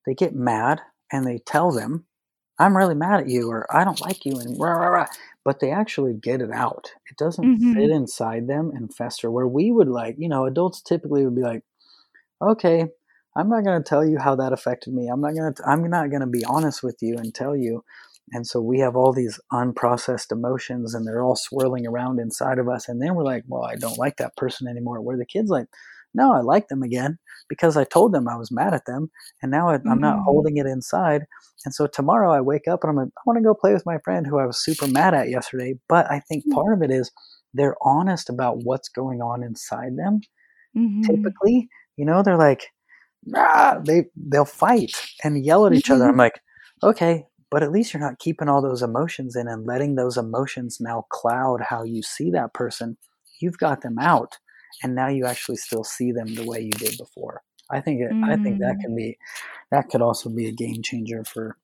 they 0.04 0.14
get 0.14 0.34
mad 0.34 0.80
and 1.10 1.26
they 1.26 1.38
tell 1.38 1.72
them, 1.72 2.04
"I'm 2.58 2.76
really 2.76 2.94
mad 2.94 3.20
at 3.20 3.28
you," 3.28 3.50
or 3.50 3.66
"I 3.74 3.84
don't 3.84 4.00
like 4.00 4.24
you," 4.24 4.38
and 4.38 4.60
rah, 4.60 4.72
rah, 4.72 4.88
rah. 4.88 5.06
But 5.46 5.60
they 5.60 5.70
actually 5.70 6.12
get 6.12 6.42
it 6.42 6.50
out. 6.50 6.90
It 7.08 7.16
doesn't 7.16 7.44
mm-hmm. 7.44 7.74
fit 7.74 7.90
inside 7.90 8.48
them 8.48 8.72
and 8.74 8.92
fester. 8.92 9.30
Where 9.30 9.46
we 9.46 9.70
would 9.70 9.86
like, 9.86 10.16
you 10.18 10.28
know, 10.28 10.44
adults 10.44 10.82
typically 10.82 11.24
would 11.24 11.36
be 11.36 11.42
like, 11.42 11.62
"Okay, 12.42 12.86
I'm 13.36 13.48
not 13.48 13.62
going 13.62 13.80
to 13.80 13.88
tell 13.88 14.04
you 14.04 14.18
how 14.18 14.34
that 14.34 14.52
affected 14.52 14.92
me. 14.92 15.06
I'm 15.06 15.20
not 15.20 15.36
going 15.36 15.54
to. 15.54 15.62
I'm 15.64 15.88
not 15.88 16.10
going 16.10 16.22
to 16.22 16.26
be 16.26 16.44
honest 16.44 16.82
with 16.82 16.96
you 17.00 17.16
and 17.16 17.32
tell 17.32 17.56
you." 17.56 17.84
And 18.32 18.44
so 18.44 18.60
we 18.60 18.80
have 18.80 18.96
all 18.96 19.12
these 19.12 19.38
unprocessed 19.52 20.32
emotions 20.32 20.94
and 20.94 21.06
they're 21.06 21.22
all 21.22 21.36
swirling 21.36 21.86
around 21.86 22.18
inside 22.18 22.58
of 22.58 22.68
us. 22.68 22.88
And 22.88 23.00
then 23.00 23.14
we're 23.14 23.22
like, 23.22 23.44
well, 23.46 23.62
I 23.62 23.76
don't 23.76 23.98
like 23.98 24.16
that 24.16 24.36
person 24.36 24.66
anymore. 24.66 25.00
Where 25.00 25.16
the 25.16 25.24
kid's 25.24 25.48
like, 25.48 25.68
no, 26.16 26.32
I 26.32 26.40
like 26.40 26.68
them 26.68 26.82
again 26.82 27.18
because 27.48 27.76
I 27.76 27.84
told 27.84 28.12
them 28.12 28.26
I 28.26 28.36
was 28.36 28.50
mad 28.50 28.74
at 28.74 28.86
them, 28.86 29.10
and 29.42 29.50
now 29.50 29.68
I, 29.68 29.76
mm-hmm. 29.76 30.00
not 30.00 30.20
holding 30.20 30.56
it 30.56 30.66
inside. 30.66 31.22
And 31.64 31.74
so 31.74 31.86
tomorrow 31.86 32.32
I 32.32 32.40
wake 32.40 32.66
up 32.66 32.82
and 32.82 32.90
I'm 32.90 32.96
like, 32.96 33.08
I 33.16 33.22
want 33.26 33.38
to 33.38 33.44
go 33.44 33.54
play 33.54 33.72
with 33.72 33.86
my 33.86 33.98
friend 34.04 34.26
who 34.26 34.38
I 34.38 34.46
was 34.46 34.62
super 34.62 34.88
mad 34.88 35.14
at 35.14 35.30
yesterday. 35.30 35.74
But 35.88 36.10
I 36.10 36.20
think 36.20 36.44
mm-hmm. 36.44 36.54
part 36.54 36.76
of 36.76 36.82
it 36.82 36.90
is 36.90 37.10
they're 37.54 37.76
honest 37.82 38.28
about 38.28 38.58
what's 38.64 38.88
going 38.88 39.20
on 39.20 39.42
inside 39.42 39.96
them. 39.96 40.20
Mm-hmm. 40.76 41.02
Typically, 41.02 41.68
you 41.96 42.04
know, 42.04 42.22
they're 42.22 42.36
like, 42.36 42.68
ah, 43.34 43.80
they 43.84 44.04
they'll 44.16 44.44
fight 44.44 44.92
and 45.22 45.44
yell 45.44 45.66
at 45.66 45.72
each 45.72 45.90
other. 45.90 46.04
I'm 46.04 46.12
mm-hmm. 46.12 46.20
like, 46.20 46.40
okay, 46.82 47.24
but 47.50 47.62
at 47.62 47.72
least 47.72 47.92
you're 47.92 48.02
not 48.02 48.18
keeping 48.18 48.48
all 48.48 48.62
those 48.62 48.82
emotions 48.82 49.36
in 49.36 49.48
and 49.48 49.66
letting 49.66 49.94
those 49.94 50.16
emotions 50.16 50.78
now 50.80 51.06
cloud 51.10 51.60
how 51.68 51.84
you 51.84 52.02
see 52.02 52.30
that 52.32 52.52
person. 52.54 52.96
You've 53.40 53.58
got 53.58 53.82
them 53.82 53.98
out 53.98 54.38
and 54.82 54.94
now 54.94 55.08
you 55.08 55.26
actually 55.26 55.56
still 55.56 55.84
see 55.84 56.12
them 56.12 56.34
the 56.34 56.44
way 56.44 56.60
you 56.60 56.70
did 56.70 56.96
before. 56.98 57.42
I 57.70 57.80
think 57.80 58.00
it, 58.00 58.12
mm. 58.12 58.24
I 58.24 58.40
think 58.42 58.60
that 58.60 58.76
mm. 58.76 58.80
can 58.80 58.96
be 58.96 59.18
that 59.70 59.88
could 59.88 60.02
also 60.02 60.30
be 60.30 60.46
a 60.46 60.52
game 60.52 60.82
changer 60.82 61.24
for 61.24 61.56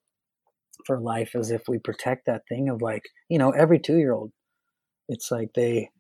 for 0.87 0.99
life 0.99 1.35
as 1.35 1.51
if 1.51 1.63
we 1.69 1.79
protect 1.79 2.27
that 2.27 2.43
thing 2.49 2.69
of 2.69 2.83
like 2.83 3.05
you 3.29 3.39
know 3.39 3.51
every 3.51 3.79
two 3.79 3.99
year 3.99 4.13
old 4.13 4.33
it's 5.09 5.31
like 5.31 5.51
they 5.55 5.91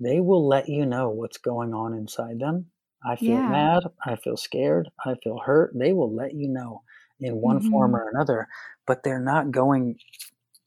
they 0.00 0.20
will 0.20 0.46
let 0.46 0.68
you 0.68 0.84
know 0.84 1.10
what's 1.10 1.38
going 1.38 1.72
on 1.72 1.94
inside 1.94 2.40
them 2.40 2.66
i 3.04 3.14
feel 3.14 3.34
yeah. 3.34 3.48
mad 3.48 3.82
i 4.04 4.16
feel 4.16 4.36
scared 4.36 4.88
i 5.04 5.14
feel 5.22 5.38
hurt 5.38 5.72
they 5.74 5.92
will 5.92 6.12
let 6.12 6.34
you 6.34 6.48
know 6.48 6.82
in 7.20 7.40
one 7.40 7.60
mm-hmm. 7.60 7.70
form 7.70 7.94
or 7.94 8.08
another 8.08 8.48
but 8.86 9.02
they're 9.04 9.20
not 9.20 9.50
going 9.50 9.96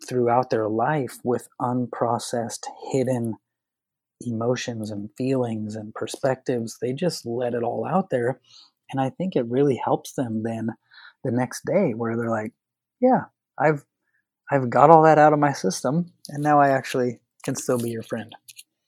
throughout 0.08 0.50
their 0.50 0.70
life 0.70 1.18
with 1.24 1.48
unprocessed 1.60 2.66
hidden 2.92 3.36
emotions 4.22 4.92
and 4.92 5.10
feelings 5.18 5.76
and 5.76 5.94
perspectives. 5.94 6.78
They 6.82 6.94
just 6.94 7.26
let 7.26 7.54
it 7.54 7.64
all 7.64 7.86
out 7.86 8.10
there. 8.10 8.40
And 8.92 9.02
I 9.02 9.10
think 9.10 9.36
it 9.36 9.46
really 9.48 9.80
helps 9.84 10.14
them 10.14 10.44
then 10.44 10.70
the 11.24 11.32
next 11.32 11.66
day 11.66 11.92
where 11.92 12.16
they're 12.16 12.30
like, 12.30 12.54
yeah, 13.02 13.26
I've 13.60 13.84
I've 14.52 14.70
got 14.70 14.92
all 14.92 15.04
that 15.04 15.18
out 15.18 15.34
of 15.34 15.40
my 15.40 15.54
system 15.54 16.12
and 16.30 16.44
now 16.44 16.60
I 16.60 16.70
actually 16.70 17.20
can 17.44 17.56
still 17.56 17.80
be 17.80 17.90
your 17.90 18.04
friend. 18.04 18.34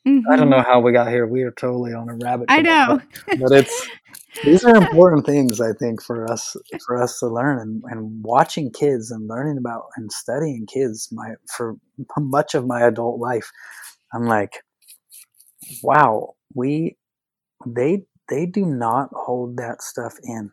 Mm-hmm. 0.07 0.32
I 0.32 0.36
don't 0.36 0.49
know 0.49 0.57
mm-hmm. 0.57 0.69
how 0.69 0.80
we 0.80 0.91
got 0.91 1.09
here. 1.09 1.25
We 1.25 1.43
are 1.43 1.51
totally 1.51 1.93
on 1.93 2.09
a 2.09 2.15
rabbit 2.15 2.45
I 2.49 2.61
know. 2.61 3.01
But, 3.28 3.39
but 3.39 3.51
it's 3.51 3.89
these 4.43 4.63
are 4.63 4.75
important 4.75 5.25
things 5.25 5.59
I 5.59 5.73
think 5.73 6.01
for 6.01 6.32
us 6.32 6.55
for 6.86 7.01
us 7.01 7.19
to 7.19 7.28
learn 7.28 7.59
and, 7.59 7.84
and 7.88 8.23
watching 8.23 8.71
kids 8.71 9.11
and 9.11 9.28
learning 9.28 9.57
about 9.57 9.86
and 9.97 10.11
studying 10.11 10.67
kids 10.67 11.09
my 11.11 11.34
for 11.55 11.75
much 12.17 12.53
of 12.53 12.67
my 12.67 12.82
adult 12.82 13.19
life 13.19 13.51
I'm 14.13 14.25
like 14.25 14.63
wow 15.84 16.36
we 16.53 16.97
they 17.65 18.03
they 18.30 18.45
do 18.45 18.65
not 18.65 19.09
hold 19.13 19.57
that 19.57 19.82
stuff 19.82 20.13
in 20.24 20.51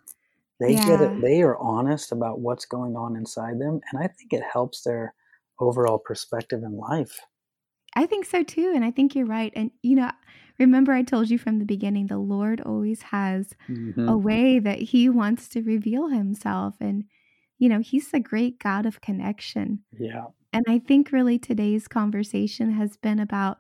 they 0.61 0.75
yeah. 0.75 0.87
get 0.87 1.01
it 1.01 1.21
they 1.21 1.43
are 1.43 1.59
honest 1.59 2.13
about 2.13 2.41
what's 2.41 2.65
going 2.65 2.97
on 2.97 3.17
inside 3.17 3.61
them 3.61 3.81
and 3.91 4.03
I 4.03 4.09
think 4.09 4.33
it 4.33 4.43
helps 4.51 4.83
their 4.83 5.15
overall 5.61 5.99
perspective 5.99 6.63
in 6.63 6.77
life 6.77 7.21
I 7.95 8.07
think 8.07 8.27
so 8.27 8.43
too 8.43 8.73
and 8.75 8.85
I 8.85 8.91
think 8.91 9.15
you're 9.15 9.27
right 9.27 9.53
and 9.55 9.71
you 9.83 9.97
know 9.97 10.11
remember 10.59 10.93
I 10.93 11.03
told 11.03 11.31
you 11.31 11.39
from 11.39 11.59
the 11.59 11.65
beginning 11.65 12.07
the 12.07 12.19
Lord 12.19 12.61
always 12.61 13.03
has 13.03 13.51
mm-hmm. 13.69 14.09
a 14.09 14.17
way 14.17 14.59
that 14.59 14.79
he 14.79 15.09
wants 15.09 15.49
to 15.51 15.63
reveal 15.63 16.09
himself 16.09 16.75
and 16.81 17.05
you 17.59 17.69
know 17.69 17.81
he's 17.81 18.11
the 18.11 18.21
great 18.21 18.59
God 18.59 18.87
of 18.87 19.01
connection. 19.01 19.81
Yeah. 19.93 20.27
And 20.53 20.65
I 20.69 20.79
think 20.79 21.11
really 21.11 21.39
today's 21.39 21.89
conversation 21.89 22.73
has 22.73 22.97
been 22.97 23.19
about 23.19 23.59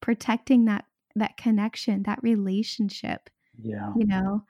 protecting 0.00 0.64
that 0.64 0.86
that 1.16 1.36
connection, 1.36 2.02
that 2.04 2.22
relationship. 2.22 3.30
Yeah. 3.60 3.92
You 3.96 4.06
know, 4.06 4.44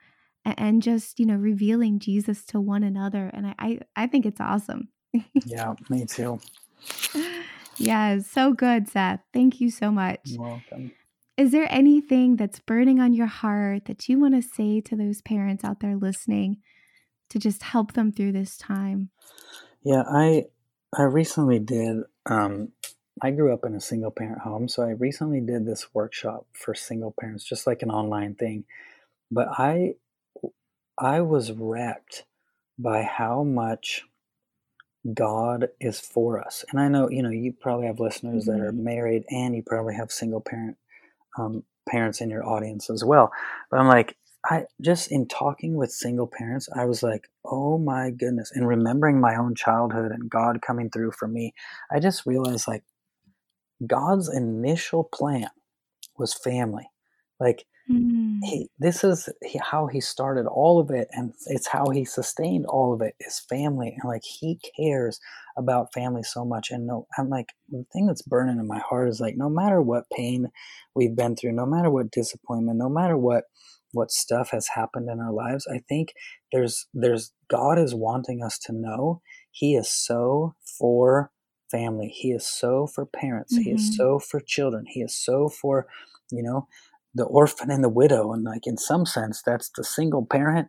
and, 0.45 0.81
just, 0.81 1.19
you 1.19 1.25
know, 1.25 1.35
revealing 1.35 1.99
Jesus 1.99 2.45
to 2.45 2.59
one 2.59 2.83
another 2.83 3.29
and 3.33 3.47
I 3.47 3.55
I, 3.59 3.79
I 3.95 4.07
think 4.07 4.25
it's 4.25 4.41
awesome. 4.41 4.89
yeah, 5.45 5.75
me 5.89 6.05
too. 6.05 6.39
Yeah, 7.77 8.19
so 8.19 8.53
good, 8.53 8.87
Seth. 8.87 9.21
Thank 9.33 9.59
you 9.59 9.71
so 9.71 9.91
much. 9.91 10.19
You're 10.25 10.41
welcome. 10.43 10.91
Is 11.37 11.51
there 11.51 11.67
anything 11.71 12.35
that's 12.35 12.59
burning 12.59 12.99
on 12.99 13.13
your 13.13 13.27
heart 13.27 13.85
that 13.85 14.07
you 14.07 14.19
want 14.19 14.35
to 14.35 14.41
say 14.47 14.81
to 14.81 14.95
those 14.95 15.21
parents 15.21 15.63
out 15.63 15.79
there 15.79 15.95
listening 15.95 16.57
to 17.29 17.39
just 17.39 17.63
help 17.63 17.93
them 17.93 18.11
through 18.11 18.33
this 18.33 18.57
time? 18.57 19.09
Yeah, 19.83 20.03
I 20.07 20.45
I 20.95 21.03
recently 21.03 21.59
did 21.59 22.03
um 22.27 22.69
I 23.21 23.31
grew 23.31 23.53
up 23.53 23.65
in 23.65 23.75
a 23.75 23.81
single 23.81 24.11
parent 24.11 24.39
home, 24.41 24.67
so 24.67 24.83
I 24.83 24.91
recently 24.91 25.41
did 25.41 25.65
this 25.65 25.93
workshop 25.93 26.45
for 26.53 26.73
single 26.73 27.13
parents, 27.19 27.43
just 27.43 27.67
like 27.67 27.81
an 27.81 27.91
online 27.91 28.35
thing. 28.35 28.65
But 29.29 29.47
I 29.57 29.95
I 30.97 31.21
was 31.21 31.51
wrecked 31.51 32.25
by 32.77 33.03
how 33.03 33.43
much 33.43 34.03
God 35.13 35.69
is 35.79 35.99
for 35.99 36.39
us. 36.39 36.63
And 36.71 36.79
I 36.79 36.87
know, 36.87 37.09
you 37.09 37.23
know, 37.23 37.29
you 37.29 37.53
probably 37.59 37.87
have 37.87 37.99
listeners 37.99 38.45
mm-hmm. 38.45 38.59
that 38.59 38.65
are 38.65 38.71
mm-hmm. 38.71 38.83
married 38.83 39.23
and 39.29 39.55
you 39.55 39.63
probably 39.65 39.95
have 39.95 40.11
single 40.11 40.41
parent 40.41 40.77
um, 41.37 41.63
parents 41.89 42.21
in 42.21 42.29
your 42.29 42.45
audience 42.45 42.89
as 42.89 43.03
well. 43.03 43.31
But 43.69 43.79
I'm 43.79 43.87
like, 43.87 44.15
I 44.45 44.65
just 44.81 45.11
in 45.11 45.27
talking 45.27 45.75
with 45.75 45.91
single 45.91 46.27
parents, 46.27 46.67
I 46.75 46.85
was 46.85 47.03
like, 47.03 47.29
oh 47.45 47.77
my 47.77 48.09
goodness. 48.09 48.51
And 48.53 48.67
remembering 48.67 49.19
my 49.19 49.35
own 49.35 49.55
childhood 49.55 50.11
and 50.11 50.29
God 50.29 50.61
coming 50.61 50.89
through 50.89 51.11
for 51.11 51.27
me, 51.27 51.53
I 51.91 51.99
just 51.99 52.25
realized 52.25 52.67
like 52.67 52.83
God's 53.85 54.29
initial 54.29 55.03
plan 55.03 55.49
was 56.17 56.33
family. 56.33 56.89
Like 57.39 57.65
Mm. 57.89 58.39
He, 58.43 58.69
this 58.79 59.03
is 59.03 59.29
how 59.61 59.87
he 59.87 60.01
started 60.01 60.47
all 60.47 60.79
of 60.79 60.89
it, 60.91 61.07
and 61.11 61.33
it's 61.47 61.67
how 61.67 61.89
he 61.89 62.05
sustained 62.05 62.65
all 62.67 62.93
of 62.93 63.01
it. 63.01 63.15
Is 63.19 63.39
family, 63.39 63.95
and 64.01 64.09
like 64.09 64.23
he 64.23 64.59
cares 64.77 65.19
about 65.57 65.93
family 65.93 66.23
so 66.23 66.45
much. 66.45 66.71
And 66.71 66.87
no, 66.87 67.07
I'm 67.17 67.29
like 67.29 67.53
the 67.69 67.85
thing 67.93 68.07
that's 68.07 68.21
burning 68.23 68.59
in 68.59 68.67
my 68.67 68.79
heart 68.79 69.09
is 69.09 69.19
like 69.19 69.35
no 69.37 69.49
matter 69.49 69.81
what 69.81 70.09
pain 70.15 70.47
we've 70.95 71.15
been 71.15 71.35
through, 71.35 71.53
no 71.53 71.65
matter 71.65 71.89
what 71.89 72.11
disappointment, 72.11 72.79
no 72.79 72.89
matter 72.89 73.17
what 73.17 73.45
what 73.93 74.11
stuff 74.11 74.51
has 74.51 74.69
happened 74.69 75.09
in 75.09 75.19
our 75.19 75.33
lives, 75.33 75.67
I 75.71 75.81
think 75.89 76.13
there's 76.51 76.87
there's 76.93 77.33
God 77.49 77.77
is 77.77 77.93
wanting 77.93 78.43
us 78.43 78.57
to 78.59 78.73
know 78.73 79.21
He 79.51 79.75
is 79.75 79.89
so 79.89 80.55
for 80.79 81.31
family. 81.71 82.09
He 82.09 82.31
is 82.31 82.45
so 82.45 82.87
for 82.87 83.05
parents. 83.05 83.53
Mm-hmm. 83.53 83.63
He 83.63 83.71
is 83.71 83.81
mm-hmm. 83.83 83.95
so 83.95 84.19
for 84.19 84.39
children. 84.39 84.85
He 84.87 85.01
is 85.01 85.15
so 85.15 85.49
for 85.49 85.87
you 86.31 86.43
know 86.43 86.67
the 87.13 87.25
orphan 87.25 87.69
and 87.69 87.83
the 87.83 87.89
widow 87.89 88.31
and 88.31 88.43
like 88.43 88.65
in 88.65 88.77
some 88.77 89.05
sense 89.05 89.41
that's 89.45 89.69
the 89.75 89.83
single 89.83 90.25
parent 90.25 90.67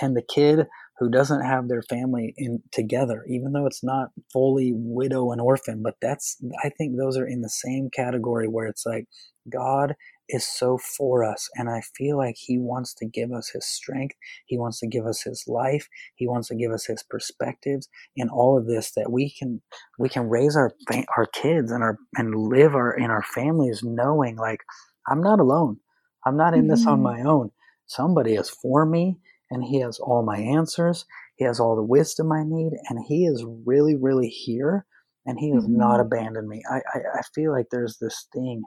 and 0.00 0.16
the 0.16 0.22
kid 0.22 0.66
who 0.98 1.10
doesn't 1.10 1.42
have 1.42 1.68
their 1.68 1.82
family 1.82 2.34
in 2.36 2.62
together 2.72 3.24
even 3.28 3.52
though 3.52 3.66
it's 3.66 3.84
not 3.84 4.10
fully 4.32 4.72
widow 4.74 5.32
and 5.32 5.40
orphan 5.40 5.82
but 5.82 5.96
that's 6.00 6.36
i 6.64 6.68
think 6.70 6.96
those 6.96 7.16
are 7.18 7.26
in 7.26 7.42
the 7.42 7.48
same 7.48 7.90
category 7.90 8.48
where 8.48 8.66
it's 8.66 8.86
like 8.86 9.06
god 9.52 9.94
is 10.28 10.46
so 10.46 10.78
for 10.78 11.24
us 11.24 11.48
and 11.54 11.68
i 11.68 11.80
feel 11.96 12.16
like 12.16 12.36
he 12.38 12.58
wants 12.58 12.94
to 12.94 13.04
give 13.04 13.32
us 13.32 13.50
his 13.50 13.66
strength 13.66 14.14
he 14.46 14.56
wants 14.56 14.78
to 14.78 14.86
give 14.86 15.04
us 15.04 15.22
his 15.22 15.44
life 15.46 15.88
he 16.14 16.26
wants 16.26 16.48
to 16.48 16.54
give 16.54 16.70
us 16.70 16.86
his 16.86 17.02
perspectives 17.02 17.88
and 18.16 18.30
all 18.30 18.56
of 18.56 18.66
this 18.66 18.92
that 18.92 19.10
we 19.10 19.30
can 19.30 19.60
we 19.98 20.08
can 20.08 20.28
raise 20.28 20.56
our 20.56 20.72
our 21.16 21.26
kids 21.26 21.70
and 21.70 21.82
our 21.82 21.98
and 22.16 22.34
live 22.34 22.74
our 22.74 22.92
in 22.92 23.10
our 23.10 23.22
families 23.22 23.82
knowing 23.82 24.36
like 24.36 24.60
I'm 25.08 25.22
not 25.22 25.40
alone. 25.40 25.78
I'm 26.24 26.36
not 26.36 26.54
in 26.54 26.68
this 26.68 26.80
mm-hmm. 26.80 26.90
on 26.90 27.02
my 27.02 27.22
own. 27.22 27.50
Somebody 27.86 28.34
is 28.34 28.48
for 28.48 28.86
me, 28.86 29.18
and 29.50 29.64
He 29.64 29.80
has 29.80 29.98
all 29.98 30.22
my 30.22 30.38
answers. 30.38 31.04
He 31.36 31.44
has 31.44 31.58
all 31.58 31.76
the 31.76 31.82
wisdom 31.82 32.32
I 32.32 32.44
need, 32.44 32.72
and 32.88 33.04
He 33.06 33.26
is 33.26 33.44
really, 33.66 33.96
really 33.96 34.28
here, 34.28 34.86
and 35.26 35.38
He 35.38 35.50
has 35.50 35.64
mm-hmm. 35.64 35.78
not 35.78 36.00
abandoned 36.00 36.48
me. 36.48 36.62
I, 36.70 36.76
I, 36.76 36.98
I, 37.18 37.22
feel 37.34 37.52
like 37.52 37.66
there's 37.70 37.98
this 38.00 38.28
thing. 38.32 38.62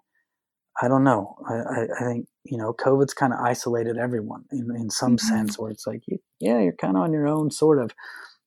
I 0.82 0.88
don't 0.88 1.04
know. 1.04 1.36
I, 1.48 1.54
I, 1.54 1.88
I 2.00 2.04
think 2.04 2.28
you 2.44 2.58
know, 2.58 2.74
COVID's 2.74 3.14
kind 3.14 3.34
of 3.34 3.40
isolated 3.40 3.98
everyone 3.98 4.46
in 4.52 4.70
in 4.76 4.90
some 4.90 5.18
mm-hmm. 5.18 5.28
sense, 5.28 5.58
where 5.58 5.72
it's 5.72 5.88
like, 5.88 6.04
yeah, 6.40 6.60
you're 6.60 6.74
kind 6.74 6.98
of 6.98 7.04
on 7.04 7.14
your 7.14 7.28
own, 7.28 7.52
sort 7.52 7.82
of, 7.82 7.92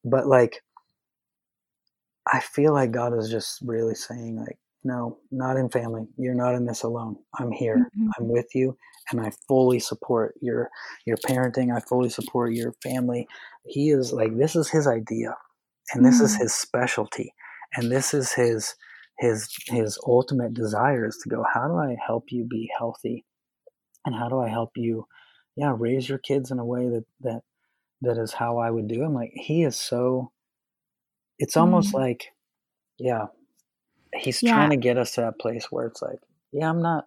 but 0.05 0.27
like. 0.27 0.63
I 2.31 2.41
feel 2.41 2.75
like 2.75 2.91
God 2.91 3.17
is 3.17 3.31
just 3.31 3.59
really 3.63 3.95
saying, 3.95 4.37
like, 4.37 4.59
no, 4.85 5.17
not 5.31 5.57
in 5.57 5.71
family. 5.71 6.07
You're 6.19 6.35
not 6.35 6.55
in 6.55 6.67
this 6.67 6.83
alone. 6.83 7.17
I'm 7.39 7.51
here. 7.51 7.77
Mm-hmm. 7.77 8.09
I'm 8.19 8.29
with 8.29 8.55
you 8.55 8.77
and 9.11 9.21
I 9.21 9.33
fully 9.47 9.79
support 9.79 10.35
your 10.41 10.71
your 11.05 11.17
parenting. 11.19 11.75
I 11.75 11.81
fully 11.81 12.09
support 12.09 12.53
your 12.53 12.75
family. 12.83 13.27
He 13.65 13.91
is 13.91 14.13
like 14.13 14.37
this 14.37 14.57
is 14.57 14.71
his 14.71 14.87
idea 14.87 15.37
and 15.93 16.05
this 16.05 16.17
mm-hmm. 16.17 16.25
is 16.27 16.37
his 16.37 16.55
specialty 16.55 17.33
and 17.75 17.91
this 17.91 18.15
is 18.15 18.33
his 18.33 18.75
his 19.19 19.49
his 19.67 19.99
ultimate 20.07 20.55
desire 20.55 21.07
is 21.07 21.19
to 21.23 21.29
go 21.29 21.45
how 21.53 21.69
do 21.69 21.77
I 21.77 21.97
help 22.05 22.31
you 22.31 22.45
be 22.45 22.71
healthy 22.77 23.25
and 24.05 24.15
how 24.15 24.29
do 24.29 24.39
I 24.41 24.49
help 24.49 24.73
you 24.77 25.07
yeah 25.57 25.75
raise 25.77 26.09
your 26.09 26.19
kids 26.19 26.51
in 26.51 26.59
a 26.59 26.65
way 26.65 26.89
that 26.89 27.05
that 27.21 27.43
that 28.03 28.19
is 28.19 28.33
how 28.33 28.59
I 28.59 28.71
would 28.71 28.89
do. 28.89 29.03
I'm 29.03 29.15
like 29.15 29.33
he 29.35 29.65
is 29.65 29.77
so 29.77 30.31
it's 31.39 31.57
almost 31.57 31.89
mm-hmm. 31.89 31.99
like 31.99 32.27
yeah 32.99 33.27
he's 34.15 34.43
yeah. 34.43 34.55
trying 34.55 34.71
to 34.71 34.77
get 34.77 34.99
us 34.99 35.13
to 35.15 35.23
that 35.23 35.39
place 35.39 35.67
where 35.71 35.87
it's 35.87 36.03
like, 36.03 36.21
yeah, 36.53 36.69
I'm 36.69 36.83
not 36.83 37.07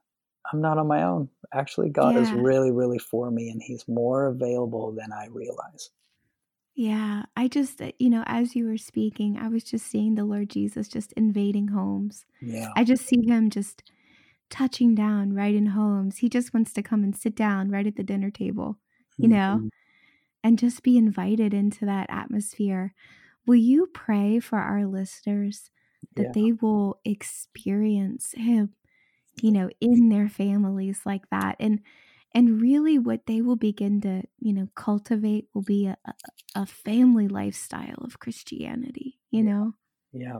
I'm 0.51 0.61
not 0.61 0.77
on 0.77 0.87
my 0.87 1.03
own. 1.03 1.29
Actually, 1.53 1.89
God 1.89 2.15
yeah. 2.15 2.21
is 2.21 2.31
really, 2.31 2.71
really 2.71 2.99
for 2.99 3.29
me, 3.29 3.49
and 3.49 3.61
He's 3.61 3.87
more 3.87 4.27
available 4.27 4.91
than 4.91 5.11
I 5.11 5.27
realize. 5.27 5.89
Yeah, 6.73 7.23
I 7.35 7.47
just, 7.47 7.81
uh, 7.81 7.91
you 7.99 8.09
know, 8.09 8.23
as 8.25 8.55
you 8.55 8.65
were 8.65 8.77
speaking, 8.77 9.37
I 9.37 9.49
was 9.49 9.63
just 9.63 9.85
seeing 9.87 10.15
the 10.15 10.23
Lord 10.23 10.49
Jesus 10.49 10.87
just 10.87 11.11
invading 11.13 11.69
homes. 11.69 12.25
Yeah. 12.41 12.69
I 12.75 12.83
just 12.83 13.05
see 13.05 13.21
Him 13.27 13.49
just 13.49 13.83
touching 14.49 14.95
down 14.95 15.33
right 15.33 15.53
in 15.53 15.67
homes. 15.67 16.19
He 16.19 16.29
just 16.29 16.53
wants 16.53 16.73
to 16.73 16.83
come 16.83 17.03
and 17.03 17.15
sit 17.15 17.35
down 17.35 17.69
right 17.69 17.87
at 17.87 17.97
the 17.97 18.03
dinner 18.03 18.31
table, 18.31 18.77
you 19.17 19.27
mm-hmm. 19.27 19.37
know, 19.37 19.69
and 20.43 20.57
just 20.57 20.81
be 20.81 20.97
invited 20.97 21.53
into 21.53 21.85
that 21.85 22.07
atmosphere. 22.09 22.93
Will 23.45 23.55
you 23.55 23.87
pray 23.93 24.39
for 24.39 24.59
our 24.59 24.85
listeners 24.85 25.71
that 26.15 26.23
yeah. 26.23 26.31
they 26.33 26.51
will 26.53 26.99
experience 27.05 28.33
him 28.35 28.73
you 29.41 29.51
know 29.51 29.69
in 29.79 30.09
their 30.09 30.27
families 30.27 31.01
like 31.05 31.29
that 31.29 31.55
and 31.59 31.79
and 32.33 32.61
really 32.61 32.97
what 32.97 33.25
they 33.25 33.41
will 33.41 33.55
begin 33.55 34.01
to 34.01 34.23
you 34.39 34.53
know 34.53 34.67
cultivate 34.75 35.47
will 35.53 35.61
be 35.61 35.87
a, 35.87 35.97
a 36.55 36.65
family 36.65 37.27
lifestyle 37.27 37.97
of 38.01 38.19
christianity 38.19 39.19
you 39.29 39.43
know 39.43 39.73
yeah 40.13 40.39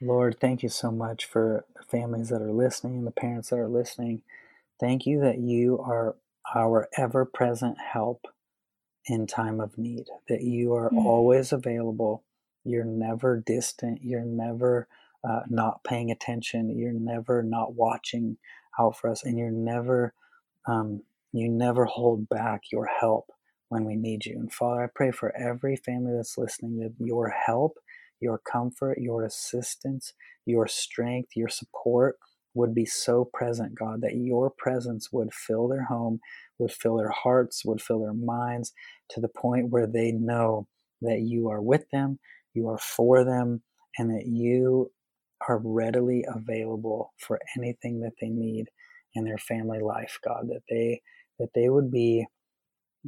lord 0.00 0.36
thank 0.40 0.62
you 0.62 0.68
so 0.68 0.90
much 0.90 1.24
for 1.24 1.64
the 1.76 1.82
families 1.82 2.28
that 2.28 2.42
are 2.42 2.52
listening 2.52 2.98
and 2.98 3.06
the 3.06 3.12
parents 3.12 3.50
that 3.50 3.58
are 3.58 3.68
listening 3.68 4.22
thank 4.80 5.06
you 5.06 5.20
that 5.20 5.38
you 5.38 5.78
are 5.78 6.16
our 6.54 6.88
ever-present 6.96 7.76
help 7.78 8.26
in 9.06 9.26
time 9.26 9.60
of 9.60 9.76
need 9.76 10.06
that 10.28 10.42
you 10.42 10.74
are 10.74 10.90
mm. 10.90 11.04
always 11.04 11.52
available 11.52 12.24
you're 12.68 12.84
never 12.84 13.38
distant. 13.38 14.00
You're 14.02 14.24
never 14.24 14.88
uh, 15.28 15.40
not 15.48 15.82
paying 15.84 16.10
attention. 16.10 16.76
You're 16.76 16.92
never 16.92 17.42
not 17.42 17.74
watching 17.74 18.36
out 18.78 18.96
for 18.96 19.10
us, 19.10 19.24
and 19.24 19.38
you're 19.38 19.50
never 19.50 20.14
um, 20.68 21.02
you 21.32 21.50
never 21.50 21.86
hold 21.86 22.30
back 22.30 22.62
your 22.72 22.86
help 22.86 23.26
when 23.70 23.84
we 23.86 23.96
need 23.96 24.26
you. 24.26 24.36
And 24.38 24.52
Father, 24.52 24.84
I 24.84 24.88
pray 24.94 25.12
for 25.12 25.36
every 25.36 25.76
family 25.76 26.14
that's 26.16 26.38
listening 26.38 26.80
that 26.80 26.94
your 27.00 27.30
help, 27.30 27.78
your 28.20 28.38
comfort, 28.38 28.98
your 29.00 29.24
assistance, 29.24 30.14
your 30.46 30.68
strength, 30.68 31.30
your 31.36 31.50
support 31.50 32.18
would 32.54 32.74
be 32.74 32.86
so 32.86 33.26
present, 33.26 33.76
God, 33.76 34.02
that 34.02 34.16
your 34.16 34.50
presence 34.50 35.12
would 35.12 35.34
fill 35.34 35.68
their 35.68 35.84
home, 35.86 36.20
would 36.60 36.72
fill 36.72 36.98
their 36.98 37.10
hearts, 37.10 37.66
would 37.66 37.82
fill 37.82 38.02
their 38.02 38.14
minds 38.14 38.74
to 39.10 39.20
the 39.20 39.28
point 39.28 39.70
where 39.70 39.88
they 39.88 40.12
know 40.12 40.68
that 41.02 41.22
you 41.22 41.50
are 41.50 41.62
with 41.62 41.90
them, 41.92 42.20
you 42.54 42.68
are 42.68 42.78
for 42.78 43.24
them, 43.24 43.62
and 43.98 44.10
that 44.10 44.26
you 44.28 44.92
are 45.48 45.60
readily 45.64 46.24
available 46.28 47.12
for 47.18 47.40
anything 47.58 48.00
that 48.02 48.14
they 48.22 48.30
need 48.30 48.68
in 49.14 49.24
their 49.24 49.38
family 49.38 49.80
life, 49.80 50.18
God, 50.24 50.48
that 50.48 50.62
they 50.68 51.02
that 51.38 51.50
they 51.54 51.68
would 51.68 51.90
be 51.90 52.26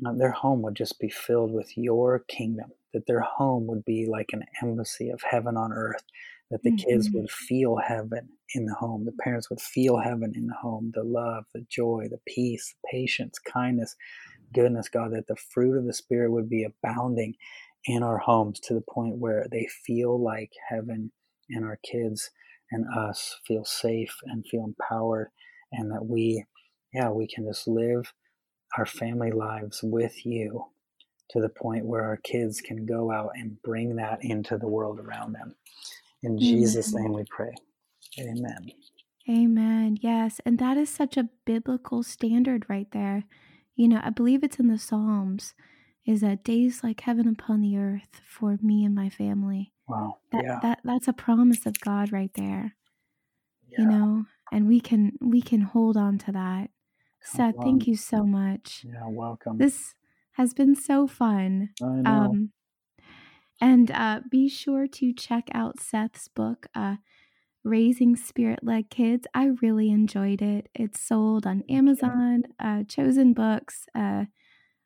uh, 0.07 0.12
their 0.12 0.30
home 0.30 0.62
would 0.62 0.76
just 0.76 0.98
be 0.98 1.11
filled 1.11 1.53
with 1.53 1.76
your 1.76 2.20
kingdom, 2.28 2.70
that 2.94 3.07
their 3.07 3.20
home 3.20 3.66
would 3.66 3.84
be 3.84 4.07
like 4.07 4.30
an 4.32 4.44
embassy 4.62 5.11
of 5.11 5.22
heaven 5.22 5.57
on 5.57 5.72
earth, 5.72 6.03
that 6.51 6.62
the 6.62 6.70
mm-hmm. 6.70 6.88
kids 6.88 7.11
would 7.12 7.30
feel 7.30 7.76
heaven 7.76 8.28
in 8.55 8.66
the 8.66 8.74
home, 8.74 9.05
the 9.05 9.12
parents 9.12 9.51
would 9.51 9.61
feel 9.61 9.98
heaven 9.98 10.32
in 10.34 10.46
the 10.46 10.55
home, 10.55 10.92
the 10.94 11.05
love, 11.05 11.44
the 11.55 11.64
joy, 11.68 12.07
the 12.11 12.20
peace, 12.26 12.74
the 12.74 12.88
patience, 12.90 13.38
kindness, 13.38 13.96
goodness, 14.53 14.88
God, 14.88 15.12
that 15.12 15.26
the 15.28 15.36
fruit 15.36 15.76
of 15.76 15.86
the 15.86 15.92
Spirit 15.92 16.32
would 16.32 16.48
be 16.48 16.64
abounding 16.64 17.34
in 17.84 18.03
our 18.03 18.18
homes 18.18 18.61
to 18.61 18.74
the 18.74 18.82
point 18.82 19.16
where 19.16 19.46
they 19.51 19.68
feel 19.86 20.20
like 20.22 20.53
heaven 20.68 21.12
and 21.48 21.64
our 21.64 21.78
kids 21.82 22.30
and 22.70 22.84
us 22.96 23.38
feel 23.46 23.64
safe 23.64 24.16
and 24.24 24.46
feel 24.46 24.64
empowered 24.64 25.30
and 25.72 25.90
that 25.90 26.04
we 26.04 26.44
yeah 26.92 27.10
we 27.10 27.26
can 27.26 27.46
just 27.46 27.66
live 27.66 28.12
our 28.76 28.86
family 28.86 29.30
lives 29.30 29.80
with 29.82 30.24
you 30.24 30.64
to 31.30 31.40
the 31.40 31.48
point 31.48 31.86
where 31.86 32.04
our 32.04 32.16
kids 32.16 32.60
can 32.60 32.86
go 32.86 33.10
out 33.10 33.30
and 33.34 33.60
bring 33.62 33.96
that 33.96 34.18
into 34.22 34.58
the 34.58 34.66
world 34.66 34.98
around 34.98 35.32
them. 35.32 35.54
In 36.22 36.32
amen. 36.32 36.38
jesus 36.38 36.92
name 36.92 37.12
we 37.12 37.24
pray. 37.30 37.54
Amen. 38.18 38.70
Amen. 39.28 39.98
Yes 40.00 40.40
and 40.44 40.58
that 40.58 40.76
is 40.76 40.88
such 40.88 41.16
a 41.16 41.28
biblical 41.44 42.02
standard 42.02 42.66
right 42.68 42.88
there. 42.92 43.24
You 43.76 43.88
know 43.88 44.00
i 44.02 44.10
believe 44.10 44.44
it's 44.44 44.58
in 44.58 44.68
the 44.68 44.78
psalms 44.78 45.54
is 46.06 46.20
that 46.22 46.44
days 46.44 46.82
like 46.82 47.02
heaven 47.02 47.28
upon 47.28 47.60
the 47.60 47.76
earth 47.76 48.20
for 48.26 48.58
me 48.62 48.84
and 48.84 48.94
my 48.94 49.08
family. 49.08 49.72
Wow. 49.86 50.18
That, 50.32 50.44
yeah. 50.44 50.58
that 50.62 50.80
that's 50.84 51.08
a 51.08 51.12
promise 51.12 51.66
of 51.66 51.80
god 51.80 52.12
right 52.12 52.32
there. 52.34 52.76
Yeah. 53.68 53.80
you 53.80 53.86
know 53.88 54.24
and 54.53 54.66
we 54.66 54.80
can 54.80 55.12
we 55.20 55.40
can 55.40 55.61
hold 55.61 55.96
on 55.96 56.18
to 56.18 56.32
that 56.32 56.70
Seth, 57.22 57.55
thank 57.62 57.86
you 57.86 57.96
so 57.96 58.24
much. 58.24 58.84
Yeah, 58.86 59.07
welcome. 59.07 59.59
This 59.59 59.94
has 60.32 60.55
been 60.55 60.74
so 60.74 61.07
fun. 61.07 61.70
I 61.82 61.86
know. 61.86 62.11
Um, 62.11 62.51
and 63.61 63.90
uh, 63.90 64.20
be 64.30 64.48
sure 64.48 64.86
to 64.86 65.12
check 65.12 65.48
out 65.53 65.80
Seth's 65.80 66.28
book, 66.28 66.66
uh, 66.74 66.96
Raising 67.62 68.16
Spirit 68.16 68.61
Led 68.62 68.88
Kids. 68.88 69.26
I 69.34 69.51
really 69.61 69.90
enjoyed 69.90 70.40
it. 70.40 70.68
It's 70.74 71.01
sold 71.01 71.46
on 71.46 71.62
Amazon, 71.68 72.44
uh, 72.59 72.84
Chosen 72.84 73.34
Books, 73.34 73.84
uh, 73.94 74.24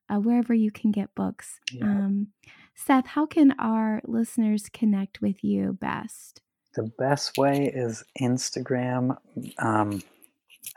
uh, 0.09 0.17
wherever 0.17 0.53
you 0.53 0.73
can 0.73 0.91
get 0.91 1.15
books. 1.15 1.61
Yeah. 1.73 1.85
Um, 1.85 2.29
Seth, 2.75 3.07
how 3.07 3.27
can 3.27 3.55
our 3.61 4.03
listeners 4.05 4.69
connect 4.73 5.23
with 5.23 5.45
you 5.45 5.79
best? 5.81 6.41
The 6.75 6.91
best 6.99 7.39
way 7.39 7.71
is 7.73 8.05
Instagram. 8.21 9.17
Um, 9.59 10.03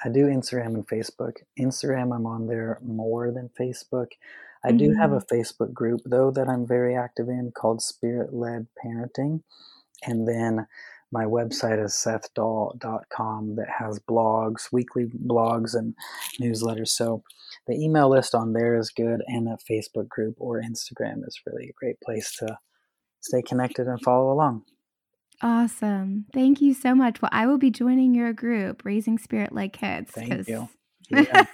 I 0.04 0.10
do 0.10 0.26
Instagram 0.26 0.76
and 0.76 0.88
Facebook. 0.88 1.38
Instagram, 1.60 2.16
I'm 2.16 2.26
on 2.26 2.48
there 2.48 2.80
more 2.84 3.32
than 3.32 3.50
Facebook. 3.60 4.08
I 4.64 4.70
mm-hmm. 4.70 4.78
do 4.78 4.94
have 4.94 5.12
a 5.12 5.18
mm-hmm. 5.18 5.36
Facebook 5.36 5.74
group, 5.74 6.02
though, 6.06 6.32
that 6.32 6.48
I'm 6.48 6.68
very 6.68 6.96
active 6.96 7.30
in 7.30 7.52
called 7.52 7.82
Spirit 7.82 8.34
Led 8.34 8.68
Parenting. 8.84 9.42
And 10.06 10.28
then 10.28 10.68
my 11.12 11.24
website 11.24 11.84
is 11.84 11.94
sethdahl.com 11.94 13.56
that 13.56 13.70
has 13.80 14.00
blogs, 14.00 14.72
weekly 14.72 15.06
blogs, 15.06 15.74
and 15.74 15.96
newsletters. 16.40 16.90
So 16.90 17.24
the 17.66 17.76
email 17.76 18.10
list 18.10 18.36
on 18.36 18.54
there 18.54 18.78
is 18.78 18.92
good, 18.92 19.22
and 19.28 19.48
that 19.48 19.60
Facebook 19.70 20.10
group 20.10 20.36
or 20.38 20.62
Instagram 20.62 21.26
is 21.26 21.40
really 21.46 21.70
a 21.70 21.74
great 21.74 22.00
place 22.02 22.36
to 22.40 22.58
stay 23.22 23.42
connected 23.42 23.88
and 23.88 24.02
follow 24.02 24.32
along. 24.32 24.64
Awesome. 25.42 26.26
Thank 26.34 26.62
you 26.62 26.74
so 26.74 26.96
much. 26.96 27.22
Well, 27.22 27.30
I 27.32 27.46
will 27.46 27.58
be 27.60 27.70
joining 27.70 28.16
your 28.16 28.34
group, 28.34 28.84
Raising 28.84 29.18
Spirit 29.18 29.52
Led 29.52 29.74
Kids. 29.74 30.12
Thank 30.12 30.48
you. 30.48 30.70
Yeah. 31.10 31.46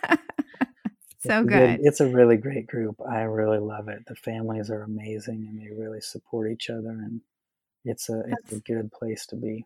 so 1.19 1.41
it's 1.41 1.47
good. 1.47 1.47
good. 1.47 1.79
It's 1.83 1.99
a 1.99 2.07
really 2.07 2.37
great 2.37 2.65
group. 2.65 2.95
I 3.07 3.21
really 3.21 3.59
love 3.59 3.87
it. 3.87 4.03
The 4.07 4.15
families 4.15 4.71
are 4.71 4.81
amazing 4.81 5.45
and 5.47 5.61
they 5.61 5.69
really 5.79 6.01
support 6.01 6.51
each 6.51 6.71
other 6.71 6.89
and 6.89 7.21
it's 7.85 8.09
a 8.09 8.23
that's, 8.27 8.43
it's 8.45 8.53
a 8.53 8.59
good 8.61 8.91
place 8.91 9.27
to 9.27 9.35
be. 9.35 9.63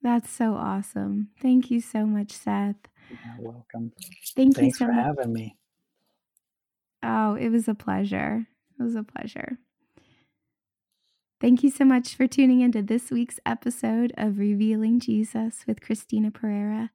That's 0.00 0.30
so 0.30 0.54
awesome. 0.54 1.30
Thank 1.42 1.72
you 1.72 1.80
so 1.80 2.06
much, 2.06 2.30
Seth. 2.30 2.76
You're 3.10 3.50
welcome. 3.52 3.92
Thank 4.36 4.56
Thanks 4.56 4.60
you 4.60 4.72
so 4.72 4.86
for 4.86 4.92
much. 4.92 5.04
having 5.04 5.32
me. 5.32 5.56
Oh, 7.02 7.34
it 7.34 7.48
was 7.48 7.66
a 7.66 7.74
pleasure. 7.74 8.46
It 8.78 8.82
was 8.82 8.94
a 8.94 9.02
pleasure. 9.02 9.58
Thank 11.40 11.62
you 11.62 11.70
so 11.70 11.86
much 11.86 12.16
for 12.16 12.26
tuning 12.26 12.60
into 12.60 12.82
this 12.82 13.10
week's 13.10 13.40
episode 13.46 14.12
of 14.18 14.38
Revealing 14.38 15.00
Jesus 15.00 15.64
with 15.66 15.80
Christina 15.80 16.30
Perera. 16.30 16.90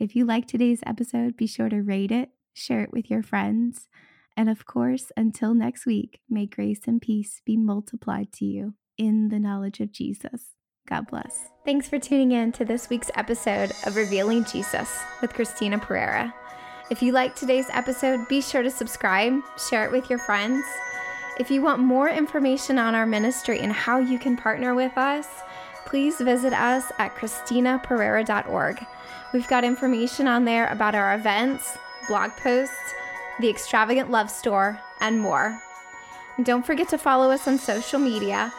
If 0.00 0.16
you 0.16 0.24
like 0.24 0.48
today's 0.48 0.80
episode, 0.84 1.36
be 1.36 1.46
sure 1.46 1.68
to 1.68 1.82
rate 1.82 2.10
it, 2.10 2.30
share 2.52 2.82
it 2.82 2.92
with 2.92 3.08
your 3.08 3.22
friends, 3.22 3.86
and 4.36 4.50
of 4.50 4.66
course, 4.66 5.12
until 5.16 5.54
next 5.54 5.86
week, 5.86 6.18
may 6.28 6.46
grace 6.46 6.80
and 6.88 7.00
peace 7.00 7.40
be 7.46 7.56
multiplied 7.56 8.32
to 8.32 8.44
you 8.44 8.74
in 8.98 9.28
the 9.28 9.38
knowledge 9.38 9.78
of 9.78 9.92
Jesus. 9.92 10.56
God 10.88 11.06
bless. 11.06 11.50
Thanks 11.64 11.88
for 11.88 12.00
tuning 12.00 12.32
in 12.32 12.50
to 12.52 12.64
this 12.64 12.90
week's 12.90 13.12
episode 13.14 13.70
of 13.86 13.94
Revealing 13.94 14.46
Jesus 14.46 14.98
with 15.20 15.32
Christina 15.32 15.78
Perera. 15.78 16.34
If 16.90 17.02
you 17.02 17.12
liked 17.12 17.38
today's 17.38 17.70
episode, 17.70 18.26
be 18.26 18.40
sure 18.40 18.64
to 18.64 18.70
subscribe, 18.70 19.34
share 19.70 19.84
it 19.84 19.92
with 19.92 20.10
your 20.10 20.18
friends 20.18 20.64
if 21.38 21.50
you 21.50 21.62
want 21.62 21.80
more 21.80 22.08
information 22.08 22.78
on 22.78 22.94
our 22.94 23.06
ministry 23.06 23.60
and 23.60 23.72
how 23.72 23.98
you 23.98 24.18
can 24.18 24.36
partner 24.36 24.74
with 24.74 24.96
us, 24.96 25.28
please 25.84 26.16
visit 26.16 26.52
us 26.52 26.90
at 26.98 27.14
ChristinaPerera.org. 27.14 28.86
We've 29.32 29.48
got 29.48 29.64
information 29.64 30.26
on 30.26 30.44
there 30.44 30.66
about 30.68 30.94
our 30.94 31.14
events, 31.14 31.76
blog 32.08 32.30
posts, 32.32 32.94
the 33.40 33.48
extravagant 33.48 34.10
love 34.10 34.30
store, 34.30 34.80
and 35.00 35.20
more. 35.20 35.60
And 36.36 36.46
don't 36.46 36.64
forget 36.64 36.88
to 36.90 36.98
follow 36.98 37.30
us 37.30 37.46
on 37.46 37.58
social 37.58 37.98
media 37.98 38.52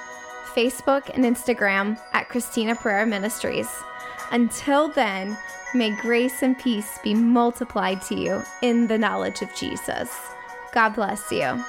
Facebook 0.53 1.09
and 1.13 1.23
Instagram 1.23 1.99
at 2.13 2.29
Christina 2.29 2.75
Perera 2.75 3.07
Ministries. 3.07 3.69
Until 4.31 4.87
then, 4.87 5.37
may 5.75 5.91
grace 5.91 6.41
and 6.41 6.57
peace 6.57 6.97
be 7.03 7.13
multiplied 7.13 8.01
to 8.03 8.15
you 8.15 8.41
in 8.61 8.87
the 8.87 8.97
knowledge 8.97 9.41
of 9.41 9.53
Jesus. 9.55 10.15
God 10.73 10.95
bless 10.95 11.31
you. 11.31 11.63